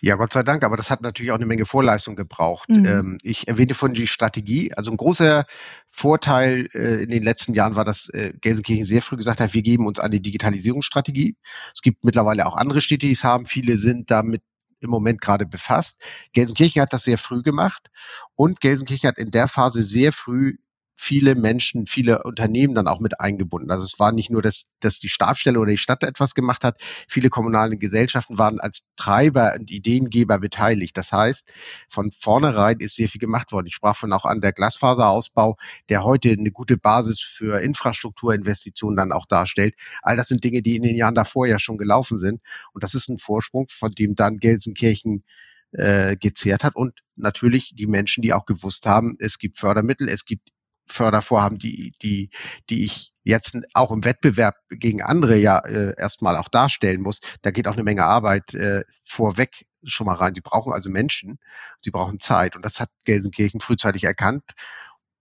Ja, 0.00 0.16
Gott 0.16 0.32
sei 0.32 0.42
Dank, 0.42 0.64
aber 0.64 0.76
das 0.76 0.90
hat 0.90 1.02
natürlich 1.02 1.32
auch 1.32 1.36
eine 1.36 1.46
Menge 1.46 1.66
Vorleistung 1.66 2.16
gebraucht. 2.16 2.68
Mhm. 2.68 2.86
Ähm, 2.86 3.18
ich 3.22 3.48
erwähne 3.48 3.74
von 3.74 3.92
die 3.92 4.06
Strategie. 4.06 4.72
Also 4.74 4.90
ein 4.90 4.96
großer 4.96 5.44
Vorteil 5.86 6.68
äh, 6.74 7.02
in 7.02 7.10
den 7.10 7.22
letzten 7.22 7.54
Jahren 7.54 7.76
war, 7.76 7.84
dass 7.84 8.08
äh, 8.08 8.32
Gelsenkirchen 8.40 8.84
sehr 8.84 9.02
früh 9.02 9.16
gesagt 9.16 9.40
hat, 9.40 9.54
wir 9.54 9.62
geben 9.62 9.86
uns 9.86 9.98
an 9.98 10.10
die 10.10 10.22
Digitalisierungsstrategie. 10.22 11.36
Es 11.74 11.82
gibt 11.82 12.04
mittlerweile 12.04 12.46
auch 12.46 12.56
andere 12.56 12.80
Städte, 12.80 13.06
die 13.06 13.12
es 13.12 13.24
haben. 13.24 13.46
Viele 13.46 13.78
sind 13.78 14.10
damit 14.10 14.42
im 14.80 14.90
Moment 14.90 15.20
gerade 15.20 15.46
befasst. 15.46 16.00
Gelsenkirchen 16.32 16.82
hat 16.82 16.92
das 16.92 17.04
sehr 17.04 17.18
früh 17.18 17.42
gemacht 17.42 17.90
und 18.34 18.60
Gelsenkirchen 18.60 19.08
hat 19.08 19.18
in 19.18 19.30
der 19.30 19.48
Phase 19.48 19.82
sehr 19.82 20.12
früh 20.12 20.56
viele 20.96 21.34
Menschen, 21.34 21.86
viele 21.86 22.22
Unternehmen 22.22 22.74
dann 22.74 22.88
auch 22.88 23.00
mit 23.00 23.20
eingebunden. 23.20 23.70
Also 23.70 23.84
es 23.84 23.98
war 23.98 24.12
nicht 24.12 24.30
nur, 24.30 24.42
dass, 24.42 24.66
dass 24.80 24.98
die 24.98 25.08
Stabstelle 25.08 25.58
oder 25.58 25.70
die 25.70 25.78
Stadt 25.78 26.02
etwas 26.02 26.34
gemacht 26.34 26.64
hat, 26.64 26.80
viele 27.08 27.30
kommunale 27.30 27.76
Gesellschaften 27.76 28.38
waren 28.38 28.60
als 28.60 28.86
Treiber 28.96 29.54
und 29.58 29.70
Ideengeber 29.70 30.38
beteiligt. 30.38 30.96
Das 30.96 31.12
heißt, 31.12 31.50
von 31.88 32.10
vornherein 32.10 32.76
ist 32.78 32.96
sehr 32.96 33.08
viel 33.08 33.20
gemacht 33.20 33.52
worden. 33.52 33.66
Ich 33.66 33.74
sprach 33.74 33.96
von 33.96 34.12
auch 34.12 34.24
an 34.24 34.40
der 34.40 34.52
Glasfaserausbau, 34.52 35.56
der 35.88 36.04
heute 36.04 36.30
eine 36.30 36.50
gute 36.50 36.76
Basis 36.76 37.20
für 37.20 37.60
Infrastrukturinvestitionen 37.60 38.96
dann 38.96 39.12
auch 39.12 39.26
darstellt. 39.26 39.74
All 40.02 40.16
das 40.16 40.28
sind 40.28 40.44
Dinge, 40.44 40.62
die 40.62 40.76
in 40.76 40.82
den 40.82 40.96
Jahren 40.96 41.14
davor 41.14 41.46
ja 41.46 41.58
schon 41.58 41.78
gelaufen 41.78 42.18
sind. 42.18 42.40
Und 42.72 42.84
das 42.84 42.94
ist 42.94 43.08
ein 43.08 43.18
Vorsprung, 43.18 43.66
von 43.68 43.90
dem 43.92 44.14
dann 44.14 44.38
Gelsenkirchen 44.38 45.24
äh, 45.72 46.16
gezehrt 46.16 46.62
hat 46.62 46.76
und 46.76 47.00
natürlich 47.16 47.74
die 47.74 47.86
Menschen, 47.86 48.22
die 48.22 48.32
auch 48.32 48.46
gewusst 48.46 48.86
haben, 48.86 49.16
es 49.18 49.38
gibt 49.38 49.58
Fördermittel, 49.58 50.08
es 50.08 50.24
gibt 50.24 50.48
Fördervorhaben, 50.86 51.58
die, 51.58 51.92
die, 52.02 52.30
die 52.70 52.84
ich 52.84 53.12
jetzt 53.22 53.58
auch 53.72 53.90
im 53.90 54.04
Wettbewerb 54.04 54.56
gegen 54.68 55.02
andere 55.02 55.36
ja 55.36 55.58
äh, 55.58 55.94
erstmal 55.96 56.36
auch 56.36 56.48
darstellen 56.48 57.00
muss. 57.00 57.20
Da 57.42 57.50
geht 57.50 57.66
auch 57.66 57.74
eine 57.74 57.82
Menge 57.82 58.04
Arbeit 58.04 58.54
äh, 58.54 58.84
vorweg 59.02 59.66
schon 59.84 60.06
mal 60.06 60.16
rein. 60.16 60.34
Sie 60.34 60.40
brauchen 60.40 60.72
also 60.72 60.90
Menschen, 60.90 61.38
sie 61.80 61.90
brauchen 61.90 62.20
Zeit 62.20 62.56
und 62.56 62.64
das 62.64 62.80
hat 62.80 62.90
Gelsenkirchen 63.04 63.60
frühzeitig 63.60 64.04
erkannt 64.04 64.44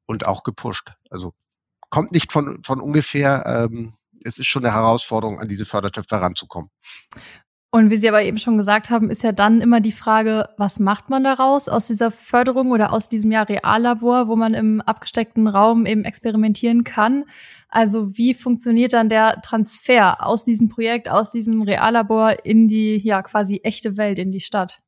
und 0.05 0.25
auch 0.25 0.43
gepusht. 0.43 0.93
Also 1.09 1.33
kommt 1.89 2.11
nicht 2.11 2.31
von, 2.31 2.63
von 2.63 2.81
ungefähr. 2.81 3.43
Ähm, 3.45 3.93
es 4.25 4.37
ist 4.37 4.47
schon 4.47 4.65
eine 4.65 4.73
Herausforderung, 4.73 5.39
an 5.39 5.49
diese 5.49 5.65
Fördertöpfe 5.65 6.21
ranzukommen. 6.21 6.69
Und 7.75 7.89
wie 7.89 7.97
Sie 7.97 8.07
aber 8.07 8.21
eben 8.21 8.37
schon 8.37 8.59
gesagt 8.59 8.91
haben, 8.91 9.09
ist 9.09 9.23
ja 9.23 9.31
dann 9.31 9.59
immer 9.59 9.81
die 9.81 9.91
Frage, 9.91 10.47
was 10.57 10.79
macht 10.79 11.09
man 11.09 11.23
daraus 11.23 11.67
aus 11.67 11.87
dieser 11.87 12.11
Förderung 12.11 12.69
oder 12.69 12.93
aus 12.93 13.09
diesem 13.09 13.31
Jahr 13.31 13.49
Reallabor, 13.49 14.27
wo 14.27 14.35
man 14.35 14.53
im 14.53 14.79
abgesteckten 14.81 15.47
Raum 15.47 15.87
eben 15.87 16.03
experimentieren 16.03 16.83
kann. 16.83 17.23
Also 17.69 18.15
wie 18.15 18.35
funktioniert 18.35 18.93
dann 18.93 19.09
der 19.09 19.41
Transfer 19.41 20.23
aus 20.23 20.43
diesem 20.43 20.69
Projekt, 20.69 21.09
aus 21.09 21.31
diesem 21.31 21.63
Reallabor 21.63 22.45
in 22.45 22.67
die 22.67 22.97
ja 22.97 23.23
quasi 23.23 23.61
echte 23.63 23.97
Welt, 23.97 24.19
in 24.19 24.31
die 24.31 24.39
Stadt? 24.39 24.82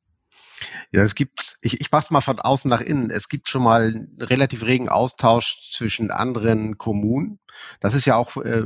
Ja, 0.92 1.02
es 1.02 1.14
gibt, 1.14 1.56
ich, 1.60 1.80
ich 1.80 1.90
mach's 1.90 2.10
mal 2.10 2.20
von 2.20 2.40
außen 2.40 2.68
nach 2.68 2.80
innen. 2.80 3.10
Es 3.10 3.28
gibt 3.28 3.48
schon 3.48 3.62
mal 3.62 3.82
einen 3.82 4.16
relativ 4.20 4.64
regen 4.64 4.88
Austausch 4.88 5.70
zwischen 5.72 6.10
anderen 6.10 6.78
Kommunen. 6.78 7.38
Das 7.80 7.94
ist 7.94 8.04
ja 8.04 8.16
auch 8.16 8.36
äh, 8.36 8.64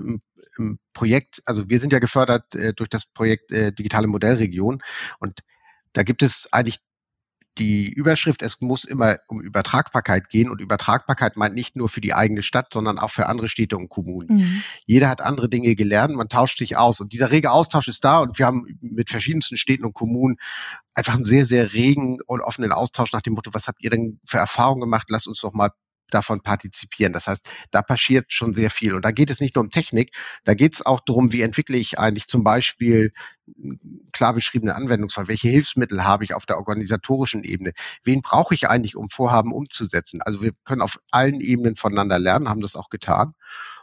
im 0.57 0.79
Projekt, 0.92 1.42
also 1.46 1.68
wir 1.68 1.81
sind 1.81 1.92
ja 1.92 1.98
gefördert 1.98 2.55
äh, 2.55 2.72
durch 2.72 2.88
das 2.88 3.07
Projekt 3.07 3.53
äh, 3.53 3.72
Digitale 3.72 4.07
Modellregion 4.07 4.83
und 5.18 5.40
da 5.92 6.03
gibt 6.03 6.22
es 6.22 6.53
eigentlich 6.53 6.79
die 7.58 7.92
Überschrift, 7.92 8.42
es 8.42 8.60
muss 8.60 8.84
immer 8.84 9.18
um 9.28 9.40
Übertragbarkeit 9.40 10.30
gehen 10.30 10.50
und 10.50 10.60
Übertragbarkeit 10.60 11.36
meint 11.36 11.54
nicht 11.54 11.76
nur 11.76 11.88
für 11.88 12.00
die 12.00 12.14
eigene 12.14 12.42
Stadt, 12.42 12.72
sondern 12.72 12.98
auch 12.98 13.10
für 13.10 13.26
andere 13.26 13.48
Städte 13.48 13.76
und 13.76 13.88
Kommunen. 13.88 14.36
Mhm. 14.36 14.62
Jeder 14.86 15.08
hat 15.08 15.20
andere 15.20 15.48
Dinge 15.48 15.74
gelernt, 15.74 16.14
man 16.14 16.28
tauscht 16.28 16.58
sich 16.58 16.76
aus 16.76 17.00
und 17.00 17.12
dieser 17.12 17.30
rege 17.30 17.50
Austausch 17.50 17.88
ist 17.88 18.04
da 18.04 18.18
und 18.18 18.38
wir 18.38 18.46
haben 18.46 18.66
mit 18.80 19.10
verschiedensten 19.10 19.56
Städten 19.56 19.84
und 19.84 19.94
Kommunen 19.94 20.36
einfach 20.94 21.14
einen 21.14 21.26
sehr, 21.26 21.46
sehr 21.46 21.72
regen 21.72 22.18
und 22.26 22.40
offenen 22.40 22.72
Austausch 22.72 23.12
nach 23.12 23.22
dem 23.22 23.34
Motto, 23.34 23.52
was 23.52 23.66
habt 23.66 23.82
ihr 23.82 23.90
denn 23.90 24.20
für 24.24 24.38
Erfahrungen 24.38 24.80
gemacht? 24.80 25.08
Lasst 25.10 25.28
uns 25.28 25.40
doch 25.40 25.52
mal 25.52 25.70
davon 26.10 26.40
partizipieren. 26.40 27.12
Das 27.12 27.26
heißt, 27.26 27.48
da 27.70 27.82
passiert 27.82 28.32
schon 28.32 28.54
sehr 28.54 28.70
viel. 28.70 28.94
Und 28.94 29.04
da 29.04 29.10
geht 29.10 29.30
es 29.30 29.40
nicht 29.40 29.54
nur 29.56 29.64
um 29.64 29.70
Technik, 29.70 30.14
da 30.44 30.54
geht 30.54 30.74
es 30.74 30.84
auch 30.84 31.00
darum, 31.00 31.32
wie 31.32 31.42
entwickle 31.42 31.76
ich 31.76 31.98
eigentlich 31.98 32.28
zum 32.28 32.44
Beispiel 32.44 33.12
klar 34.12 34.34
beschriebene 34.34 34.74
Anwendungsfall, 34.74 35.28
welche 35.28 35.48
Hilfsmittel 35.48 36.04
habe 36.04 36.24
ich 36.24 36.34
auf 36.34 36.46
der 36.46 36.58
organisatorischen 36.58 37.42
Ebene, 37.44 37.72
wen 38.04 38.22
brauche 38.22 38.54
ich 38.54 38.68
eigentlich, 38.68 38.96
um 38.96 39.08
Vorhaben 39.10 39.52
umzusetzen. 39.52 40.22
Also 40.22 40.42
wir 40.42 40.52
können 40.64 40.82
auf 40.82 40.98
allen 41.10 41.40
Ebenen 41.40 41.76
voneinander 41.76 42.18
lernen, 42.18 42.48
haben 42.48 42.60
das 42.60 42.76
auch 42.76 42.90
getan. 42.90 43.34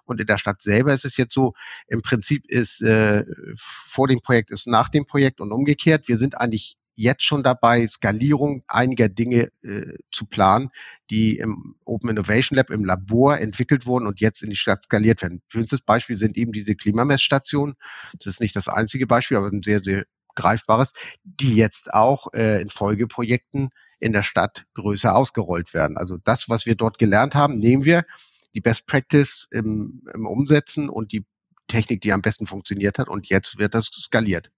Und 0.06 0.22
in 0.22 0.28
der 0.28 0.38
Stadt 0.38 0.62
selber 0.62 0.94
ist 0.94 1.06
es 1.06 1.18
jetzt 1.18 1.34
so, 1.34 1.54
im 1.88 2.02
Prinzip 2.02 2.46
ist 2.48 2.82
äh, 2.82 3.26
vor 3.58 4.08
dem 4.08 4.22
Projekt 4.22 4.52
ist 4.52 4.66
nach 4.66 4.90
dem 4.90 5.06
Projekt 5.06 5.42
und 5.42 5.52
umgekehrt. 5.52 6.08
Wir 6.08 6.18
sind 6.18 6.40
eigentlich 6.40 6.78
jetzt 6.98 7.24
schon 7.24 7.44
dabei, 7.44 7.88
Skalierung 7.88 8.64
einiger 8.68 9.08
Dinge 9.08 9.50
äh, 9.64 9.94
zu 10.12 10.26
planen, 10.26 10.70
die 11.10 11.38
im 11.38 11.76
Open 11.86 12.10
Innovation 12.10 12.58
Lab 12.58 12.70
im 12.72 12.84
Labor 12.84 13.40
entwickelt 13.40 13.86
wurden 13.86 14.08
und 14.08 14.20
jetzt 14.20 14.42
in 14.42 14.50
die 14.50 14.56
Stadt 14.56 14.86
skaliert 14.86 15.22
werden. 15.22 15.42
Schönstes 15.48 15.82
Beispiel 15.82 16.18
sind 16.18 16.38
eben 16.38 16.52
diese 16.52 16.76
Klimamessstationen. 16.76 17.76
Das 18.14 18.26
ist 18.26 18.42
nicht 18.42 18.56
das 18.56 18.68
einzige 18.68 19.08
Beispiel, 19.08 19.38
aber 19.38 19.48
ein 19.48 19.64
sehr, 19.64 19.82
sehr 19.84 20.06
greifbares, 20.36 20.94
die 21.24 21.56
jetzt 21.56 21.94
auch 21.94 22.28
äh, 22.34 22.62
in 22.62 22.70
Folgeprojekten 22.70 23.70
in 24.00 24.14
der 24.14 24.24
Stadt 24.24 24.66
größer 24.74 25.16
ausgerollt 25.16 25.74
werden. 25.74 25.98
Also 25.98 26.18
das, 26.24 26.50
was 26.50 26.66
wir 26.66 26.76
dort 26.76 26.98
gelernt 26.98 27.36
haben, 27.36 27.58
nehmen 27.58 27.86
wir, 27.86 28.06
die 28.54 28.62
Best 28.62 28.88
Practice 28.88 29.48
im, 29.52 30.04
im 30.14 30.26
Umsetzen 30.26 30.90
und 30.90 31.12
die 31.12 31.26
Technik, 31.68 32.02
die 32.02 32.14
am 32.14 32.22
besten 32.22 32.48
funktioniert 32.48 32.98
hat 32.98 33.08
und 33.08 33.28
jetzt 33.28 33.58
wird 33.60 33.74
das 33.74 33.88
skaliert. 33.88 34.52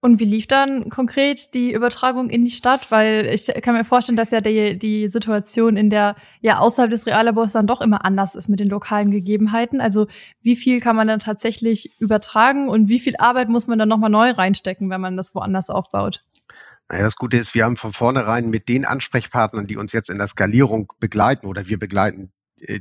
Und 0.00 0.20
wie 0.20 0.24
lief 0.24 0.46
dann 0.46 0.88
konkret 0.88 1.54
die 1.54 1.72
Übertragung 1.72 2.30
in 2.30 2.44
die 2.44 2.50
Stadt? 2.50 2.90
Weil 2.90 3.26
ich 3.26 3.50
kann 3.62 3.74
mir 3.74 3.84
vorstellen, 3.84 4.16
dass 4.16 4.30
ja 4.30 4.40
die, 4.40 4.78
die 4.78 5.08
Situation 5.08 5.76
in 5.76 5.90
der, 5.90 6.16
ja, 6.40 6.58
außerhalb 6.58 6.90
des 6.90 7.06
Reallabors 7.06 7.52
dann 7.52 7.66
doch 7.66 7.80
immer 7.80 8.04
anders 8.04 8.34
ist 8.34 8.48
mit 8.48 8.60
den 8.60 8.68
lokalen 8.68 9.10
Gegebenheiten. 9.10 9.80
Also 9.80 10.06
wie 10.42 10.54
viel 10.54 10.80
kann 10.80 10.96
man 10.96 11.08
dann 11.08 11.18
tatsächlich 11.18 12.00
übertragen 12.00 12.68
und 12.68 12.88
wie 12.88 13.00
viel 13.00 13.16
Arbeit 13.18 13.48
muss 13.48 13.66
man 13.66 13.78
dann 13.78 13.88
nochmal 13.88 14.10
neu 14.10 14.30
reinstecken, 14.30 14.90
wenn 14.90 15.00
man 15.00 15.16
das 15.16 15.34
woanders 15.34 15.70
aufbaut? 15.70 16.20
Naja, 16.88 17.02
das 17.02 17.16
Gute 17.16 17.36
ist, 17.36 17.54
wir 17.54 17.64
haben 17.64 17.76
von 17.76 17.92
vornherein 17.92 18.48
mit 18.48 18.68
den 18.68 18.84
Ansprechpartnern, 18.84 19.66
die 19.66 19.76
uns 19.76 19.92
jetzt 19.92 20.08
in 20.08 20.18
der 20.18 20.28
Skalierung 20.28 20.92
begleiten 21.00 21.46
oder 21.46 21.66
wir 21.66 21.78
begleiten 21.78 22.32
äh, 22.60 22.78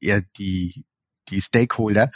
eher 0.00 0.22
die, 0.38 0.86
die 1.28 1.40
Stakeholder, 1.40 2.10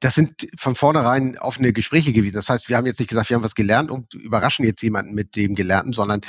das 0.00 0.14
sind 0.14 0.48
von 0.56 0.74
vornherein 0.74 1.38
offene 1.38 1.74
Gespräche 1.74 2.12
gewesen. 2.12 2.34
Das 2.34 2.48
heißt, 2.48 2.70
wir 2.70 2.78
haben 2.78 2.86
jetzt 2.86 2.98
nicht 2.98 3.08
gesagt, 3.08 3.28
wir 3.28 3.36
haben 3.36 3.44
was 3.44 3.54
gelernt 3.54 3.90
und 3.90 4.14
überraschen 4.14 4.64
jetzt 4.64 4.82
jemanden 4.82 5.14
mit 5.14 5.36
dem 5.36 5.54
Gelernten, 5.54 5.92
sondern 5.92 6.22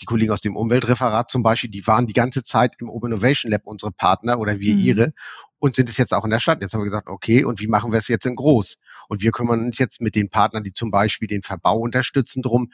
die 0.00 0.04
Kollegen 0.04 0.30
aus 0.30 0.40
dem 0.40 0.56
Umweltreferat 0.56 1.30
zum 1.30 1.42
Beispiel, 1.42 1.70
die 1.70 1.86
waren 1.88 2.06
die 2.06 2.12
ganze 2.12 2.44
Zeit 2.44 2.74
im 2.78 2.88
Open 2.88 3.10
Innovation 3.12 3.50
Lab 3.50 3.62
unsere 3.64 3.90
Partner 3.90 4.38
oder 4.38 4.60
wir 4.60 4.74
mhm. 4.74 4.80
ihre 4.80 5.12
und 5.58 5.74
sind 5.74 5.88
es 5.88 5.96
jetzt 5.96 6.14
auch 6.14 6.24
in 6.24 6.30
der 6.30 6.38
Stadt. 6.38 6.62
Jetzt 6.62 6.74
haben 6.74 6.80
wir 6.80 6.86
gesagt, 6.86 7.08
okay, 7.08 7.44
und 7.44 7.60
wie 7.60 7.66
machen 7.66 7.90
wir 7.90 7.98
es 7.98 8.08
jetzt 8.08 8.26
in 8.26 8.36
groß? 8.36 8.76
Und 9.08 9.22
wir 9.22 9.32
kümmern 9.32 9.66
uns 9.66 9.78
jetzt 9.78 10.00
mit 10.00 10.14
den 10.14 10.30
Partnern, 10.30 10.62
die 10.62 10.72
zum 10.72 10.90
Beispiel 10.90 11.28
den 11.28 11.42
Verbau 11.42 11.78
unterstützen, 11.78 12.42
drum, 12.42 12.70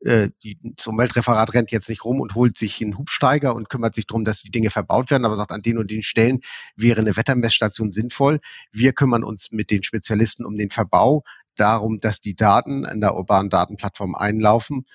äh, 0.00 0.28
die, 0.42 0.58
das 0.76 0.86
Umweltreferat 0.86 1.54
rennt 1.54 1.70
jetzt 1.70 1.88
nicht 1.88 2.04
rum 2.04 2.20
und 2.20 2.34
holt 2.34 2.58
sich 2.58 2.82
einen 2.82 2.98
Hubsteiger 2.98 3.54
und 3.54 3.70
kümmert 3.70 3.94
sich 3.94 4.06
darum, 4.06 4.24
dass 4.24 4.42
die 4.42 4.50
Dinge 4.50 4.70
verbaut 4.70 5.10
werden, 5.10 5.24
aber 5.24 5.36
sagt, 5.36 5.52
an 5.52 5.62
den 5.62 5.78
und 5.78 5.90
den 5.90 6.02
Stellen 6.02 6.40
wäre 6.76 7.00
eine 7.00 7.16
Wettermessstation 7.16 7.92
sinnvoll. 7.92 8.40
Wir 8.72 8.92
kümmern 8.92 9.24
uns 9.24 9.52
mit 9.52 9.70
den 9.70 9.82
Spezialisten 9.82 10.44
um 10.44 10.56
den 10.56 10.70
Verbau, 10.70 11.22
darum, 11.56 12.00
dass 12.00 12.20
die 12.20 12.36
Daten 12.36 12.84
in 12.84 13.00
der 13.00 13.14
urbanen 13.14 13.50
Datenplattform 13.50 14.14
einlaufen. 14.14 14.86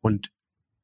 Und 0.00 0.30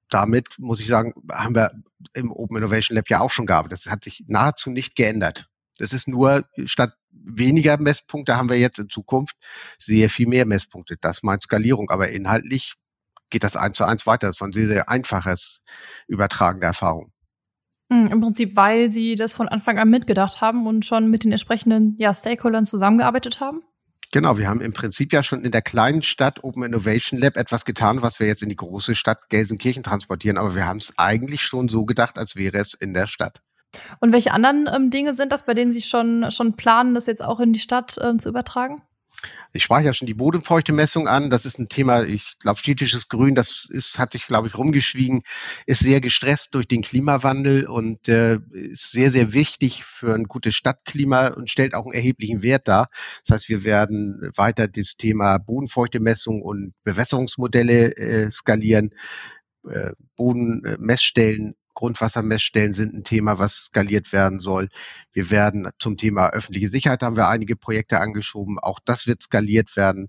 damit 0.09 0.49
muss 0.59 0.81
ich 0.81 0.87
sagen, 0.87 1.13
haben 1.33 1.55
wir 1.55 1.73
im 2.15 2.31
Open 2.31 2.57
Innovation 2.57 2.95
Lab 2.95 3.11
ja 3.11 3.21
auch 3.21 3.31
schon 3.31 3.47
gearbeitet. 3.47 3.85
Das 3.85 3.93
hat 3.93 4.05
sich 4.05 4.25
nahezu 4.29 4.71
nicht 4.71 4.95
geändert. 4.95 5.49
Das 5.79 5.93
ist 5.93 6.09
nur 6.09 6.49
statt 6.65 6.95
weniger 7.11 7.77
Messpunkte 7.79 8.37
haben 8.37 8.49
wir 8.49 8.59
jetzt 8.59 8.79
in 8.79 8.89
Zukunft 8.89 9.37
sehr 9.79 10.09
viel 10.09 10.27
mehr 10.27 10.47
Messpunkte. 10.47 10.97
Das 11.01 11.23
meint 11.23 11.43
Skalierung, 11.43 11.91
aber 11.91 12.09
inhaltlich 12.11 12.75
geht 13.31 13.45
das 13.45 13.57
eins 13.57 13.77
zu 13.77 13.85
eins 13.85 14.07
weiter. 14.07 14.27
Das 14.27 14.41
war 14.41 14.49
ein 14.49 14.53
sehr, 14.53 14.67
sehr 14.67 14.89
einfaches 14.89 15.63
Übertragen 16.07 16.61
der 16.61 16.69
Erfahrung. 16.69 17.13
Hm, 17.93 18.09
Im 18.09 18.21
Prinzip, 18.21 18.57
weil 18.57 18.91
Sie 18.91 19.15
das 19.15 19.33
von 19.33 19.49
Anfang 19.49 19.79
an 19.79 19.91
mitgedacht 19.91 20.41
haben 20.41 20.67
und 20.67 20.85
schon 20.85 21.09
mit 21.09 21.25
den 21.25 21.33
entsprechenden 21.33 21.95
ja, 21.99 22.13
Stakeholdern 22.13 22.67
zusammengearbeitet 22.67 23.41
haben? 23.41 23.63
Genau, 24.13 24.39
wir 24.39 24.49
haben 24.49 24.61
im 24.61 24.73
Prinzip 24.73 25.13
ja 25.13 25.23
schon 25.23 25.45
in 25.45 25.51
der 25.51 25.63
kleinen 25.63 26.03
Stadt 26.03 26.43
Open 26.45 26.63
Innovation 26.63 27.19
Lab 27.19 27.37
etwas 27.37 27.65
getan, 27.65 28.03
was 28.03 28.21
wir 28.21 28.27
jetzt 28.27 28.43
in 28.43 28.49
die 28.49 28.57
große 28.57 28.95
Stadt 28.95 29.29
Gelsenkirchen 29.29 29.83
transportieren. 29.83 30.39
Aber 30.39 30.55
wir 30.55 30.67
haben 30.67 30.79
es 30.79 30.95
eigentlich 30.97 31.43
schon 31.43 31.69
so 31.69 31.85
gedacht, 31.85 32.19
als 32.19 32.37
wäre 32.37 32.59
es 32.59 32.75
in 32.75 32.95
der 32.95 33.07
Stadt. 33.07 33.41
Und 34.01 34.13
welche 34.13 34.33
anderen 34.33 34.69
ähm, 34.73 34.91
Dinge 34.91 35.15
sind 35.15 35.33
das, 35.33 35.45
bei 35.45 35.55
denen 35.55 35.73
Sie 35.73 35.83
schon, 35.83 36.31
schon 36.31 36.55
planen, 36.55 36.95
das 36.95 37.07
jetzt 37.07 37.23
auch 37.23 37.41
in 37.41 37.53
die 37.53 37.59
Stadt 37.59 37.99
ähm, 38.01 38.19
zu 38.19 38.29
übertragen? 38.29 38.83
Ich 39.53 39.63
sprach 39.63 39.81
ja 39.81 39.95
schon 39.95 40.07
die 40.07 40.15
Bodenfeuchtemessung 40.15 41.09
an. 41.09 41.31
Das 41.31 41.47
ist 41.47 41.59
ein 41.59 41.69
Thema, 41.69 42.03
ich 42.03 42.39
glaube, 42.39 42.61
städtisches 42.61 43.09
Grün, 43.09 43.35
das 43.35 43.67
ist, 43.71 43.99
hat 43.99 44.13
sich, 44.13 44.27
glaube 44.27 44.49
ich, 44.49 44.57
rumgeschwiegen, 44.57 45.23
ist 45.67 45.81
sehr 45.81 46.01
gestresst 46.01 46.55
durch 46.55 46.69
den 46.69 46.83
Klimawandel 46.83 47.67
und 47.67 48.09
äh, 48.09 48.39
ist 48.53 48.93
sehr, 48.93 49.11
sehr 49.11 49.33
wichtig 49.33 49.85
für 49.85 50.15
ein 50.15 50.25
gutes 50.25 50.55
Stadtklima 50.55 51.29
und 51.29 51.51
stellt 51.51 51.75
auch 51.75 51.87
einen 51.87 51.95
erheblichen 51.95 52.43
Wert 52.43 52.69
dar. 52.69 52.91
Das 53.25 53.35
heißt, 53.35 53.49
wir 53.49 53.65
werden 53.65 54.31
weiter 54.37 54.69
das 54.69 54.97
Thema 54.97 55.39
Bodenfeuchtemessung 55.39 56.43
und 56.43 56.75
Bewässerungsmodelle 56.85 57.97
äh, 57.97 58.31
skalieren, 58.31 58.95
äh, 59.69 59.93
Bodenmessstellen 60.17 61.55
Grundwassermessstellen 61.77 62.75
sind 62.75 62.95
ein 62.95 63.05
Thema, 63.05 63.39
was 63.39 63.67
skaliert 63.67 64.13
werden 64.13 64.41
soll. 64.41 64.69
Wir 65.13 65.31
werden 65.31 65.71
zum 65.79 65.97
Thema 65.97 66.31
öffentliche 66.31 66.69
Sicherheit 66.69 67.03
haben 67.03 67.17
wir 67.17 67.29
einige 67.29 67.55
Projekte 67.55 68.01
angeschoben. 68.01 68.59
Auch 68.59 68.81
das 68.85 69.07
wird 69.07 69.23
skaliert 69.23 69.77
werden. 69.77 70.09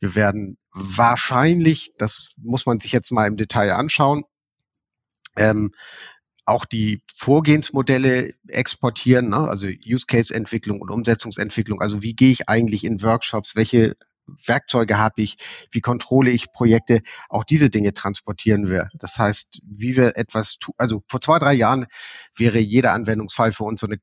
Wir 0.00 0.14
werden 0.14 0.58
wahrscheinlich, 0.72 1.92
das 1.98 2.34
muss 2.36 2.66
man 2.66 2.80
sich 2.80 2.92
jetzt 2.92 3.12
mal 3.12 3.26
im 3.26 3.36
Detail 3.36 3.72
anschauen, 3.72 4.24
ähm, 5.36 5.70
auch 6.44 6.66
die 6.66 7.02
Vorgehensmodelle 7.14 8.34
exportieren, 8.48 9.30
ne? 9.30 9.48
also 9.48 9.66
Use 9.66 10.06
Case 10.06 10.34
Entwicklung 10.34 10.80
und 10.80 10.90
Umsetzungsentwicklung. 10.90 11.80
Also 11.80 12.02
wie 12.02 12.14
gehe 12.14 12.32
ich 12.32 12.48
eigentlich 12.48 12.84
in 12.84 13.00
Workshops? 13.02 13.56
Welche 13.56 13.96
Werkzeuge 14.26 14.98
habe 14.98 15.22
ich, 15.22 15.36
wie 15.70 15.80
kontrolle 15.80 16.30
ich 16.30 16.52
Projekte, 16.52 17.00
auch 17.28 17.44
diese 17.44 17.70
Dinge 17.70 17.94
transportieren 17.94 18.68
wir. 18.68 18.88
Das 18.94 19.18
heißt, 19.18 19.60
wie 19.64 19.96
wir 19.96 20.16
etwas 20.16 20.58
tun, 20.58 20.74
also 20.78 21.02
vor 21.08 21.20
zwei, 21.20 21.38
drei 21.38 21.52
Jahren 21.52 21.86
wäre 22.36 22.58
jeder 22.58 22.92
Anwendungsfall 22.92 23.52
für 23.52 23.64
uns 23.64 23.80
so 23.80 23.86
eine 23.86 23.98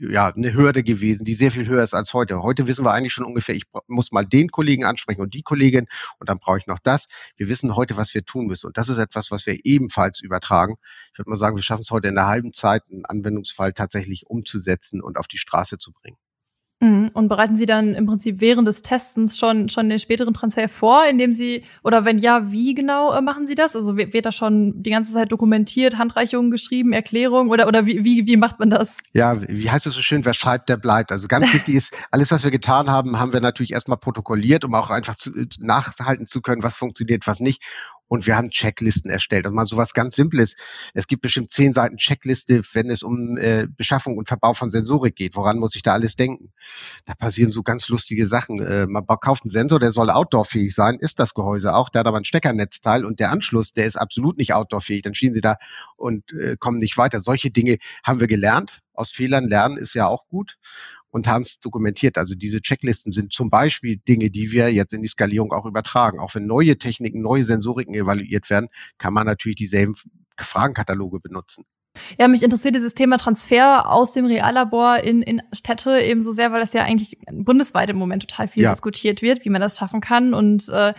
ja, 0.00 0.28
eine 0.28 0.54
Hürde 0.54 0.82
gewesen, 0.82 1.24
die 1.24 1.34
sehr 1.34 1.50
viel 1.50 1.66
höher 1.66 1.82
ist 1.82 1.94
als 1.94 2.14
heute. 2.14 2.42
Heute 2.42 2.66
wissen 2.66 2.84
wir 2.84 2.92
eigentlich 2.92 3.12
schon 3.12 3.24
ungefähr, 3.24 3.54
ich 3.54 3.64
muss 3.86 4.12
mal 4.12 4.24
den 4.24 4.48
Kollegen 4.50 4.84
ansprechen 4.84 5.20
und 5.20 5.34
die 5.34 5.42
Kollegin 5.42 5.86
und 6.18 6.28
dann 6.28 6.38
brauche 6.38 6.58
ich 6.58 6.66
noch 6.66 6.78
das. 6.78 7.08
Wir 7.36 7.48
wissen 7.48 7.76
heute, 7.76 7.96
was 7.96 8.14
wir 8.14 8.24
tun 8.24 8.46
müssen. 8.46 8.66
Und 8.66 8.76
das 8.76 8.88
ist 8.88 8.98
etwas, 8.98 9.30
was 9.30 9.46
wir 9.46 9.58
ebenfalls 9.64 10.20
übertragen. 10.20 10.76
Ich 11.12 11.18
würde 11.18 11.30
mal 11.30 11.36
sagen, 11.36 11.56
wir 11.56 11.62
schaffen 11.62 11.82
es 11.82 11.90
heute 11.90 12.08
in 12.08 12.18
einer 12.18 12.26
halben 12.26 12.52
Zeit, 12.52 12.84
einen 12.90 13.04
Anwendungsfall 13.04 13.72
tatsächlich 13.72 14.26
umzusetzen 14.26 15.00
und 15.00 15.18
auf 15.18 15.28
die 15.28 15.38
Straße 15.38 15.78
zu 15.78 15.92
bringen. 15.92 16.16
Mhm. 16.80 17.10
Und 17.12 17.28
bereiten 17.28 17.56
Sie 17.56 17.66
dann 17.66 17.94
im 17.94 18.06
Prinzip 18.06 18.40
während 18.40 18.68
des 18.68 18.82
Testens 18.82 19.36
schon, 19.36 19.68
schon 19.68 19.88
den 19.88 19.98
späteren 19.98 20.32
Transfer 20.32 20.68
vor, 20.68 21.04
indem 21.06 21.32
Sie, 21.32 21.64
oder 21.82 22.04
wenn 22.04 22.18
ja, 22.18 22.52
wie 22.52 22.74
genau 22.74 23.12
äh, 23.12 23.20
machen 23.20 23.48
Sie 23.48 23.56
das? 23.56 23.74
Also 23.74 23.96
wird, 23.96 24.24
das 24.24 24.36
schon 24.36 24.80
die 24.82 24.90
ganze 24.90 25.12
Zeit 25.12 25.32
dokumentiert, 25.32 25.98
Handreichungen 25.98 26.52
geschrieben, 26.52 26.92
Erklärungen 26.92 27.50
oder, 27.50 27.66
oder 27.66 27.86
wie, 27.86 28.04
wie, 28.04 28.26
wie 28.28 28.36
macht 28.36 28.60
man 28.60 28.70
das? 28.70 28.98
Ja, 29.12 29.36
wie 29.48 29.68
heißt 29.68 29.86
es 29.88 29.94
so 29.94 30.02
schön, 30.02 30.24
wer 30.24 30.34
schreibt, 30.34 30.68
der 30.68 30.76
bleibt. 30.76 31.10
Also 31.10 31.26
ganz 31.26 31.52
wichtig 31.52 31.74
ist, 31.74 31.96
alles, 32.12 32.30
was 32.30 32.44
wir 32.44 32.52
getan 32.52 32.88
haben, 32.88 33.18
haben 33.18 33.32
wir 33.32 33.40
natürlich 33.40 33.72
erstmal 33.72 33.98
protokolliert, 33.98 34.64
um 34.64 34.74
auch 34.74 34.90
einfach 34.90 35.16
zu, 35.16 35.32
nachhalten 35.58 36.28
zu 36.28 36.40
können, 36.40 36.62
was 36.62 36.76
funktioniert, 36.76 37.26
was 37.26 37.40
nicht 37.40 37.62
und 38.08 38.26
wir 38.26 38.36
haben 38.36 38.50
Checklisten 38.50 39.10
erstellt. 39.10 39.46
Und 39.46 39.54
mal 39.54 39.66
so 39.66 39.76
was 39.76 39.94
ganz 39.94 40.16
Simples. 40.16 40.56
Es 40.94 41.06
gibt 41.06 41.22
bestimmt 41.22 41.50
zehn 41.50 41.72
Seiten 41.72 41.98
Checkliste, 41.98 42.62
wenn 42.72 42.90
es 42.90 43.02
um 43.02 43.36
äh, 43.36 43.66
Beschaffung 43.68 44.16
und 44.16 44.28
Verbau 44.28 44.54
von 44.54 44.70
Sensorik 44.70 45.14
geht. 45.14 45.36
Woran 45.36 45.58
muss 45.58 45.76
ich 45.76 45.82
da 45.82 45.92
alles 45.92 46.16
denken? 46.16 46.52
Da 47.04 47.14
passieren 47.14 47.50
so 47.50 47.62
ganz 47.62 47.88
lustige 47.88 48.26
Sachen. 48.26 48.60
Äh, 48.60 48.86
man 48.86 49.06
kauft 49.06 49.44
einen 49.44 49.50
Sensor, 49.50 49.78
der 49.78 49.92
soll 49.92 50.10
outdoorfähig 50.10 50.74
sein, 50.74 50.98
ist 50.98 51.18
das 51.18 51.34
Gehäuse 51.34 51.74
auch. 51.74 51.90
Der 51.90 52.00
hat 52.00 52.06
aber 52.06 52.18
ein 52.18 52.24
Steckernetzteil 52.24 53.04
und 53.04 53.20
der 53.20 53.30
Anschluss, 53.30 53.72
der 53.72 53.86
ist 53.86 53.96
absolut 53.96 54.38
nicht 54.38 54.54
outdoorfähig. 54.54 55.02
Dann 55.02 55.14
stehen 55.14 55.34
sie 55.34 55.40
da 55.40 55.56
und 55.96 56.32
äh, 56.32 56.56
kommen 56.58 56.78
nicht 56.78 56.96
weiter. 56.96 57.20
Solche 57.20 57.50
Dinge 57.50 57.78
haben 58.02 58.20
wir 58.20 58.26
gelernt. 58.26 58.80
Aus 58.94 59.12
Fehlern 59.12 59.48
lernen 59.48 59.76
ist 59.76 59.94
ja 59.94 60.08
auch 60.08 60.26
gut 60.28 60.58
und 61.10 61.26
haben 61.26 61.42
es 61.42 61.60
dokumentiert. 61.60 62.18
Also 62.18 62.34
diese 62.34 62.60
Checklisten 62.60 63.12
sind 63.12 63.32
zum 63.32 63.50
Beispiel 63.50 63.96
Dinge, 63.96 64.30
die 64.30 64.52
wir 64.52 64.72
jetzt 64.72 64.92
in 64.92 65.02
die 65.02 65.08
Skalierung 65.08 65.52
auch 65.52 65.66
übertragen. 65.66 66.20
Auch 66.20 66.34
wenn 66.34 66.46
neue 66.46 66.78
Techniken, 66.78 67.22
neue 67.22 67.44
Sensoriken 67.44 67.94
evaluiert 67.94 68.50
werden, 68.50 68.68
kann 68.98 69.14
man 69.14 69.26
natürlich 69.26 69.56
dieselben 69.56 69.94
Fragenkataloge 70.36 71.20
benutzen. 71.20 71.64
Ja, 72.18 72.28
mich 72.28 72.42
interessiert 72.42 72.74
dieses 72.74 72.94
Thema 72.94 73.16
Transfer 73.16 73.90
aus 73.90 74.12
dem 74.12 74.26
Reallabor 74.26 74.98
in, 74.98 75.22
in 75.22 75.42
Städte 75.52 76.00
ebenso 76.00 76.32
sehr, 76.32 76.52
weil 76.52 76.60
das 76.60 76.72
ja 76.72 76.82
eigentlich 76.82 77.18
bundesweit 77.32 77.90
im 77.90 77.98
Moment 77.98 78.28
total 78.28 78.48
viel 78.48 78.64
ja. 78.64 78.70
diskutiert 78.70 79.22
wird, 79.22 79.44
wie 79.44 79.50
man 79.50 79.60
das 79.60 79.76
schaffen 79.76 80.00
kann. 80.00 80.34
Und 80.34 80.68
äh, 80.68 80.94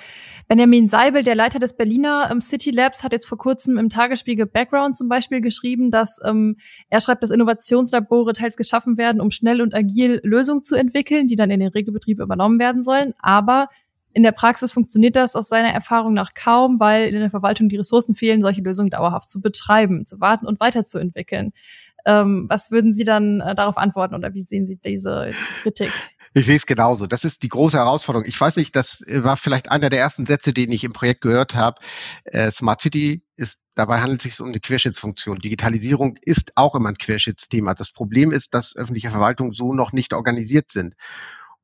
Benjamin 0.50 0.90
Seibel, 0.90 1.22
der 1.22 1.36
Leiter 1.36 1.60
des 1.60 1.78
Berliner 1.78 2.30
ähm, 2.32 2.42
City 2.42 2.72
Labs, 2.72 3.04
hat 3.04 3.14
jetzt 3.14 3.28
vor 3.28 3.38
kurzem 3.38 3.78
im 3.78 3.88
Tagesspiegel 3.88 4.48
Background 4.48 4.98
zum 4.98 5.08
Beispiel 5.08 5.42
geschrieben, 5.42 5.92
dass 5.92 6.18
ähm, 6.26 6.58
er 6.90 7.02
schreibt, 7.02 7.22
dass 7.22 7.30
Innovationslabore 7.30 8.34
teils 8.34 8.58
geschaffen 8.58 8.98
werden, 8.98 9.22
um 9.22 9.30
schnell 9.30 9.62
und 9.62 9.76
agil 9.76 10.20
Lösungen 10.24 10.64
zu 10.64 10.76
entwickeln, 10.76 11.28
die 11.28 11.36
dann 11.36 11.52
in 11.52 11.60
den 11.60 11.70
Regelbetrieb 11.70 12.20
übernommen 12.20 12.58
werden 12.58 12.82
sollen. 12.82 13.14
Aber 13.20 13.68
in 14.14 14.24
der 14.24 14.32
Praxis 14.32 14.72
funktioniert 14.72 15.16
das 15.16 15.36
aus 15.36 15.50
seiner 15.50 15.70
Erfahrung 15.70 16.14
nach 16.14 16.34
kaum, 16.34 16.80
weil 16.80 17.14
in 17.14 17.20
der 17.20 17.30
Verwaltung 17.30 17.70
die 17.70 17.78
Ressourcen 17.78 18.16
fehlen, 18.16 18.42
solche 18.42 18.62
Lösungen 18.62 18.90
dauerhaft 18.90 19.30
zu 19.30 19.42
betreiben, 19.42 20.06
zu 20.06 20.20
warten 20.20 20.46
und 20.48 20.60
weiterzuentwickeln. 20.60 21.54
Ähm, 22.06 22.46
was 22.50 22.72
würden 22.72 22.94
Sie 22.94 23.04
dann 23.04 23.42
äh, 23.42 23.56
darauf 23.56 23.78
antworten 23.78 24.16
oder 24.16 24.34
wie 24.34 24.42
sehen 24.42 24.66
Sie 24.66 24.78
diese 24.78 25.32
Kritik? 25.62 25.92
Ich 26.34 26.46
sehe 26.46 26.56
es 26.56 26.66
genauso. 26.66 27.08
Das 27.08 27.26
ist 27.26 27.42
die 27.42 27.50
große 27.50 27.78
Herausforderung. 27.78 28.28
Ich 28.28 28.40
weiß 28.40 28.58
nicht, 28.58 28.76
das 28.76 29.04
war 29.08 29.36
vielleicht 29.36 29.72
einer 29.72 29.90
der 29.90 30.00
ersten 30.00 30.28
Sätze, 30.28 30.54
den 30.54 30.72
ich 30.72 30.84
im 30.84 30.94
Projekt 30.94 31.22
gehört 31.22 31.56
habe. 31.56 31.82
Äh, 32.24 32.52
Smart 32.52 32.82
City 32.82 33.24
ist, 33.36 33.60
dabei 33.74 34.00
handelt 34.00 34.24
es 34.24 34.32
sich 34.32 34.40
um 34.40 34.50
eine 34.50 34.60
Querschnittsfunktion. 34.60 35.40
Digitalisierung 35.40 36.18
ist 36.22 36.54
auch 36.56 36.76
immer 36.76 36.90
ein 36.90 36.98
Querschnittsthema. 36.98 37.74
Das 37.74 37.92
Problem 37.92 38.32
ist, 38.32 38.54
dass 38.54 38.76
öffentliche 38.76 39.10
Verwaltungen 39.10 39.54
so 39.54 39.74
noch 39.74 39.92
nicht 39.92 40.14
organisiert 40.14 40.70
sind. 40.70 40.96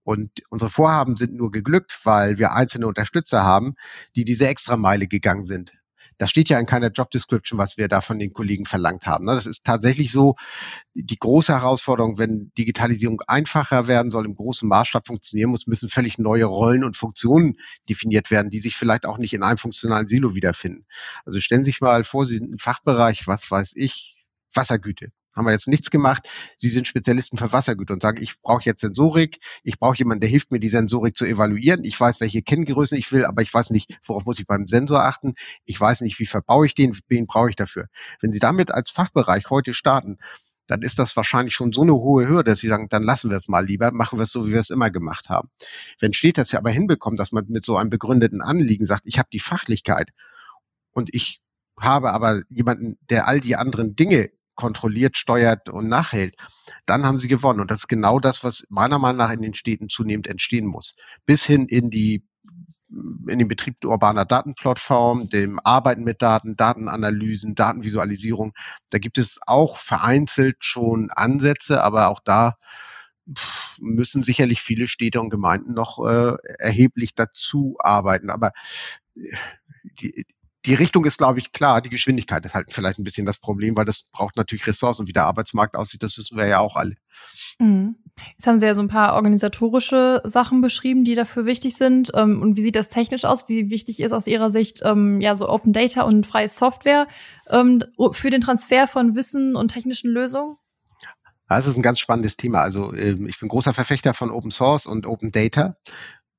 Und 0.05 0.43
unsere 0.49 0.69
Vorhaben 0.69 1.15
sind 1.15 1.33
nur 1.33 1.51
geglückt, 1.51 1.99
weil 2.03 2.37
wir 2.37 2.53
einzelne 2.53 2.85
Unterstützer 2.85 3.43
haben, 3.43 3.73
die 4.15 4.23
diese 4.23 4.47
Extrameile 4.47 5.07
gegangen 5.07 5.43
sind. 5.43 5.73
Das 6.19 6.29
steht 6.29 6.47
ja 6.47 6.59
in 6.59 6.67
keiner 6.67 6.91
Job 6.91 7.09
Description, 7.09 7.57
was 7.57 7.75
wir 7.77 7.87
da 7.87 8.01
von 8.01 8.19
den 8.19 8.31
Kollegen 8.31 8.67
verlangt 8.67 9.07
haben. 9.07 9.25
Ne? 9.25 9.33
Das 9.33 9.47
ist 9.47 9.65
tatsächlich 9.65 10.11
so 10.11 10.35
die 10.93 11.17
große 11.17 11.51
Herausforderung, 11.51 12.19
wenn 12.19 12.51
Digitalisierung 12.55 13.21
einfacher 13.27 13.87
werden 13.87 14.11
soll, 14.11 14.25
im 14.25 14.35
großen 14.35 14.69
Maßstab 14.69 15.07
funktionieren 15.07 15.49
muss, 15.49 15.65
müssen 15.65 15.89
völlig 15.89 16.19
neue 16.19 16.45
Rollen 16.45 16.83
und 16.83 16.95
Funktionen 16.95 17.57
definiert 17.89 18.29
werden, 18.29 18.51
die 18.51 18.59
sich 18.59 18.77
vielleicht 18.77 19.07
auch 19.07 19.17
nicht 19.17 19.33
in 19.33 19.41
einem 19.41 19.57
funktionalen 19.57 20.07
Silo 20.07 20.35
wiederfinden. 20.35 20.85
Also 21.25 21.39
stellen 21.39 21.65
Sie 21.65 21.71
sich 21.71 21.81
mal 21.81 22.03
vor, 22.03 22.27
Sie 22.27 22.35
sind 22.35 22.53
ein 22.53 22.59
Fachbereich, 22.59 23.25
was 23.25 23.49
weiß 23.49 23.73
ich, 23.75 24.23
Wassergüte 24.53 25.09
haben 25.35 25.45
wir 25.45 25.51
jetzt 25.51 25.67
nichts 25.67 25.91
gemacht. 25.91 26.29
Sie 26.57 26.69
sind 26.69 26.87
Spezialisten 26.87 27.37
für 27.37 27.51
Wassergüter 27.51 27.93
und 27.93 28.01
sagen, 28.01 28.21
ich 28.21 28.41
brauche 28.41 28.63
jetzt 28.63 28.81
Sensorik, 28.81 29.39
ich 29.63 29.79
brauche 29.79 29.97
jemanden, 29.97 30.21
der 30.21 30.29
hilft 30.29 30.51
mir, 30.51 30.59
die 30.59 30.69
Sensorik 30.69 31.17
zu 31.17 31.25
evaluieren. 31.25 31.83
Ich 31.83 31.99
weiß, 31.99 32.21
welche 32.21 32.41
Kenngrößen 32.41 32.97
ich 32.97 33.11
will, 33.11 33.25
aber 33.25 33.41
ich 33.41 33.53
weiß 33.53 33.71
nicht, 33.71 33.97
worauf 34.03 34.25
muss 34.25 34.39
ich 34.39 34.47
beim 34.47 34.67
Sensor 34.67 35.03
achten. 35.03 35.35
Ich 35.65 35.79
weiß 35.79 36.01
nicht, 36.01 36.19
wie 36.19 36.25
verbaue 36.25 36.65
ich 36.65 36.75
den, 36.75 36.97
wen 37.07 37.27
brauche 37.27 37.49
ich 37.49 37.55
dafür. 37.55 37.87
Wenn 38.21 38.31
Sie 38.31 38.39
damit 38.39 38.71
als 38.71 38.89
Fachbereich 38.89 39.49
heute 39.49 39.73
starten, 39.73 40.17
dann 40.67 40.81
ist 40.81 40.97
das 40.97 41.15
wahrscheinlich 41.15 41.53
schon 41.53 41.71
so 41.71 41.81
eine 41.81 41.93
hohe 41.93 42.27
Hürde, 42.27 42.51
dass 42.51 42.59
Sie 42.59 42.67
sagen, 42.67 42.87
dann 42.89 43.03
lassen 43.03 43.29
wir 43.29 43.37
es 43.37 43.47
mal 43.47 43.65
lieber, 43.65 43.91
machen 43.91 44.17
wir 44.17 44.23
es 44.23 44.31
so, 44.31 44.47
wie 44.47 44.51
wir 44.51 44.59
es 44.59 44.69
immer 44.69 44.89
gemacht 44.89 45.29
haben. 45.29 45.49
Wenn 45.99 46.13
steht 46.13 46.37
das 46.37 46.51
ja 46.51 46.59
aber 46.59 46.71
hinbekommt, 46.71 47.19
dass 47.19 47.31
man 47.31 47.45
mit 47.49 47.63
so 47.63 47.77
einem 47.77 47.89
begründeten 47.89 48.41
Anliegen 48.41 48.85
sagt, 48.85 49.03
ich 49.05 49.19
habe 49.19 49.29
die 49.31 49.39
Fachlichkeit 49.39 50.09
und 50.91 51.13
ich 51.13 51.41
habe 51.79 52.13
aber 52.13 52.41
jemanden, 52.47 52.97
der 53.09 53.27
all 53.27 53.39
die 53.39 53.55
anderen 53.55 53.95
Dinge 53.95 54.29
kontrolliert, 54.55 55.17
steuert 55.17 55.69
und 55.69 55.87
nachhält, 55.87 56.35
dann 56.85 57.05
haben 57.05 57.19
sie 57.19 57.27
gewonnen. 57.27 57.59
Und 57.59 57.71
das 57.71 57.79
ist 57.79 57.87
genau 57.87 58.19
das, 58.19 58.43
was 58.43 58.65
meiner 58.69 58.99
Meinung 58.99 59.17
nach 59.17 59.31
in 59.31 59.41
den 59.41 59.53
Städten 59.53 59.89
zunehmend 59.89 60.27
entstehen 60.27 60.65
muss. 60.65 60.95
Bis 61.25 61.45
hin 61.45 61.67
in 61.67 61.89
die 61.89 62.23
in 63.27 63.39
den 63.39 63.47
Betrieb 63.47 63.83
urbaner 63.83 64.25
Datenplattform, 64.25 65.27
dem 65.29 65.59
Arbeiten 65.63 66.03
mit 66.03 66.21
Daten, 66.21 66.55
Datenanalysen, 66.55 67.55
Datenvisualisierung. 67.55 68.53
Da 68.91 68.99
gibt 68.99 69.17
es 69.17 69.39
auch 69.45 69.77
vereinzelt 69.77 70.57
schon 70.59 71.09
Ansätze, 71.09 71.81
aber 71.81 72.09
auch 72.09 72.19
da 72.23 72.57
müssen 73.79 74.23
sicherlich 74.23 74.61
viele 74.61 74.87
Städte 74.87 75.19
und 75.19 75.29
Gemeinden 75.29 75.73
noch 75.73 76.05
äh, 76.05 76.35
erheblich 76.59 77.15
dazu 77.15 77.75
arbeiten. 77.79 78.29
Aber 78.29 78.51
äh, 79.15 79.35
die, 79.99 80.25
die 80.65 80.73
Richtung 80.73 81.05
ist, 81.05 81.17
glaube 81.17 81.39
ich, 81.39 81.51
klar. 81.51 81.81
Die 81.81 81.89
Geschwindigkeit 81.89 82.45
ist 82.45 82.53
halt 82.53 82.73
vielleicht 82.73 82.99
ein 82.99 83.03
bisschen 83.03 83.25
das 83.25 83.37
Problem, 83.37 83.75
weil 83.75 83.85
das 83.85 84.03
braucht 84.11 84.35
natürlich 84.35 84.65
Ressourcen. 84.67 85.07
Wie 85.07 85.13
der 85.13 85.25
Arbeitsmarkt 85.25 85.75
aussieht, 85.75 86.03
das 86.03 86.17
wissen 86.17 86.37
wir 86.37 86.47
ja 86.47 86.59
auch 86.59 86.75
alle. 86.75 86.95
Mhm. 87.59 87.95
Jetzt 88.31 88.47
haben 88.47 88.57
Sie 88.57 88.65
ja 88.65 88.73
so 88.73 88.81
ein 88.81 88.87
paar 88.87 89.13
organisatorische 89.13 90.21
Sachen 90.23 90.61
beschrieben, 90.61 91.03
die 91.03 91.15
dafür 91.15 91.45
wichtig 91.45 91.75
sind. 91.75 92.11
Ähm, 92.15 92.41
und 92.41 92.55
wie 92.55 92.61
sieht 92.61 92.75
das 92.75 92.89
technisch 92.89 93.25
aus? 93.25 93.47
Wie 93.47 93.69
wichtig 93.69 93.99
ist 93.99 94.11
aus 94.11 94.27
Ihrer 94.27 94.49
Sicht 94.49 94.81
ähm, 94.83 95.21
ja 95.21 95.35
so 95.35 95.49
Open 95.49 95.73
Data 95.73 96.03
und 96.03 96.25
freie 96.25 96.49
Software 96.49 97.07
ähm, 97.49 97.83
für 98.11 98.29
den 98.29 98.41
Transfer 98.41 98.87
von 98.87 99.15
Wissen 99.15 99.55
und 99.55 99.69
technischen 99.69 100.09
Lösungen? 100.09 100.55
Das 101.47 101.67
ist 101.67 101.75
ein 101.75 101.83
ganz 101.83 101.99
spannendes 101.99 102.37
Thema. 102.37 102.61
Also 102.61 102.91
ich 102.93 103.39
bin 103.39 103.49
großer 103.49 103.71
Verfechter 103.71 104.15
von 104.15 104.31
Open 104.31 104.49
Source 104.49 104.87
und 104.87 105.05
Open 105.05 105.31
Data 105.31 105.75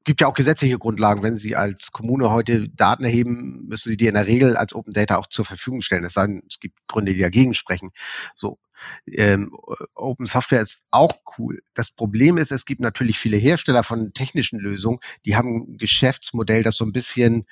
gibt 0.07 0.21
ja 0.21 0.29
auch 0.29 0.35
gesetzliche 0.35 0.79
Grundlagen. 0.79 1.23
Wenn 1.23 1.37
Sie 1.37 1.57
als 1.57 1.93
Kommune 1.93 2.31
heute 2.31 2.69
Daten 2.71 3.05
erheben, 3.05 3.67
müssen 3.67 3.91
Sie 3.91 3.97
die 3.97 4.07
in 4.07 4.15
der 4.15 4.27
Regel 4.27 4.57
als 4.57 4.75
Open 4.75 4.95
Data 4.95 5.17
auch 5.17 5.27
zur 5.27 5.45
Verfügung 5.45 5.83
stellen. 5.83 6.05
Es 6.05 6.15
sei 6.15 6.27
denn, 6.27 6.43
es 6.49 6.61
gibt 6.61 6.79
Gründe, 6.87 7.13
die 7.13 7.21
dagegen 7.21 7.53
sprechen. 7.53 7.91
So. 8.35 8.59
Ähm, 9.07 9.51
Open 9.95 10.27
Software 10.27 10.61
ist 10.61 10.85
auch 10.91 11.13
cool. 11.39 11.61
Das 11.75 11.91
Problem 11.91 12.37
ist, 12.37 12.53
es 12.53 12.67
gibt 12.67 12.83
natürlich 12.83 13.19
viele 13.19 13.39
Hersteller 13.39 13.83
von 13.83 14.13
technischen 14.13 14.61
Lösungen, 14.61 14.99
die 15.25 15.35
haben 15.35 15.73
ein 15.73 15.79
Geschäftsmodell, 15.79 16.63
das 16.63 16.77
so 16.77 16.85
ein 16.85 16.93
bisschen, 16.93 17.47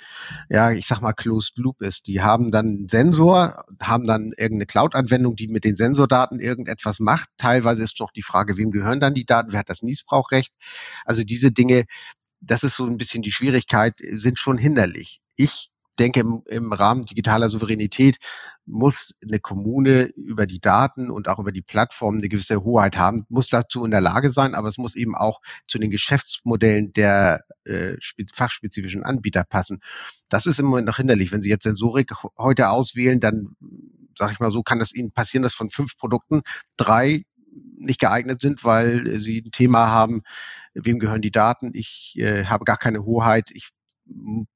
ja, 0.50 0.70
ich 0.70 0.86
sag 0.86 1.00
mal, 1.00 1.14
closed 1.14 1.57
loop 1.57 1.80
ist. 1.80 2.07
Die 2.07 2.20
haben 2.20 2.50
dann 2.50 2.66
einen 2.66 2.88
Sensor, 2.90 3.64
haben 3.80 4.07
dann 4.07 4.32
irgendeine 4.36 4.66
Cloud-Anwendung, 4.66 5.34
die 5.34 5.48
mit 5.48 5.64
den 5.64 5.76
Sensordaten 5.76 6.40
irgendetwas 6.40 7.00
macht. 7.00 7.30
Teilweise 7.38 7.82
ist 7.82 7.98
noch 8.00 8.12
die 8.12 8.22
Frage, 8.22 8.59
wem 8.59 8.70
gehören 8.70 9.00
dann 9.00 9.14
die 9.14 9.24
Daten, 9.24 9.52
wer 9.52 9.61
hat 9.61 9.70
das 9.70 9.82
Niesbrauchrecht? 9.82 10.52
Also 11.07 11.24
diese 11.24 11.52
Dinge, 11.52 11.84
das 12.47 12.62
ist 12.62 12.76
so 12.76 12.84
ein 12.86 12.99
bisschen 12.99 13.22
die 13.22 13.32
Schwierigkeit, 13.32 13.95
sind 13.99 14.38
schon 14.38 14.59
hinderlich. 14.59 15.20
Ich 15.36 15.70
denke, 15.99 16.20
im, 16.20 16.42
im 16.49 16.72
Rahmen 16.72 17.05
digitaler 17.05 17.49
Souveränität 17.49 18.16
muss 18.66 19.14
eine 19.22 19.38
Kommune 19.38 20.05
über 20.16 20.47
die 20.47 20.61
Daten 20.61 21.11
und 21.11 21.28
auch 21.28 21.38
über 21.38 21.53
die 21.53 21.62
Plattformen 21.62 22.18
eine 22.18 22.28
gewisse 22.28 22.62
Hoheit 22.64 22.97
haben, 22.97 23.26
muss 23.28 23.49
dazu 23.49 23.84
in 23.84 23.90
der 23.90 24.01
Lage 24.01 24.30
sein, 24.30 24.55
aber 24.55 24.68
es 24.68 24.78
muss 24.78 24.97
eben 24.97 25.14
auch 25.14 25.40
zu 25.68 25.78
den 25.78 25.90
Geschäftsmodellen 25.90 26.92
der 26.92 27.42
äh, 27.64 27.97
fachspezifischen 28.32 29.05
Anbieter 29.05 29.45
passen. 29.45 29.80
Das 30.28 30.47
ist 30.47 30.59
im 30.59 30.66
Moment 30.66 30.86
noch 30.86 30.97
hinderlich. 30.97 31.30
Wenn 31.30 31.42
Sie 31.42 31.51
jetzt 31.51 31.64
Sensorik 31.64 32.12
heute 32.38 32.70
auswählen, 32.70 33.20
dann 33.20 33.55
sage 34.16 34.32
ich 34.32 34.40
mal 34.40 34.51
so, 34.51 34.62
kann 34.62 34.80
es 34.80 34.95
Ihnen 34.95 35.12
passieren, 35.12 35.42
dass 35.42 35.55
von 35.55 35.70
fünf 35.70 35.97
Produkten 35.97 36.42
drei 36.76 37.24
nicht 37.76 38.01
geeignet 38.01 38.40
sind, 38.40 38.64
weil 38.64 39.18
sie 39.20 39.42
ein 39.45 39.51
Thema 39.51 39.88
haben, 39.88 40.22
wem 40.75 40.99
gehören 40.99 41.22
die 41.22 41.31
Daten, 41.31 41.70
ich 41.75 42.14
äh, 42.18 42.45
habe 42.45 42.64
gar 42.64 42.77
keine 42.77 43.05
Hoheit, 43.05 43.51
ich 43.53 43.70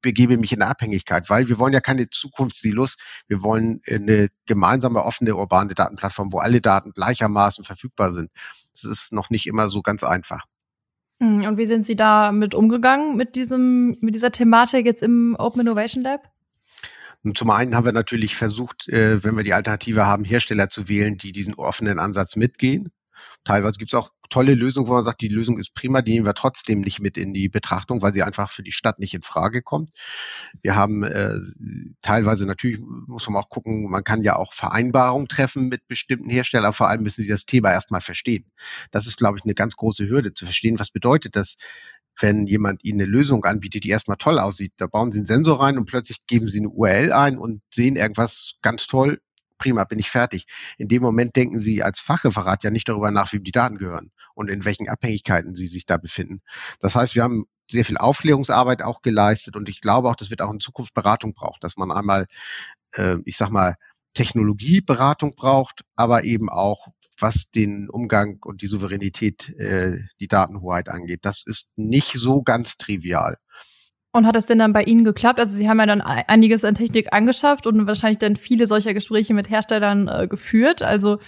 begebe 0.03 0.37
mich 0.37 0.53
in 0.53 0.63
Abhängigkeit, 0.63 1.31
weil 1.31 1.49
wir 1.49 1.59
wollen 1.59 1.73
ja 1.73 1.81
keine 1.81 2.11
Zukunftssilos. 2.11 2.97
Wir 3.29 3.43
wollen 3.43 3.81
eine 3.89 4.29
gemeinsame 4.47 5.03
offene 5.03 5.35
urbane 5.37 5.75
Datenplattform, 5.75 6.33
wo 6.33 6.39
alle 6.39 6.61
Daten 6.61 6.93
gleichermaßen 6.93 7.65
verfügbar 7.65 8.13
sind. 8.13 8.31
Das 8.73 8.85
ist 8.85 9.13
noch 9.13 9.31
nicht 9.31 9.47
immer 9.47 9.71
so 9.71 9.83
ganz 9.83 10.05
einfach. 10.05 10.45
Hm, 11.21 11.45
und 11.45 11.57
wie 11.57 11.67
sind 11.67 11.85
Sie 11.85 11.97
da 11.97 12.33
mit 12.33 12.55
umgegangen 12.55 13.17
mit 13.17 13.37
diesem, 13.37 13.97
mit 14.01 14.15
dieser 14.15 14.33
Thematik 14.33 14.87
jetzt 14.87 15.03
im 15.03 15.35
Open 15.39 15.63
Innovation 15.63 16.03
Lab? 16.03 16.31
Und 17.25 17.37
zum 17.37 17.51
einen 17.51 17.75
haben 17.75 17.85
wir 17.85 17.93
natürlich 17.93 18.37
versucht, 18.37 18.89
äh, 18.89 19.25
wenn 19.25 19.37
wir 19.37 19.43
die 19.43 19.55
Alternative 19.55 20.07
haben, 20.07 20.25
Hersteller 20.25 20.69
zu 20.69 20.89
wählen, 20.89 21.17
die 21.17 21.33
diesen 21.33 21.55
offenen 21.55 21.99
Ansatz 21.99 22.37
mitgehen. 22.37 22.93
Teilweise 23.45 23.79
gibt 23.79 23.93
es 23.93 23.99
auch 23.99 24.11
tolle 24.29 24.55
Lösungen, 24.55 24.89
wo 24.89 24.95
man 24.95 25.05
sagt, 25.05 25.21
die 25.21 25.29
Lösung 25.29 25.59
ist 25.59 25.75
prima, 25.75 26.03
die 26.03 26.13
nehmen 26.13 26.27
wir 26.27 26.35
trotzdem 26.35 26.81
nicht 26.81 27.01
mit 27.01 27.17
in 27.19 27.33
die 27.33 27.49
Betrachtung, 27.49 28.03
weil 28.03 28.13
sie 28.13 28.23
einfach 28.23 28.51
für 28.51 28.63
die 28.63 28.73
Stadt 28.73 28.99
nicht 28.99 29.15
in 29.15 29.23
Frage 29.23 29.63
kommt. 29.63 29.91
Wir 30.63 30.77
haben 30.77 31.03
äh, 31.03 31.35
teilweise 32.03 32.47
natürlich, 32.47 32.81
muss 32.81 33.29
man 33.29 33.43
auch 33.43 33.49
gucken, 33.49 33.91
man 33.91 34.05
kann 34.05 34.23
ja 34.23 34.37
auch 34.37 34.53
Vereinbarungen 34.53 35.29
treffen 35.29 35.69
mit 35.69 35.87
bestimmten 35.89 36.31
Herstellern, 36.31 36.73
vor 36.73 36.89
allem 36.89 37.03
müssen 37.03 37.23
sie 37.23 37.29
das 37.29 37.47
Thema 37.47 37.73
erstmal 37.73 38.01
verstehen. 38.01 38.45
Das 38.91 39.07
ist, 39.07 39.17
glaube 39.17 39.39
ich, 39.39 39.45
eine 39.45 39.55
ganz 39.55 39.77
große 39.77 40.09
Hürde 40.09 40.35
zu 40.35 40.45
verstehen. 40.45 40.79
Was 40.79 40.91
bedeutet 40.91 41.37
das, 41.37 41.57
wenn 42.21 42.47
jemand 42.47 42.85
Ihnen 42.85 43.01
eine 43.01 43.11
Lösung 43.11 43.45
anbietet, 43.45 43.85
die 43.85 43.91
erstmal 43.91 44.17
toll 44.17 44.39
aussieht? 44.39 44.73
Da 44.77 44.87
bauen 44.87 45.13
Sie 45.13 45.19
einen 45.19 45.27
Sensor 45.27 45.61
rein 45.61 45.79
und 45.79 45.87
plötzlich 45.87 46.19
geben 46.27 46.47
Sie 46.47 46.59
eine 46.59 46.69
URL 46.69 47.13
ein 47.13 47.39
und 47.39 47.63
sehen 47.71 47.97
irgendwas 47.97 48.55
ganz 48.63 48.87
toll 48.87 49.21
prima, 49.59 49.85
bin 49.85 49.99
ich 49.99 50.11
fertig. 50.11 50.47
In 50.79 50.89
dem 50.89 51.03
Moment 51.03 51.37
denken 51.37 51.59
Sie 51.59 51.83
als 51.83 52.01
Fachreferat 52.01 52.65
ja 52.65 52.71
nicht 52.71 52.89
darüber 52.89 53.11
nach, 53.11 53.33
wem 53.33 53.45
die 53.45 53.53
Daten 53.53 53.79
gehören 53.79 54.13
und 54.35 54.51
in 54.51 54.65
welchen 54.65 54.89
Abhängigkeiten 54.89 55.55
sie 55.55 55.67
sich 55.67 55.85
da 55.85 55.97
befinden. 55.97 56.41
Das 56.81 56.95
heißt, 56.95 57.15
wir 57.15 57.25
haben 57.25 57.45
sehr 57.71 57.85
viel 57.85 57.99
Aufklärungsarbeit 57.99 58.83
auch 58.83 59.03
geleistet 59.03 59.57
und 59.57 59.69
ich 59.69 59.81
glaube 59.81 60.09
auch, 60.09 60.17
das 60.17 60.31
wird 60.31 60.41
auch 60.43 60.53
in 60.53 60.61
Zukunft 60.61 60.95
Beratung 60.95 61.35
braucht, 61.35 61.63
dass 61.65 61.77
man 61.77 61.91
einmal, 61.91 62.27
äh, 62.95 63.17
ich 63.25 63.37
sag 63.37 63.51
mal, 63.51 63.75
Technologieberatung 64.15 65.35
braucht, 65.35 65.83
aber 65.97 66.25
eben 66.25 66.49
auch 66.49 66.89
was 67.21 67.51
den 67.51 67.91
Umgang 67.91 68.39
und 68.45 68.63
die 68.63 68.67
Souveränität, 68.69 69.49
äh, 69.59 69.99
die 70.21 70.29
Datenhoheit 70.29 70.89
angeht. 70.89 71.21
Das 71.23 71.43
ist 71.45 71.69
nicht 71.77 72.13
so 72.13 72.43
ganz 72.43 72.77
trivial. 72.77 73.37
Und 74.13 74.27
hat 74.27 74.37
es 74.37 74.47
denn 74.47 74.59
dann 74.59 74.73
bei 74.73 74.85
Ihnen 74.85 75.05
geklappt? 75.05 75.39
Also 75.39 75.55
Sie 75.55 75.69
haben 75.69 75.79
ja 75.79 75.87
dann 75.87 76.01
einiges 76.01 76.65
an 76.65 76.75
Technik 76.75 77.13
angeschafft 77.13 77.67
und 77.67 77.87
wahrscheinlich 77.87 78.19
dann 78.19 78.37
viele 78.37 78.67
solcher 78.67 78.95
Gespräche 78.95 79.35
mit 79.35 79.51
Herstellern 79.51 80.09
äh, 80.09 80.27
geführt. 80.29 80.83
Also 80.83 81.19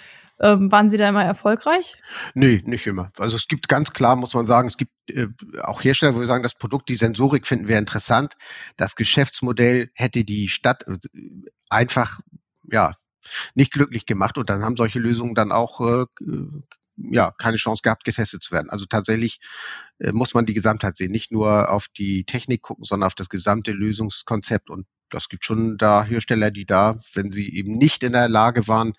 ähm, 0.40 0.72
waren 0.72 0.88
Sie 0.88 0.96
da 0.96 1.08
immer 1.08 1.24
erfolgreich? 1.24 1.96
Nee, 2.34 2.62
nicht 2.64 2.86
immer. 2.86 3.12
Also 3.18 3.36
es 3.36 3.46
gibt 3.46 3.68
ganz 3.68 3.92
klar, 3.92 4.16
muss 4.16 4.32
man 4.32 4.46
sagen, 4.46 4.68
es 4.68 4.78
gibt 4.78 4.92
äh, 5.10 5.28
auch 5.62 5.84
Hersteller, 5.84 6.14
wo 6.14 6.20
wir 6.20 6.26
sagen, 6.26 6.42
das 6.42 6.54
Produkt, 6.54 6.88
die 6.88 6.94
Sensorik 6.94 7.46
finden 7.46 7.68
wir 7.68 7.76
interessant. 7.76 8.36
Das 8.78 8.96
Geschäftsmodell 8.96 9.90
hätte 9.94 10.24
die 10.24 10.48
Stadt 10.48 10.84
äh, 10.88 10.96
einfach, 11.68 12.20
ja, 12.64 12.92
nicht 13.54 13.72
glücklich 13.72 14.06
gemacht 14.06 14.38
und 14.38 14.48
dann 14.48 14.64
haben 14.64 14.76
solche 14.76 14.98
Lösungen 14.98 15.34
dann 15.34 15.52
auch 15.52 15.80
äh, 15.80 16.06
ja, 17.10 17.32
keine 17.38 17.56
Chance 17.56 17.82
gehabt, 17.82 18.04
getestet 18.04 18.42
zu 18.42 18.52
werden. 18.52 18.70
Also 18.70 18.86
tatsächlich 18.86 19.40
äh, 19.98 20.12
muss 20.12 20.34
man 20.34 20.46
die 20.46 20.54
Gesamtheit 20.54 20.96
sehen, 20.96 21.12
nicht 21.12 21.32
nur 21.32 21.70
auf 21.70 21.88
die 21.88 22.24
Technik 22.24 22.62
gucken, 22.62 22.84
sondern 22.84 23.06
auf 23.06 23.14
das 23.14 23.28
gesamte 23.28 23.72
Lösungskonzept. 23.72 24.70
Und 24.70 24.86
das 25.10 25.28
gibt 25.28 25.44
schon 25.44 25.76
da 25.78 26.04
Hersteller, 26.04 26.50
die 26.50 26.66
da, 26.66 26.98
wenn 27.14 27.30
sie 27.30 27.54
eben 27.54 27.76
nicht 27.76 28.02
in 28.02 28.12
der 28.12 28.28
Lage 28.28 28.68
waren, 28.68 28.94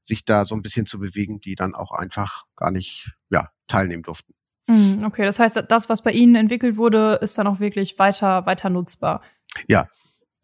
sich 0.00 0.24
da 0.24 0.46
so 0.46 0.54
ein 0.54 0.62
bisschen 0.62 0.86
zu 0.86 0.98
bewegen, 0.98 1.40
die 1.40 1.54
dann 1.54 1.74
auch 1.74 1.92
einfach 1.92 2.44
gar 2.56 2.70
nicht 2.70 3.12
ja, 3.30 3.48
teilnehmen 3.68 4.02
durften. 4.02 4.32
Hm, 4.68 5.04
okay, 5.04 5.24
das 5.24 5.38
heißt, 5.38 5.64
das, 5.68 5.88
was 5.88 6.02
bei 6.02 6.12
Ihnen 6.12 6.34
entwickelt 6.34 6.76
wurde, 6.76 7.18
ist 7.22 7.38
dann 7.38 7.46
auch 7.46 7.60
wirklich 7.60 7.98
weiter, 7.98 8.46
weiter 8.46 8.68
nutzbar. 8.68 9.22
Ja, 9.68 9.88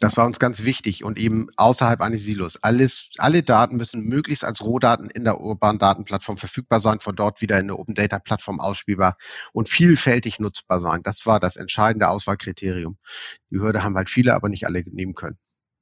das 0.03 0.17
war 0.17 0.27
uns 0.27 0.41
ganz 0.41 0.65
wichtig 0.65 1.05
und 1.05 1.19
eben 1.19 1.47
außerhalb 1.57 2.01
eines 2.01 2.23
Silos. 2.25 2.63
Alles, 2.63 3.11
alle 3.19 3.43
Daten 3.43 3.77
müssen 3.77 4.03
möglichst 4.03 4.45
als 4.45 4.61
Rohdaten 4.63 5.09
in 5.11 5.23
der 5.25 5.41
urbanen 5.41 5.79
Datenplattform 5.79 6.37
verfügbar 6.37 6.81
sein, 6.81 6.99
von 6.99 7.15
dort 7.15 7.41
wieder 7.41 7.61
in 7.61 7.69
der 7.69 7.79
Open 7.79 7.95
Data 7.95 8.19
Plattform 8.19 8.59
ausspielbar 8.59 9.17
und 9.53 9.69
vielfältig 9.69 10.41
nutzbar 10.41 10.81
sein. 10.81 11.03
Das 11.05 11.25
war 11.27 11.39
das 11.39 11.57
entscheidende 11.57 12.09
Auswahlkriterium. 12.09 12.99
Die 13.51 13.61
Hürde 13.61 13.85
haben 13.85 13.97
halt 13.97 14.11
viele, 14.11 14.35
aber 14.35 14.49
nicht 14.49 14.67
alle 14.67 14.83
nehmen 14.87 15.15
können. 15.15 15.39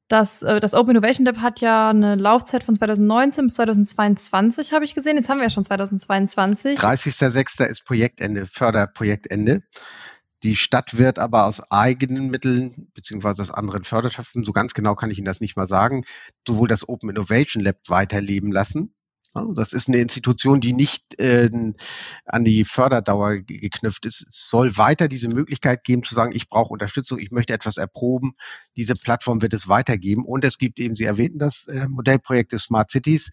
Das, 0.09 0.43
äh, 0.43 0.61
das 0.61 0.75
Open 0.75 0.91
Innovation 0.91 1.25
Lab 1.25 1.39
hat 1.39 1.61
ja 1.61 1.89
eine 1.89 2.17
Laufzeit 2.17 2.63
von 2.63 2.75
2019 2.75 3.47
bis 3.47 3.55
2022, 3.55 4.73
habe 4.73 4.85
ich 4.85 4.95
gesehen. 4.95 5.17
Jetzt 5.17 5.29
haben 5.31 5.39
wir 5.39 5.45
ja 5.45 5.51
schon 5.51 5.65
2022. 5.65 6.79
30.06. 6.79 7.65
ist 7.65 7.85
Projektende, 7.87 8.45
Förderprojektende. 8.45 9.63
Die 10.43 10.57
Stadt 10.57 10.97
wird 10.97 11.19
aber 11.19 11.45
aus 11.47 11.61
eigenen 11.71 12.31
Mitteln 12.31 12.91
beziehungsweise 12.95 13.43
aus 13.43 13.51
anderen 13.51 13.85
Förderschaften, 13.85 14.43
so 14.43 14.53
ganz 14.53 14.75
genau 14.75 14.95
kann 14.95 15.11
ich 15.11 15.19
Ihnen 15.19 15.27
das 15.27 15.41
nicht 15.41 15.57
mal 15.57 15.67
sagen, 15.67 16.05
sowohl 16.47 16.69
das 16.69 16.89
Open 16.89 17.11
Innovation 17.11 17.63
Lab 17.63 17.77
weiterleben 17.89 18.51
lassen. 18.51 18.95
Das 19.55 19.73
ist 19.73 19.87
eine 19.87 19.99
Institution, 19.99 20.61
die 20.61 20.73
nicht 20.73 21.21
äh, 21.21 21.49
an 22.25 22.45
die 22.45 22.65
Förderdauer 22.65 23.37
geknüpft 23.37 24.05
ist. 24.05 24.27
Es 24.27 24.49
soll 24.51 24.77
weiter 24.77 25.07
diese 25.07 25.29
Möglichkeit 25.29 25.85
geben 25.85 26.03
zu 26.03 26.17
sagen, 26.17 26.35
ich 26.35 26.49
brauche 26.49 26.73
Unterstützung, 26.73 27.21
ich 27.21 27.31
möchte 27.31 27.53
etwas 27.53 27.77
erproben. 27.77 28.33
Diese 28.77 28.97
Plattform 28.97 29.41
wird 29.41 29.55
es 29.55 29.69
weitergeben. 29.69 30.25
Und 30.25 30.45
es 30.45 30.59
gibt 30.59 30.81
eben, 30.81 30.97
Sie 30.97 31.05
erwähnten 31.05 31.39
das 31.39 31.69
äh, 31.69 31.87
Modellprojekt 31.87 32.53
des 32.53 32.65
Smart 32.65 32.91
Cities 32.91 33.31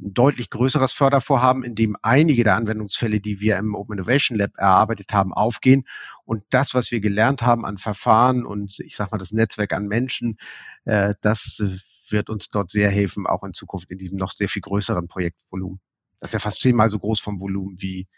ein 0.00 0.12
deutlich 0.14 0.50
größeres 0.50 0.92
Fördervorhaben, 0.92 1.64
in 1.64 1.74
dem 1.74 1.96
einige 2.02 2.44
der 2.44 2.56
Anwendungsfälle, 2.56 3.20
die 3.20 3.40
wir 3.40 3.56
im 3.56 3.74
Open 3.74 3.94
Innovation 3.94 4.38
Lab 4.38 4.52
erarbeitet 4.56 5.12
haben, 5.12 5.32
aufgehen. 5.32 5.84
Und 6.26 6.42
das, 6.50 6.74
was 6.74 6.90
wir 6.90 7.00
gelernt 7.00 7.40
haben 7.40 7.64
an 7.64 7.78
Verfahren 7.78 8.44
und 8.44 8.78
ich 8.80 8.96
sage 8.96 9.10
mal 9.12 9.18
das 9.18 9.32
Netzwerk 9.32 9.72
an 9.72 9.86
Menschen, 9.86 10.36
äh, 10.84 11.14
das 11.22 11.62
wird 12.10 12.28
uns 12.28 12.50
dort 12.50 12.70
sehr 12.70 12.90
helfen, 12.90 13.26
auch 13.26 13.44
in 13.44 13.54
Zukunft 13.54 13.90
in 13.90 13.98
diesem 13.98 14.18
noch 14.18 14.32
sehr 14.32 14.48
viel 14.48 14.62
größeren 14.62 15.06
Projektvolumen. 15.06 15.80
Das 16.20 16.30
ist 16.30 16.34
ja 16.34 16.38
fast 16.40 16.60
zehnmal 16.60 16.90
so 16.90 16.98
groß 16.98 17.20
vom 17.20 17.40
Volumen 17.40 17.80
wie 17.80 18.08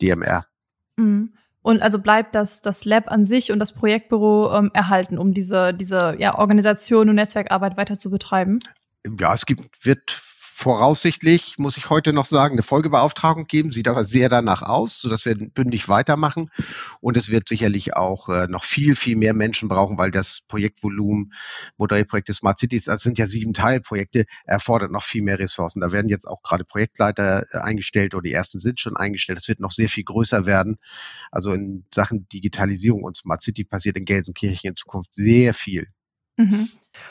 DMR. 0.00 0.44
Mhm. 0.96 1.34
Und 1.62 1.82
also 1.82 1.98
bleibt 1.98 2.34
das, 2.34 2.62
das 2.62 2.84
Lab 2.84 3.10
an 3.10 3.24
sich 3.24 3.52
und 3.52 3.58
das 3.58 3.74
Projektbüro 3.74 4.54
ähm, 4.54 4.70
erhalten, 4.72 5.18
um 5.18 5.34
diese, 5.34 5.74
diese 5.74 6.16
ja, 6.18 6.38
Organisation 6.38 7.08
und 7.08 7.16
Netzwerkarbeit 7.16 7.76
weiter 7.76 7.98
zu 7.98 8.10
betreiben? 8.10 8.60
Ja, 9.18 9.34
es 9.34 9.44
gibt, 9.44 9.84
wird 9.84 10.10
voraussichtlich, 10.60 11.54
muss 11.56 11.78
ich 11.78 11.88
heute 11.88 12.12
noch 12.12 12.26
sagen, 12.26 12.52
eine 12.52 12.62
Folgebeauftragung 12.62 13.46
geben, 13.46 13.72
sieht 13.72 13.88
aber 13.88 14.04
sehr 14.04 14.28
danach 14.28 14.60
aus, 14.60 15.00
sodass 15.00 15.24
wir 15.24 15.34
bündig 15.34 15.88
weitermachen. 15.88 16.50
Und 17.00 17.16
es 17.16 17.30
wird 17.30 17.48
sicherlich 17.48 17.96
auch 17.96 18.28
äh, 18.28 18.46
noch 18.46 18.62
viel, 18.62 18.94
viel 18.94 19.16
mehr 19.16 19.32
Menschen 19.32 19.70
brauchen, 19.70 19.96
weil 19.96 20.10
das 20.10 20.42
Projektvolumen 20.48 21.32
Modellprojekte 21.78 22.34
Smart 22.34 22.58
Cities, 22.58 22.84
das 22.84 23.02
sind 23.02 23.16
ja 23.18 23.26
sieben 23.26 23.54
Teilprojekte, 23.54 24.26
erfordert 24.44 24.90
noch 24.90 25.02
viel 25.02 25.22
mehr 25.22 25.38
Ressourcen. 25.38 25.80
Da 25.80 25.92
werden 25.92 26.10
jetzt 26.10 26.28
auch 26.28 26.42
gerade 26.42 26.64
Projektleiter 26.64 27.46
äh, 27.52 27.58
eingestellt 27.58 28.14
oder 28.14 28.22
die 28.22 28.34
ersten 28.34 28.60
sind 28.60 28.80
schon 28.80 28.98
eingestellt. 28.98 29.38
Es 29.38 29.48
wird 29.48 29.60
noch 29.60 29.72
sehr 29.72 29.88
viel 29.88 30.04
größer 30.04 30.44
werden. 30.44 30.76
Also 31.30 31.54
in 31.54 31.86
Sachen 31.94 32.28
Digitalisierung 32.28 33.02
und 33.02 33.16
Smart 33.16 33.40
City 33.40 33.64
passiert 33.64 33.96
in 33.96 34.04
Gelsenkirchen 34.04 34.70
in 34.70 34.76
Zukunft 34.76 35.14
sehr 35.14 35.54
viel. 35.54 35.86
Mhm. 36.40 36.68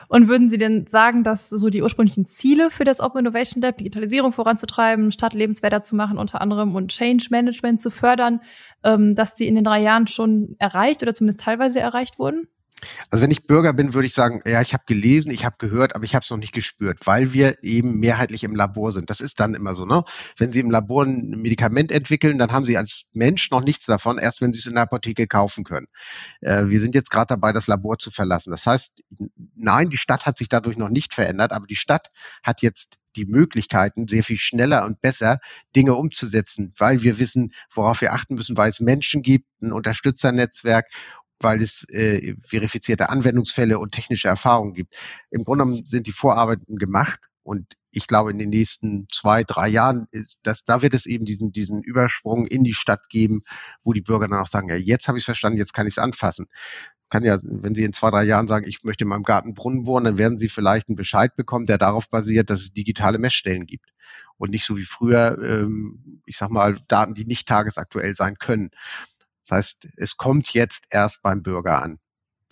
Und 0.07 0.27
würden 0.27 0.49
Sie 0.49 0.57
denn 0.57 0.87
sagen, 0.87 1.23
dass 1.23 1.49
so 1.49 1.69
die 1.69 1.81
ursprünglichen 1.81 2.25
Ziele 2.25 2.69
für 2.71 2.83
das 2.83 2.99
Open 2.99 3.19
Innovation 3.19 3.61
Lab, 3.61 3.77
Digitalisierung 3.77 4.31
voranzutreiben, 4.31 5.11
Stadt 5.11 5.33
lebenswerter 5.33 5.83
zu 5.83 5.95
machen 5.95 6.17
unter 6.17 6.41
anderem 6.41 6.75
und 6.75 6.91
Change 6.91 7.27
Management 7.31 7.81
zu 7.81 7.89
fördern, 7.89 8.41
ähm, 8.83 9.15
dass 9.15 9.35
die 9.35 9.47
in 9.47 9.55
den 9.55 9.63
drei 9.63 9.81
Jahren 9.81 10.07
schon 10.07 10.55
erreicht 10.59 11.01
oder 11.01 11.13
zumindest 11.13 11.41
teilweise 11.41 11.79
erreicht 11.79 12.19
wurden? 12.19 12.47
Also 13.09 13.23
wenn 13.23 13.31
ich 13.31 13.45
Bürger 13.45 13.73
bin, 13.73 13.93
würde 13.93 14.05
ich 14.05 14.13
sagen, 14.13 14.41
ja, 14.45 14.61
ich 14.61 14.73
habe 14.73 14.83
gelesen, 14.85 15.31
ich 15.31 15.45
habe 15.45 15.55
gehört, 15.57 15.95
aber 15.95 16.05
ich 16.05 16.15
habe 16.15 16.23
es 16.23 16.29
noch 16.29 16.37
nicht 16.37 16.53
gespürt, 16.53 16.99
weil 17.05 17.33
wir 17.33 17.63
eben 17.63 17.99
mehrheitlich 17.99 18.43
im 18.43 18.55
Labor 18.55 18.91
sind. 18.91 19.09
Das 19.09 19.21
ist 19.21 19.39
dann 19.39 19.53
immer 19.53 19.75
so, 19.75 19.85
ne? 19.85 20.03
Wenn 20.37 20.51
Sie 20.51 20.59
im 20.59 20.71
Labor 20.71 21.05
ein 21.05 21.29
Medikament 21.41 21.91
entwickeln, 21.91 22.37
dann 22.37 22.51
haben 22.51 22.65
Sie 22.65 22.77
als 22.77 23.05
Mensch 23.13 23.51
noch 23.51 23.61
nichts 23.61 23.85
davon, 23.85 24.17
erst 24.17 24.41
wenn 24.41 24.53
Sie 24.53 24.59
es 24.59 24.65
in 24.65 24.73
der 24.73 24.83
Apotheke 24.83 25.27
kaufen 25.27 25.63
können. 25.63 25.87
Äh, 26.41 26.65
wir 26.67 26.79
sind 26.79 26.95
jetzt 26.95 27.11
gerade 27.11 27.27
dabei, 27.27 27.51
das 27.51 27.67
Labor 27.67 27.97
zu 27.97 28.11
verlassen. 28.11 28.51
Das 28.51 28.65
heißt, 28.65 29.01
nein, 29.55 29.89
die 29.89 29.97
Stadt 29.97 30.25
hat 30.25 30.37
sich 30.37 30.49
dadurch 30.49 30.77
noch 30.77 30.89
nicht 30.89 31.13
verändert, 31.13 31.51
aber 31.51 31.67
die 31.67 31.75
Stadt 31.75 32.09
hat 32.43 32.61
jetzt 32.61 32.97
die 33.15 33.25
Möglichkeiten, 33.25 34.07
sehr 34.07 34.23
viel 34.23 34.37
schneller 34.37 34.85
und 34.85 35.01
besser 35.01 35.39
Dinge 35.75 35.95
umzusetzen, 35.95 36.73
weil 36.77 37.03
wir 37.03 37.19
wissen, 37.19 37.53
worauf 37.73 38.01
wir 38.01 38.13
achten 38.13 38.35
müssen, 38.35 38.55
weil 38.55 38.69
es 38.69 38.79
Menschen 38.79 39.23
gibt, 39.23 39.47
ein 39.61 39.73
Unterstützernetzwerk 39.73 40.85
weil 41.39 41.61
es 41.61 41.87
äh, 41.89 42.35
verifizierte 42.45 43.09
Anwendungsfälle 43.09 43.79
und 43.79 43.91
technische 43.91 44.27
Erfahrungen 44.27 44.73
gibt. 44.73 44.95
Im 45.31 45.43
Grunde 45.43 45.65
genommen 45.65 45.85
sind 45.85 46.07
die 46.07 46.11
Vorarbeiten 46.11 46.77
gemacht 46.77 47.19
und 47.43 47.65
ich 47.91 48.05
glaube, 48.05 48.31
in 48.31 48.37
den 48.37 48.49
nächsten 48.49 49.07
zwei, 49.11 49.43
drei 49.43 49.67
Jahren 49.67 50.07
ist 50.11 50.41
das, 50.43 50.63
da 50.63 50.81
wird 50.81 50.93
es 50.93 51.05
eben 51.05 51.25
diesen, 51.25 51.51
diesen 51.51 51.81
Übersprung 51.81 52.45
in 52.45 52.63
die 52.63 52.73
Stadt 52.73 53.09
geben, 53.09 53.41
wo 53.83 53.93
die 53.93 54.01
Bürger 54.01 54.27
dann 54.27 54.39
auch 54.39 54.47
sagen, 54.47 54.69
ja, 54.69 54.75
jetzt 54.75 55.07
habe 55.07 55.17
ich 55.17 55.23
es 55.23 55.25
verstanden, 55.25 55.57
jetzt 55.57 55.73
kann 55.73 55.87
ich 55.87 55.95
es 55.95 55.97
anfassen. 55.97 56.45
Kann 57.09 57.25
ja, 57.25 57.39
wenn 57.41 57.73
Sie 57.73 57.83
in 57.83 57.93
zwei, 57.93 58.11
drei 58.11 58.23
Jahren 58.23 58.47
sagen, 58.47 58.67
ich 58.67 58.83
möchte 58.83 59.03
in 59.03 59.07
meinem 59.09 59.23
Garten 59.23 59.55
Brunnen 59.55 59.85
bohren, 59.85 60.03
dann 60.03 60.19
werden 60.19 60.37
Sie 60.37 60.47
vielleicht 60.47 60.89
einen 60.89 60.95
Bescheid 60.95 61.35
bekommen, 61.35 61.65
der 61.65 61.79
darauf 61.79 62.07
basiert, 62.09 62.51
dass 62.51 62.61
es 62.61 62.73
digitale 62.73 63.17
Messstellen 63.17 63.65
gibt. 63.65 63.89
Und 64.37 64.51
nicht 64.51 64.65
so 64.65 64.77
wie 64.77 64.83
früher, 64.83 65.39
ähm, 65.43 66.21
ich 66.27 66.37
sag 66.37 66.51
mal, 66.51 66.77
Daten, 66.87 67.15
die 67.15 67.25
nicht 67.25 67.47
tagesaktuell 67.47 68.13
sein 68.13 68.37
können. 68.37 68.69
Das 69.49 69.57
heißt, 69.57 69.87
es 69.97 70.17
kommt 70.17 70.53
jetzt 70.53 70.85
erst 70.91 71.23
beim 71.23 71.41
Bürger 71.41 71.81
an. 71.81 71.97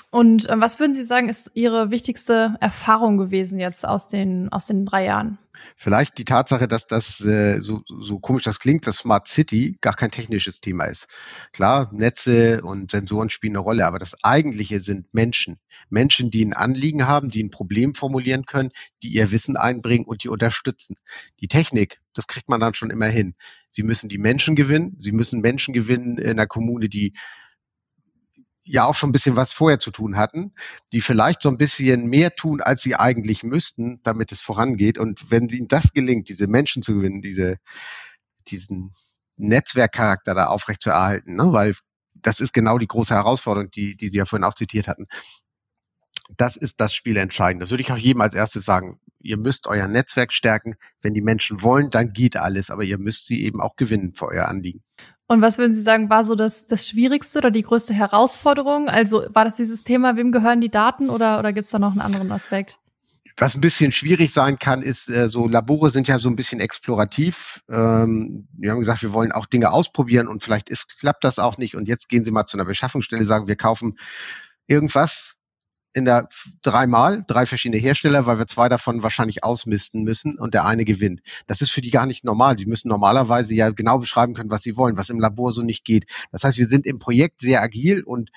Und 0.10 0.50
äh, 0.50 0.60
was 0.60 0.80
würden 0.80 0.96
Sie 0.96 1.04
sagen, 1.04 1.30
ist 1.30 1.52
Ihre 1.54 1.92
wichtigste 1.92 2.56
Erfahrung 2.60 3.18
gewesen 3.18 3.60
jetzt 3.60 3.86
aus 3.86 4.08
den, 4.08 4.52
aus 4.52 4.66
den 4.66 4.86
drei 4.86 5.06
Jahren? 5.06 5.38
Vielleicht 5.76 6.18
die 6.18 6.26
Tatsache, 6.26 6.68
dass 6.68 6.88
das, 6.88 7.20
äh, 7.22 7.60
so, 7.60 7.82
so 7.88 8.20
komisch 8.20 8.44
das 8.44 8.60
klingt, 8.60 8.88
dass 8.88 8.98
Smart 8.98 9.28
City 9.28 9.78
gar 9.82 9.96
kein 9.96 10.12
technisches 10.12 10.62
Thema 10.62 10.86
ist. 10.86 11.08
Klar, 11.52 11.90
Netze 11.92 12.62
und 12.62 12.92
Sensoren 12.92 13.30
spielen 13.30 13.54
eine 13.54 13.64
Rolle, 13.64 13.86
aber 13.86 14.00
das 14.00 14.24
eigentliche 14.24 14.80
sind 14.80 15.14
Menschen. 15.14 15.60
Menschen, 15.90 16.32
die 16.32 16.46
ein 16.46 16.54
Anliegen 16.54 17.08
haben, 17.08 17.30
die 17.30 17.44
ein 17.44 17.52
Problem 17.52 17.96
formulieren 17.96 18.46
können, 18.46 18.72
die 19.04 19.10
ihr 19.10 19.32
Wissen 19.32 19.58
einbringen 19.58 20.06
und 20.06 20.24
die 20.24 20.30
unterstützen. 20.30 20.96
Die 21.42 21.48
Technik, 21.48 22.00
das 22.14 22.28
kriegt 22.28 22.50
man 22.50 22.60
dann 22.60 22.74
schon 22.74 22.90
immer 22.90 23.08
hin. 23.08 23.36
Sie 23.78 23.84
müssen 23.84 24.10
die 24.10 24.18
Menschen 24.18 24.56
gewinnen. 24.56 24.98
Sie 25.00 25.12
müssen 25.12 25.40
Menschen 25.40 25.72
gewinnen 25.72 26.18
in 26.18 26.32
einer 26.32 26.48
Kommune, 26.48 26.90
die 26.90 27.14
ja 28.64 28.86
auch 28.86 28.96
schon 28.96 29.10
ein 29.10 29.14
bisschen 29.14 29.36
was 29.36 29.54
vorher 29.54 29.78
zu 29.78 29.92
tun 29.92 30.18
hatten, 30.18 30.56
die 30.94 31.00
vielleicht 31.00 31.44
so 31.44 31.50
ein 31.50 31.58
bisschen 31.58 32.08
mehr 32.08 32.34
tun, 32.34 32.60
als 32.60 32.82
sie 32.82 32.96
eigentlich 32.96 33.44
müssten, 33.44 34.00
damit 34.02 34.32
es 34.32 34.42
vorangeht. 34.42 34.98
Und 34.98 35.30
wenn 35.30 35.48
ihnen 35.50 35.68
das 35.68 35.94
gelingt, 35.94 36.28
diese 36.28 36.48
Menschen 36.48 36.82
zu 36.82 36.96
gewinnen, 36.96 37.22
diese, 37.22 37.58
diesen 38.48 38.94
Netzwerkcharakter 39.36 40.34
da 40.34 40.48
aufrecht 40.48 40.82
zu 40.82 40.90
erhalten, 40.90 41.36
ne? 41.36 41.54
weil 41.54 41.76
das 42.16 42.40
ist 42.40 42.54
genau 42.54 42.80
die 42.80 42.88
große 42.88 43.14
Herausforderung, 43.14 43.70
die, 43.70 43.96
die 43.96 44.10
Sie 44.10 44.18
ja 44.18 44.26
vorhin 44.26 44.44
auch 44.44 44.56
zitiert 44.56 44.88
hatten. 44.88 45.06
Das 46.36 46.58
ist 46.58 46.82
das 46.82 46.96
Spiel 46.96 47.18
entscheidend. 47.18 47.62
Das 47.62 47.70
würde 47.70 47.84
ich 47.84 47.92
auch 47.92 47.98
jedem 47.98 48.22
als 48.22 48.34
erstes 48.34 48.66
sagen. 48.66 49.00
Ihr 49.20 49.38
müsst 49.38 49.68
euer 49.68 49.88
Netzwerk 49.88 50.34
stärken. 50.34 50.76
Wenn 51.02 51.14
die 51.14 51.22
Menschen 51.22 51.62
wollen, 51.62 51.90
dann 51.90 52.14
geht 52.14 52.38
alles, 52.38 52.70
aber 52.70 52.84
ihr 52.84 52.98
müsst 52.98 53.28
sie 53.28 53.44
eben 53.44 53.62
auch 53.62 53.76
gewinnen 53.76 54.14
für 54.14 54.28
euer 54.28 54.48
Anliegen. 54.48 54.84
Und 55.28 55.42
was 55.42 55.58
würden 55.58 55.74
Sie 55.74 55.82
sagen, 55.82 56.10
war 56.10 56.24
so 56.24 56.36
das, 56.36 56.68
das 56.68 56.88
Schwierigste 56.88 57.40
oder 57.40 57.52
die 57.52 57.62
größte 57.62 57.94
Herausforderung? 57.94 58.88
Also 58.88 59.26
war 59.34 59.44
das 59.44 59.56
dieses 59.56 59.84
Thema, 59.84 60.16
wem 60.16 60.32
gehören 60.32 60.62
die 60.62 60.72
Daten 60.72 61.10
oder, 61.10 61.40
oder 61.40 61.52
gibt 61.52 61.66
es 61.66 61.72
da 61.72 61.80
noch 61.80 61.92
einen 61.92 62.02
anderen 62.02 62.32
Aspekt? 62.32 62.80
Was 63.40 63.54
ein 63.54 63.62
bisschen 63.62 63.92
schwierig 63.92 64.34
sein 64.34 64.58
kann, 64.58 64.82
ist, 64.82 65.10
äh, 65.10 65.28
so 65.28 65.48
Labore 65.48 65.92
sind 65.92 66.08
ja 66.08 66.18
so 66.18 66.30
ein 66.30 66.36
bisschen 66.36 66.60
explorativ. 66.60 67.62
Ähm, 67.70 68.48
wir 68.54 68.72
haben 68.72 68.80
gesagt, 68.80 69.04
wir 69.04 69.14
wollen 69.14 69.32
auch 69.32 69.46
Dinge 69.46 69.72
ausprobieren 69.72 70.28
und 70.28 70.44
vielleicht 70.44 70.70
ist, 70.70 70.98
klappt 71.00 71.24
das 71.24 71.38
auch 71.38 71.58
nicht. 71.58 71.76
Und 71.76 71.88
jetzt 71.88 72.10
gehen 72.10 72.24
Sie 72.24 72.32
mal 72.32 72.46
zu 72.46 72.58
einer 72.58 72.66
Beschaffungsstelle, 72.66 73.26
sagen, 73.26 73.48
wir 73.48 73.58
kaufen 73.58 74.00
irgendwas, 74.66 75.36
in 75.94 76.06
der 76.06 76.28
dreimal, 76.62 77.24
drei 77.28 77.46
verschiedene 77.46 77.82
Hersteller, 77.82 78.26
weil 78.26 78.38
wir 78.38 78.48
zwei 78.48 78.70
davon 78.70 79.04
wahrscheinlich 79.04 79.44
ausmisten 79.44 80.04
müssen 80.04 80.38
und 80.38 80.54
der 80.54 80.66
eine 80.66 80.86
gewinnt. 80.86 81.22
Das 81.48 81.62
ist 81.62 81.72
für 81.72 81.82
die 81.82 81.90
gar 81.90 82.06
nicht 82.06 82.24
normal. 82.24 82.56
Die 82.56 82.66
müssen 82.66 82.90
normalerweise 82.90 83.56
ja 83.56 83.70
genau 83.72 83.98
beschreiben 83.98 84.34
können, 84.34 84.52
was 84.52 84.64
sie 84.64 84.78
wollen, 84.78 84.98
was 84.98 85.10
im 85.10 85.20
Labor 85.20 85.52
so 85.52 85.64
nicht 85.64 85.86
geht. 85.86 86.06
Das 86.32 86.44
heißt, 86.44 86.58
wir 86.58 86.68
sind 86.68 86.86
im 86.86 87.00
Projekt 87.00 87.42
sehr 87.42 87.62
agil 87.62 88.04
und 88.04 88.32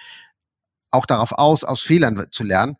auch 0.91 1.07
darauf 1.07 1.33
aus, 1.33 1.65
aus 1.65 1.83
Fehlern 1.83 2.27
zu 2.31 2.45
lernen. 2.45 2.77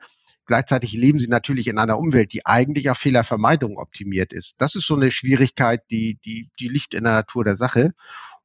Gleichzeitig 0.47 0.95
leben 0.95 1.21
sie 1.21 1.29
natürlich 1.29 1.69
in 1.69 1.79
einer 1.79 1.99
Umwelt, 1.99 2.33
die 2.33 2.45
eigentlich 2.45 2.91
auf 2.91 2.99
Fehlervermeidung 2.99 3.77
optimiert 3.77 4.33
ist. 4.33 4.57
Das 4.59 4.75
ist 4.75 4.87
so 4.87 4.97
eine 4.97 5.13
Schwierigkeit, 5.13 5.83
die, 5.91 6.19
die, 6.25 6.51
die 6.59 6.69
liegt 6.69 6.95
in 6.95 7.05
der 7.05 7.13
Natur 7.13 7.45
der 7.45 7.55
Sache. 7.55 7.93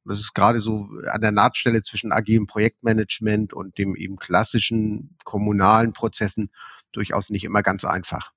Das 0.06 0.18
ist 0.18 0.34
gerade 0.34 0.60
so 0.60 0.88
an 1.10 1.20
der 1.20 1.32
Nahtstelle 1.32 1.82
zwischen 1.82 2.12
agilem 2.12 2.46
Projektmanagement 2.46 3.52
und 3.52 3.76
dem 3.78 3.96
eben 3.96 4.16
klassischen 4.16 5.16
kommunalen 5.24 5.92
Prozessen 5.92 6.50
durchaus 6.92 7.30
nicht 7.30 7.44
immer 7.44 7.62
ganz 7.62 7.84
einfach. 7.84 8.32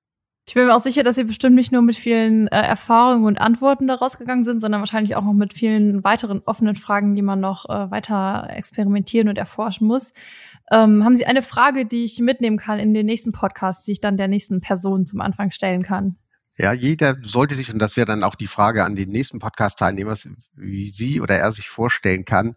Ich 0.46 0.54
bin 0.54 0.66
mir 0.66 0.74
auch 0.74 0.80
sicher, 0.80 1.04
dass 1.04 1.14
Sie 1.14 1.24
bestimmt 1.24 1.54
nicht 1.54 1.70
nur 1.70 1.82
mit 1.82 1.94
vielen 1.94 2.48
äh, 2.48 2.60
Erfahrungen 2.60 3.24
und 3.24 3.40
Antworten 3.40 3.86
da 3.86 3.94
rausgegangen 3.94 4.42
sind, 4.42 4.58
sondern 4.58 4.80
wahrscheinlich 4.80 5.14
auch 5.14 5.22
noch 5.22 5.32
mit 5.32 5.54
vielen 5.54 6.02
weiteren 6.02 6.40
offenen 6.40 6.74
Fragen, 6.74 7.14
die 7.14 7.22
man 7.22 7.38
noch 7.38 7.68
äh, 7.68 7.90
weiter 7.90 8.48
experimentieren 8.50 9.28
und 9.28 9.38
erforschen 9.38 9.86
muss. 9.86 10.12
Ähm, 10.72 11.04
haben 11.04 11.14
Sie 11.14 11.26
eine 11.26 11.42
Frage, 11.42 11.86
die 11.86 12.02
ich 12.02 12.18
mitnehmen 12.18 12.56
kann 12.56 12.80
in 12.80 12.94
den 12.94 13.06
nächsten 13.06 13.30
Podcast, 13.30 13.86
die 13.86 13.92
ich 13.92 14.00
dann 14.00 14.16
der 14.16 14.26
nächsten 14.26 14.60
Person 14.60 15.06
zum 15.06 15.20
Anfang 15.20 15.52
stellen 15.52 15.84
kann? 15.84 16.16
Ja, 16.60 16.74
jeder 16.74 17.16
sollte 17.24 17.54
sich, 17.54 17.72
und 17.72 17.78
das 17.78 17.96
wäre 17.96 18.04
dann 18.04 18.22
auch 18.22 18.34
die 18.34 18.46
Frage 18.46 18.84
an 18.84 18.94
den 18.94 19.08
nächsten 19.08 19.38
Podcast-Teilnehmer, 19.38 20.14
wie 20.56 20.90
sie 20.90 21.22
oder 21.22 21.36
er 21.36 21.52
sich 21.52 21.70
vorstellen 21.70 22.26
kann, 22.26 22.54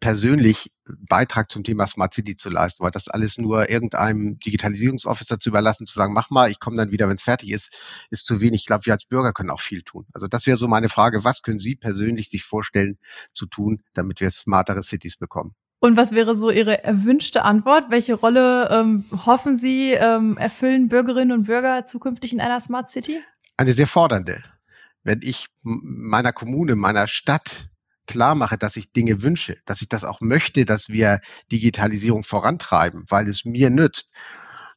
persönlich 0.00 0.72
Beitrag 0.86 1.50
zum 1.50 1.62
Thema 1.62 1.86
Smart 1.86 2.14
City 2.14 2.36
zu 2.36 2.48
leisten, 2.48 2.82
weil 2.82 2.90
das 2.90 3.08
alles 3.08 3.36
nur 3.36 3.68
irgendeinem 3.68 4.38
Digitalisierungsofficer 4.38 5.38
zu 5.38 5.50
überlassen, 5.50 5.86
zu 5.86 5.92
sagen, 5.92 6.14
mach 6.14 6.30
mal, 6.30 6.50
ich 6.50 6.58
komme 6.58 6.78
dann 6.78 6.90
wieder, 6.90 7.06
wenn 7.06 7.16
es 7.16 7.22
fertig 7.22 7.50
ist, 7.50 7.70
ist 8.08 8.24
zu 8.24 8.40
wenig. 8.40 8.62
Ich 8.62 8.66
glaube, 8.66 8.86
wir 8.86 8.94
als 8.94 9.04
Bürger 9.04 9.34
können 9.34 9.50
auch 9.50 9.60
viel 9.60 9.82
tun. 9.82 10.06
Also 10.14 10.26
das 10.26 10.46
wäre 10.46 10.56
so 10.56 10.66
meine 10.66 10.88
Frage, 10.88 11.22
was 11.24 11.42
können 11.42 11.58
Sie 11.58 11.76
persönlich 11.76 12.30
sich 12.30 12.44
vorstellen 12.44 12.96
zu 13.34 13.44
tun, 13.44 13.82
damit 13.92 14.22
wir 14.22 14.30
smartere 14.30 14.82
Cities 14.82 15.18
bekommen? 15.18 15.54
Und 15.84 15.98
was 15.98 16.12
wäre 16.12 16.34
so 16.34 16.50
Ihre 16.50 16.82
erwünschte 16.82 17.42
Antwort? 17.42 17.90
Welche 17.90 18.14
Rolle 18.14 18.70
ähm, 18.70 19.04
hoffen 19.26 19.58
Sie 19.58 19.90
ähm, 19.90 20.34
erfüllen 20.38 20.88
Bürgerinnen 20.88 21.32
und 21.32 21.44
Bürger 21.44 21.84
zukünftig 21.84 22.32
in 22.32 22.40
einer 22.40 22.58
Smart 22.58 22.88
City? 22.88 23.20
Eine 23.56 23.72
sehr 23.72 23.86
fordernde. 23.86 24.42
Wenn 25.02 25.20
ich 25.22 25.48
meiner 25.62 26.32
Kommune, 26.32 26.76
meiner 26.76 27.06
Stadt 27.06 27.68
klar 28.06 28.34
mache, 28.34 28.58
dass 28.58 28.76
ich 28.76 28.92
Dinge 28.92 29.22
wünsche, 29.22 29.56
dass 29.64 29.82
ich 29.82 29.88
das 29.88 30.04
auch 30.04 30.20
möchte, 30.20 30.64
dass 30.64 30.88
wir 30.88 31.20
Digitalisierung 31.52 32.24
vorantreiben, 32.24 33.04
weil 33.08 33.28
es 33.28 33.44
mir 33.44 33.70
nützt, 33.70 34.12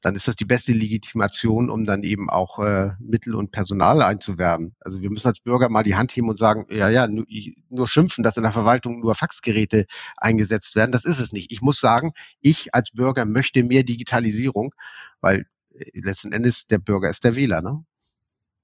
dann 0.01 0.15
ist 0.15 0.27
das 0.27 0.35
die 0.35 0.45
beste 0.45 0.73
Legitimation, 0.73 1.69
um 1.69 1.85
dann 1.85 2.03
eben 2.03 2.29
auch 2.29 2.59
äh, 2.59 2.91
Mittel 2.99 3.35
und 3.35 3.51
Personal 3.51 4.01
einzuwerben. 4.01 4.75
Also 4.79 5.01
wir 5.01 5.09
müssen 5.09 5.27
als 5.27 5.39
Bürger 5.39 5.69
mal 5.69 5.83
die 5.83 5.95
Hand 5.95 6.11
heben 6.15 6.29
und 6.29 6.37
sagen, 6.37 6.65
ja, 6.69 6.89
ja, 6.89 7.07
nur, 7.07 7.25
nur 7.69 7.87
schimpfen, 7.87 8.23
dass 8.23 8.37
in 8.37 8.43
der 8.43 8.51
Verwaltung 8.51 8.99
nur 8.99 9.15
Faxgeräte 9.15 9.85
eingesetzt 10.15 10.75
werden. 10.75 10.91
Das 10.91 11.03
ist 11.03 11.19
es 11.19 11.33
nicht. 11.33 11.51
Ich 11.51 11.61
muss 11.61 11.79
sagen, 11.79 12.13
ich 12.41 12.73
als 12.75 12.91
Bürger 12.91 13.25
möchte 13.25 13.63
mehr 13.63 13.83
Digitalisierung, 13.83 14.73
weil 15.19 15.45
äh, 15.73 15.85
letzten 15.95 16.31
Endes 16.31 16.67
der 16.67 16.77
Bürger 16.77 17.09
ist 17.09 17.23
der 17.23 17.35
Wähler. 17.35 17.61
Ne? 17.61 17.83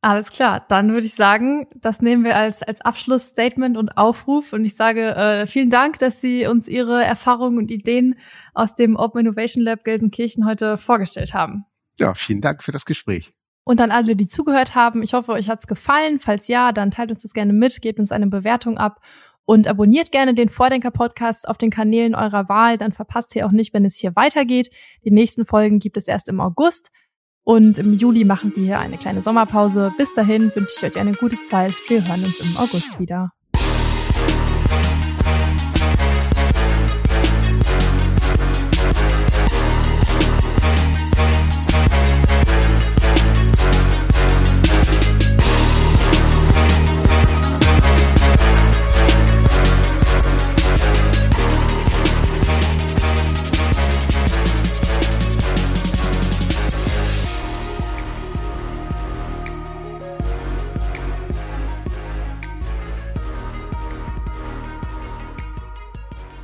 Alles 0.03 0.31
klar, 0.31 0.65
dann 0.67 0.91
würde 0.91 1.07
ich 1.07 1.13
sagen, 1.13 1.65
das 1.75 2.01
nehmen 2.01 2.25
wir 2.25 2.35
als, 2.35 2.61
als 2.61 2.81
Abschlussstatement 2.81 3.77
und 3.77 3.97
Aufruf. 3.97 4.51
Und 4.51 4.65
ich 4.65 4.75
sage 4.75 5.15
äh, 5.15 5.47
vielen 5.47 5.69
Dank, 5.69 5.97
dass 5.99 6.19
Sie 6.19 6.45
uns 6.45 6.67
Ihre 6.67 7.01
Erfahrungen 7.01 7.57
und 7.57 7.71
Ideen 7.71 8.15
aus 8.53 8.75
dem 8.75 8.97
Open 8.97 9.21
Innovation 9.21 9.63
Lab 9.63 9.85
Gelsenkirchen 9.85 10.45
heute 10.45 10.77
vorgestellt 10.77 11.33
haben. 11.33 11.63
Ja, 11.97 12.13
vielen 12.15 12.41
Dank 12.41 12.63
für 12.63 12.73
das 12.73 12.83
Gespräch. 12.83 13.31
Und 13.63 13.79
an 13.79 13.91
alle, 13.91 14.17
die 14.17 14.27
zugehört 14.27 14.75
haben, 14.75 15.03
ich 15.03 15.13
hoffe, 15.13 15.31
euch 15.31 15.47
hat's 15.47 15.67
gefallen. 15.67 16.19
Falls 16.19 16.49
ja, 16.49 16.73
dann 16.73 16.91
teilt 16.91 17.09
uns 17.11 17.21
das 17.21 17.31
gerne 17.31 17.53
mit, 17.53 17.81
gebt 17.81 17.97
uns 17.97 18.11
eine 18.11 18.27
Bewertung 18.27 18.77
ab 18.77 18.99
und 19.45 19.69
abonniert 19.69 20.11
gerne 20.11 20.33
den 20.33 20.49
Vordenker-Podcast 20.49 21.47
auf 21.47 21.57
den 21.57 21.69
Kanälen 21.69 22.13
eurer 22.13 22.49
Wahl. 22.49 22.77
Dann 22.77 22.91
verpasst 22.91 23.33
ihr 23.37 23.47
auch 23.47 23.51
nicht, 23.51 23.73
wenn 23.73 23.85
es 23.85 23.95
hier 23.99 24.17
weitergeht. 24.17 24.69
Die 25.05 25.11
nächsten 25.11 25.45
Folgen 25.45 25.79
gibt 25.79 25.95
es 25.95 26.09
erst 26.09 26.27
im 26.27 26.41
August. 26.41 26.91
Und 27.43 27.77
im 27.77 27.93
Juli 27.93 28.23
machen 28.23 28.53
wir 28.55 28.79
eine 28.79 28.97
kleine 28.97 29.21
Sommerpause. 29.21 29.93
Bis 29.97 30.13
dahin 30.13 30.51
wünsche 30.55 30.75
ich 30.77 30.83
euch 30.83 30.97
eine 30.97 31.13
gute 31.13 31.41
Zeit. 31.43 31.73
Wir 31.87 32.07
hören 32.07 32.23
uns 32.23 32.39
im 32.39 32.55
August 32.57 32.99
wieder. 32.99 33.33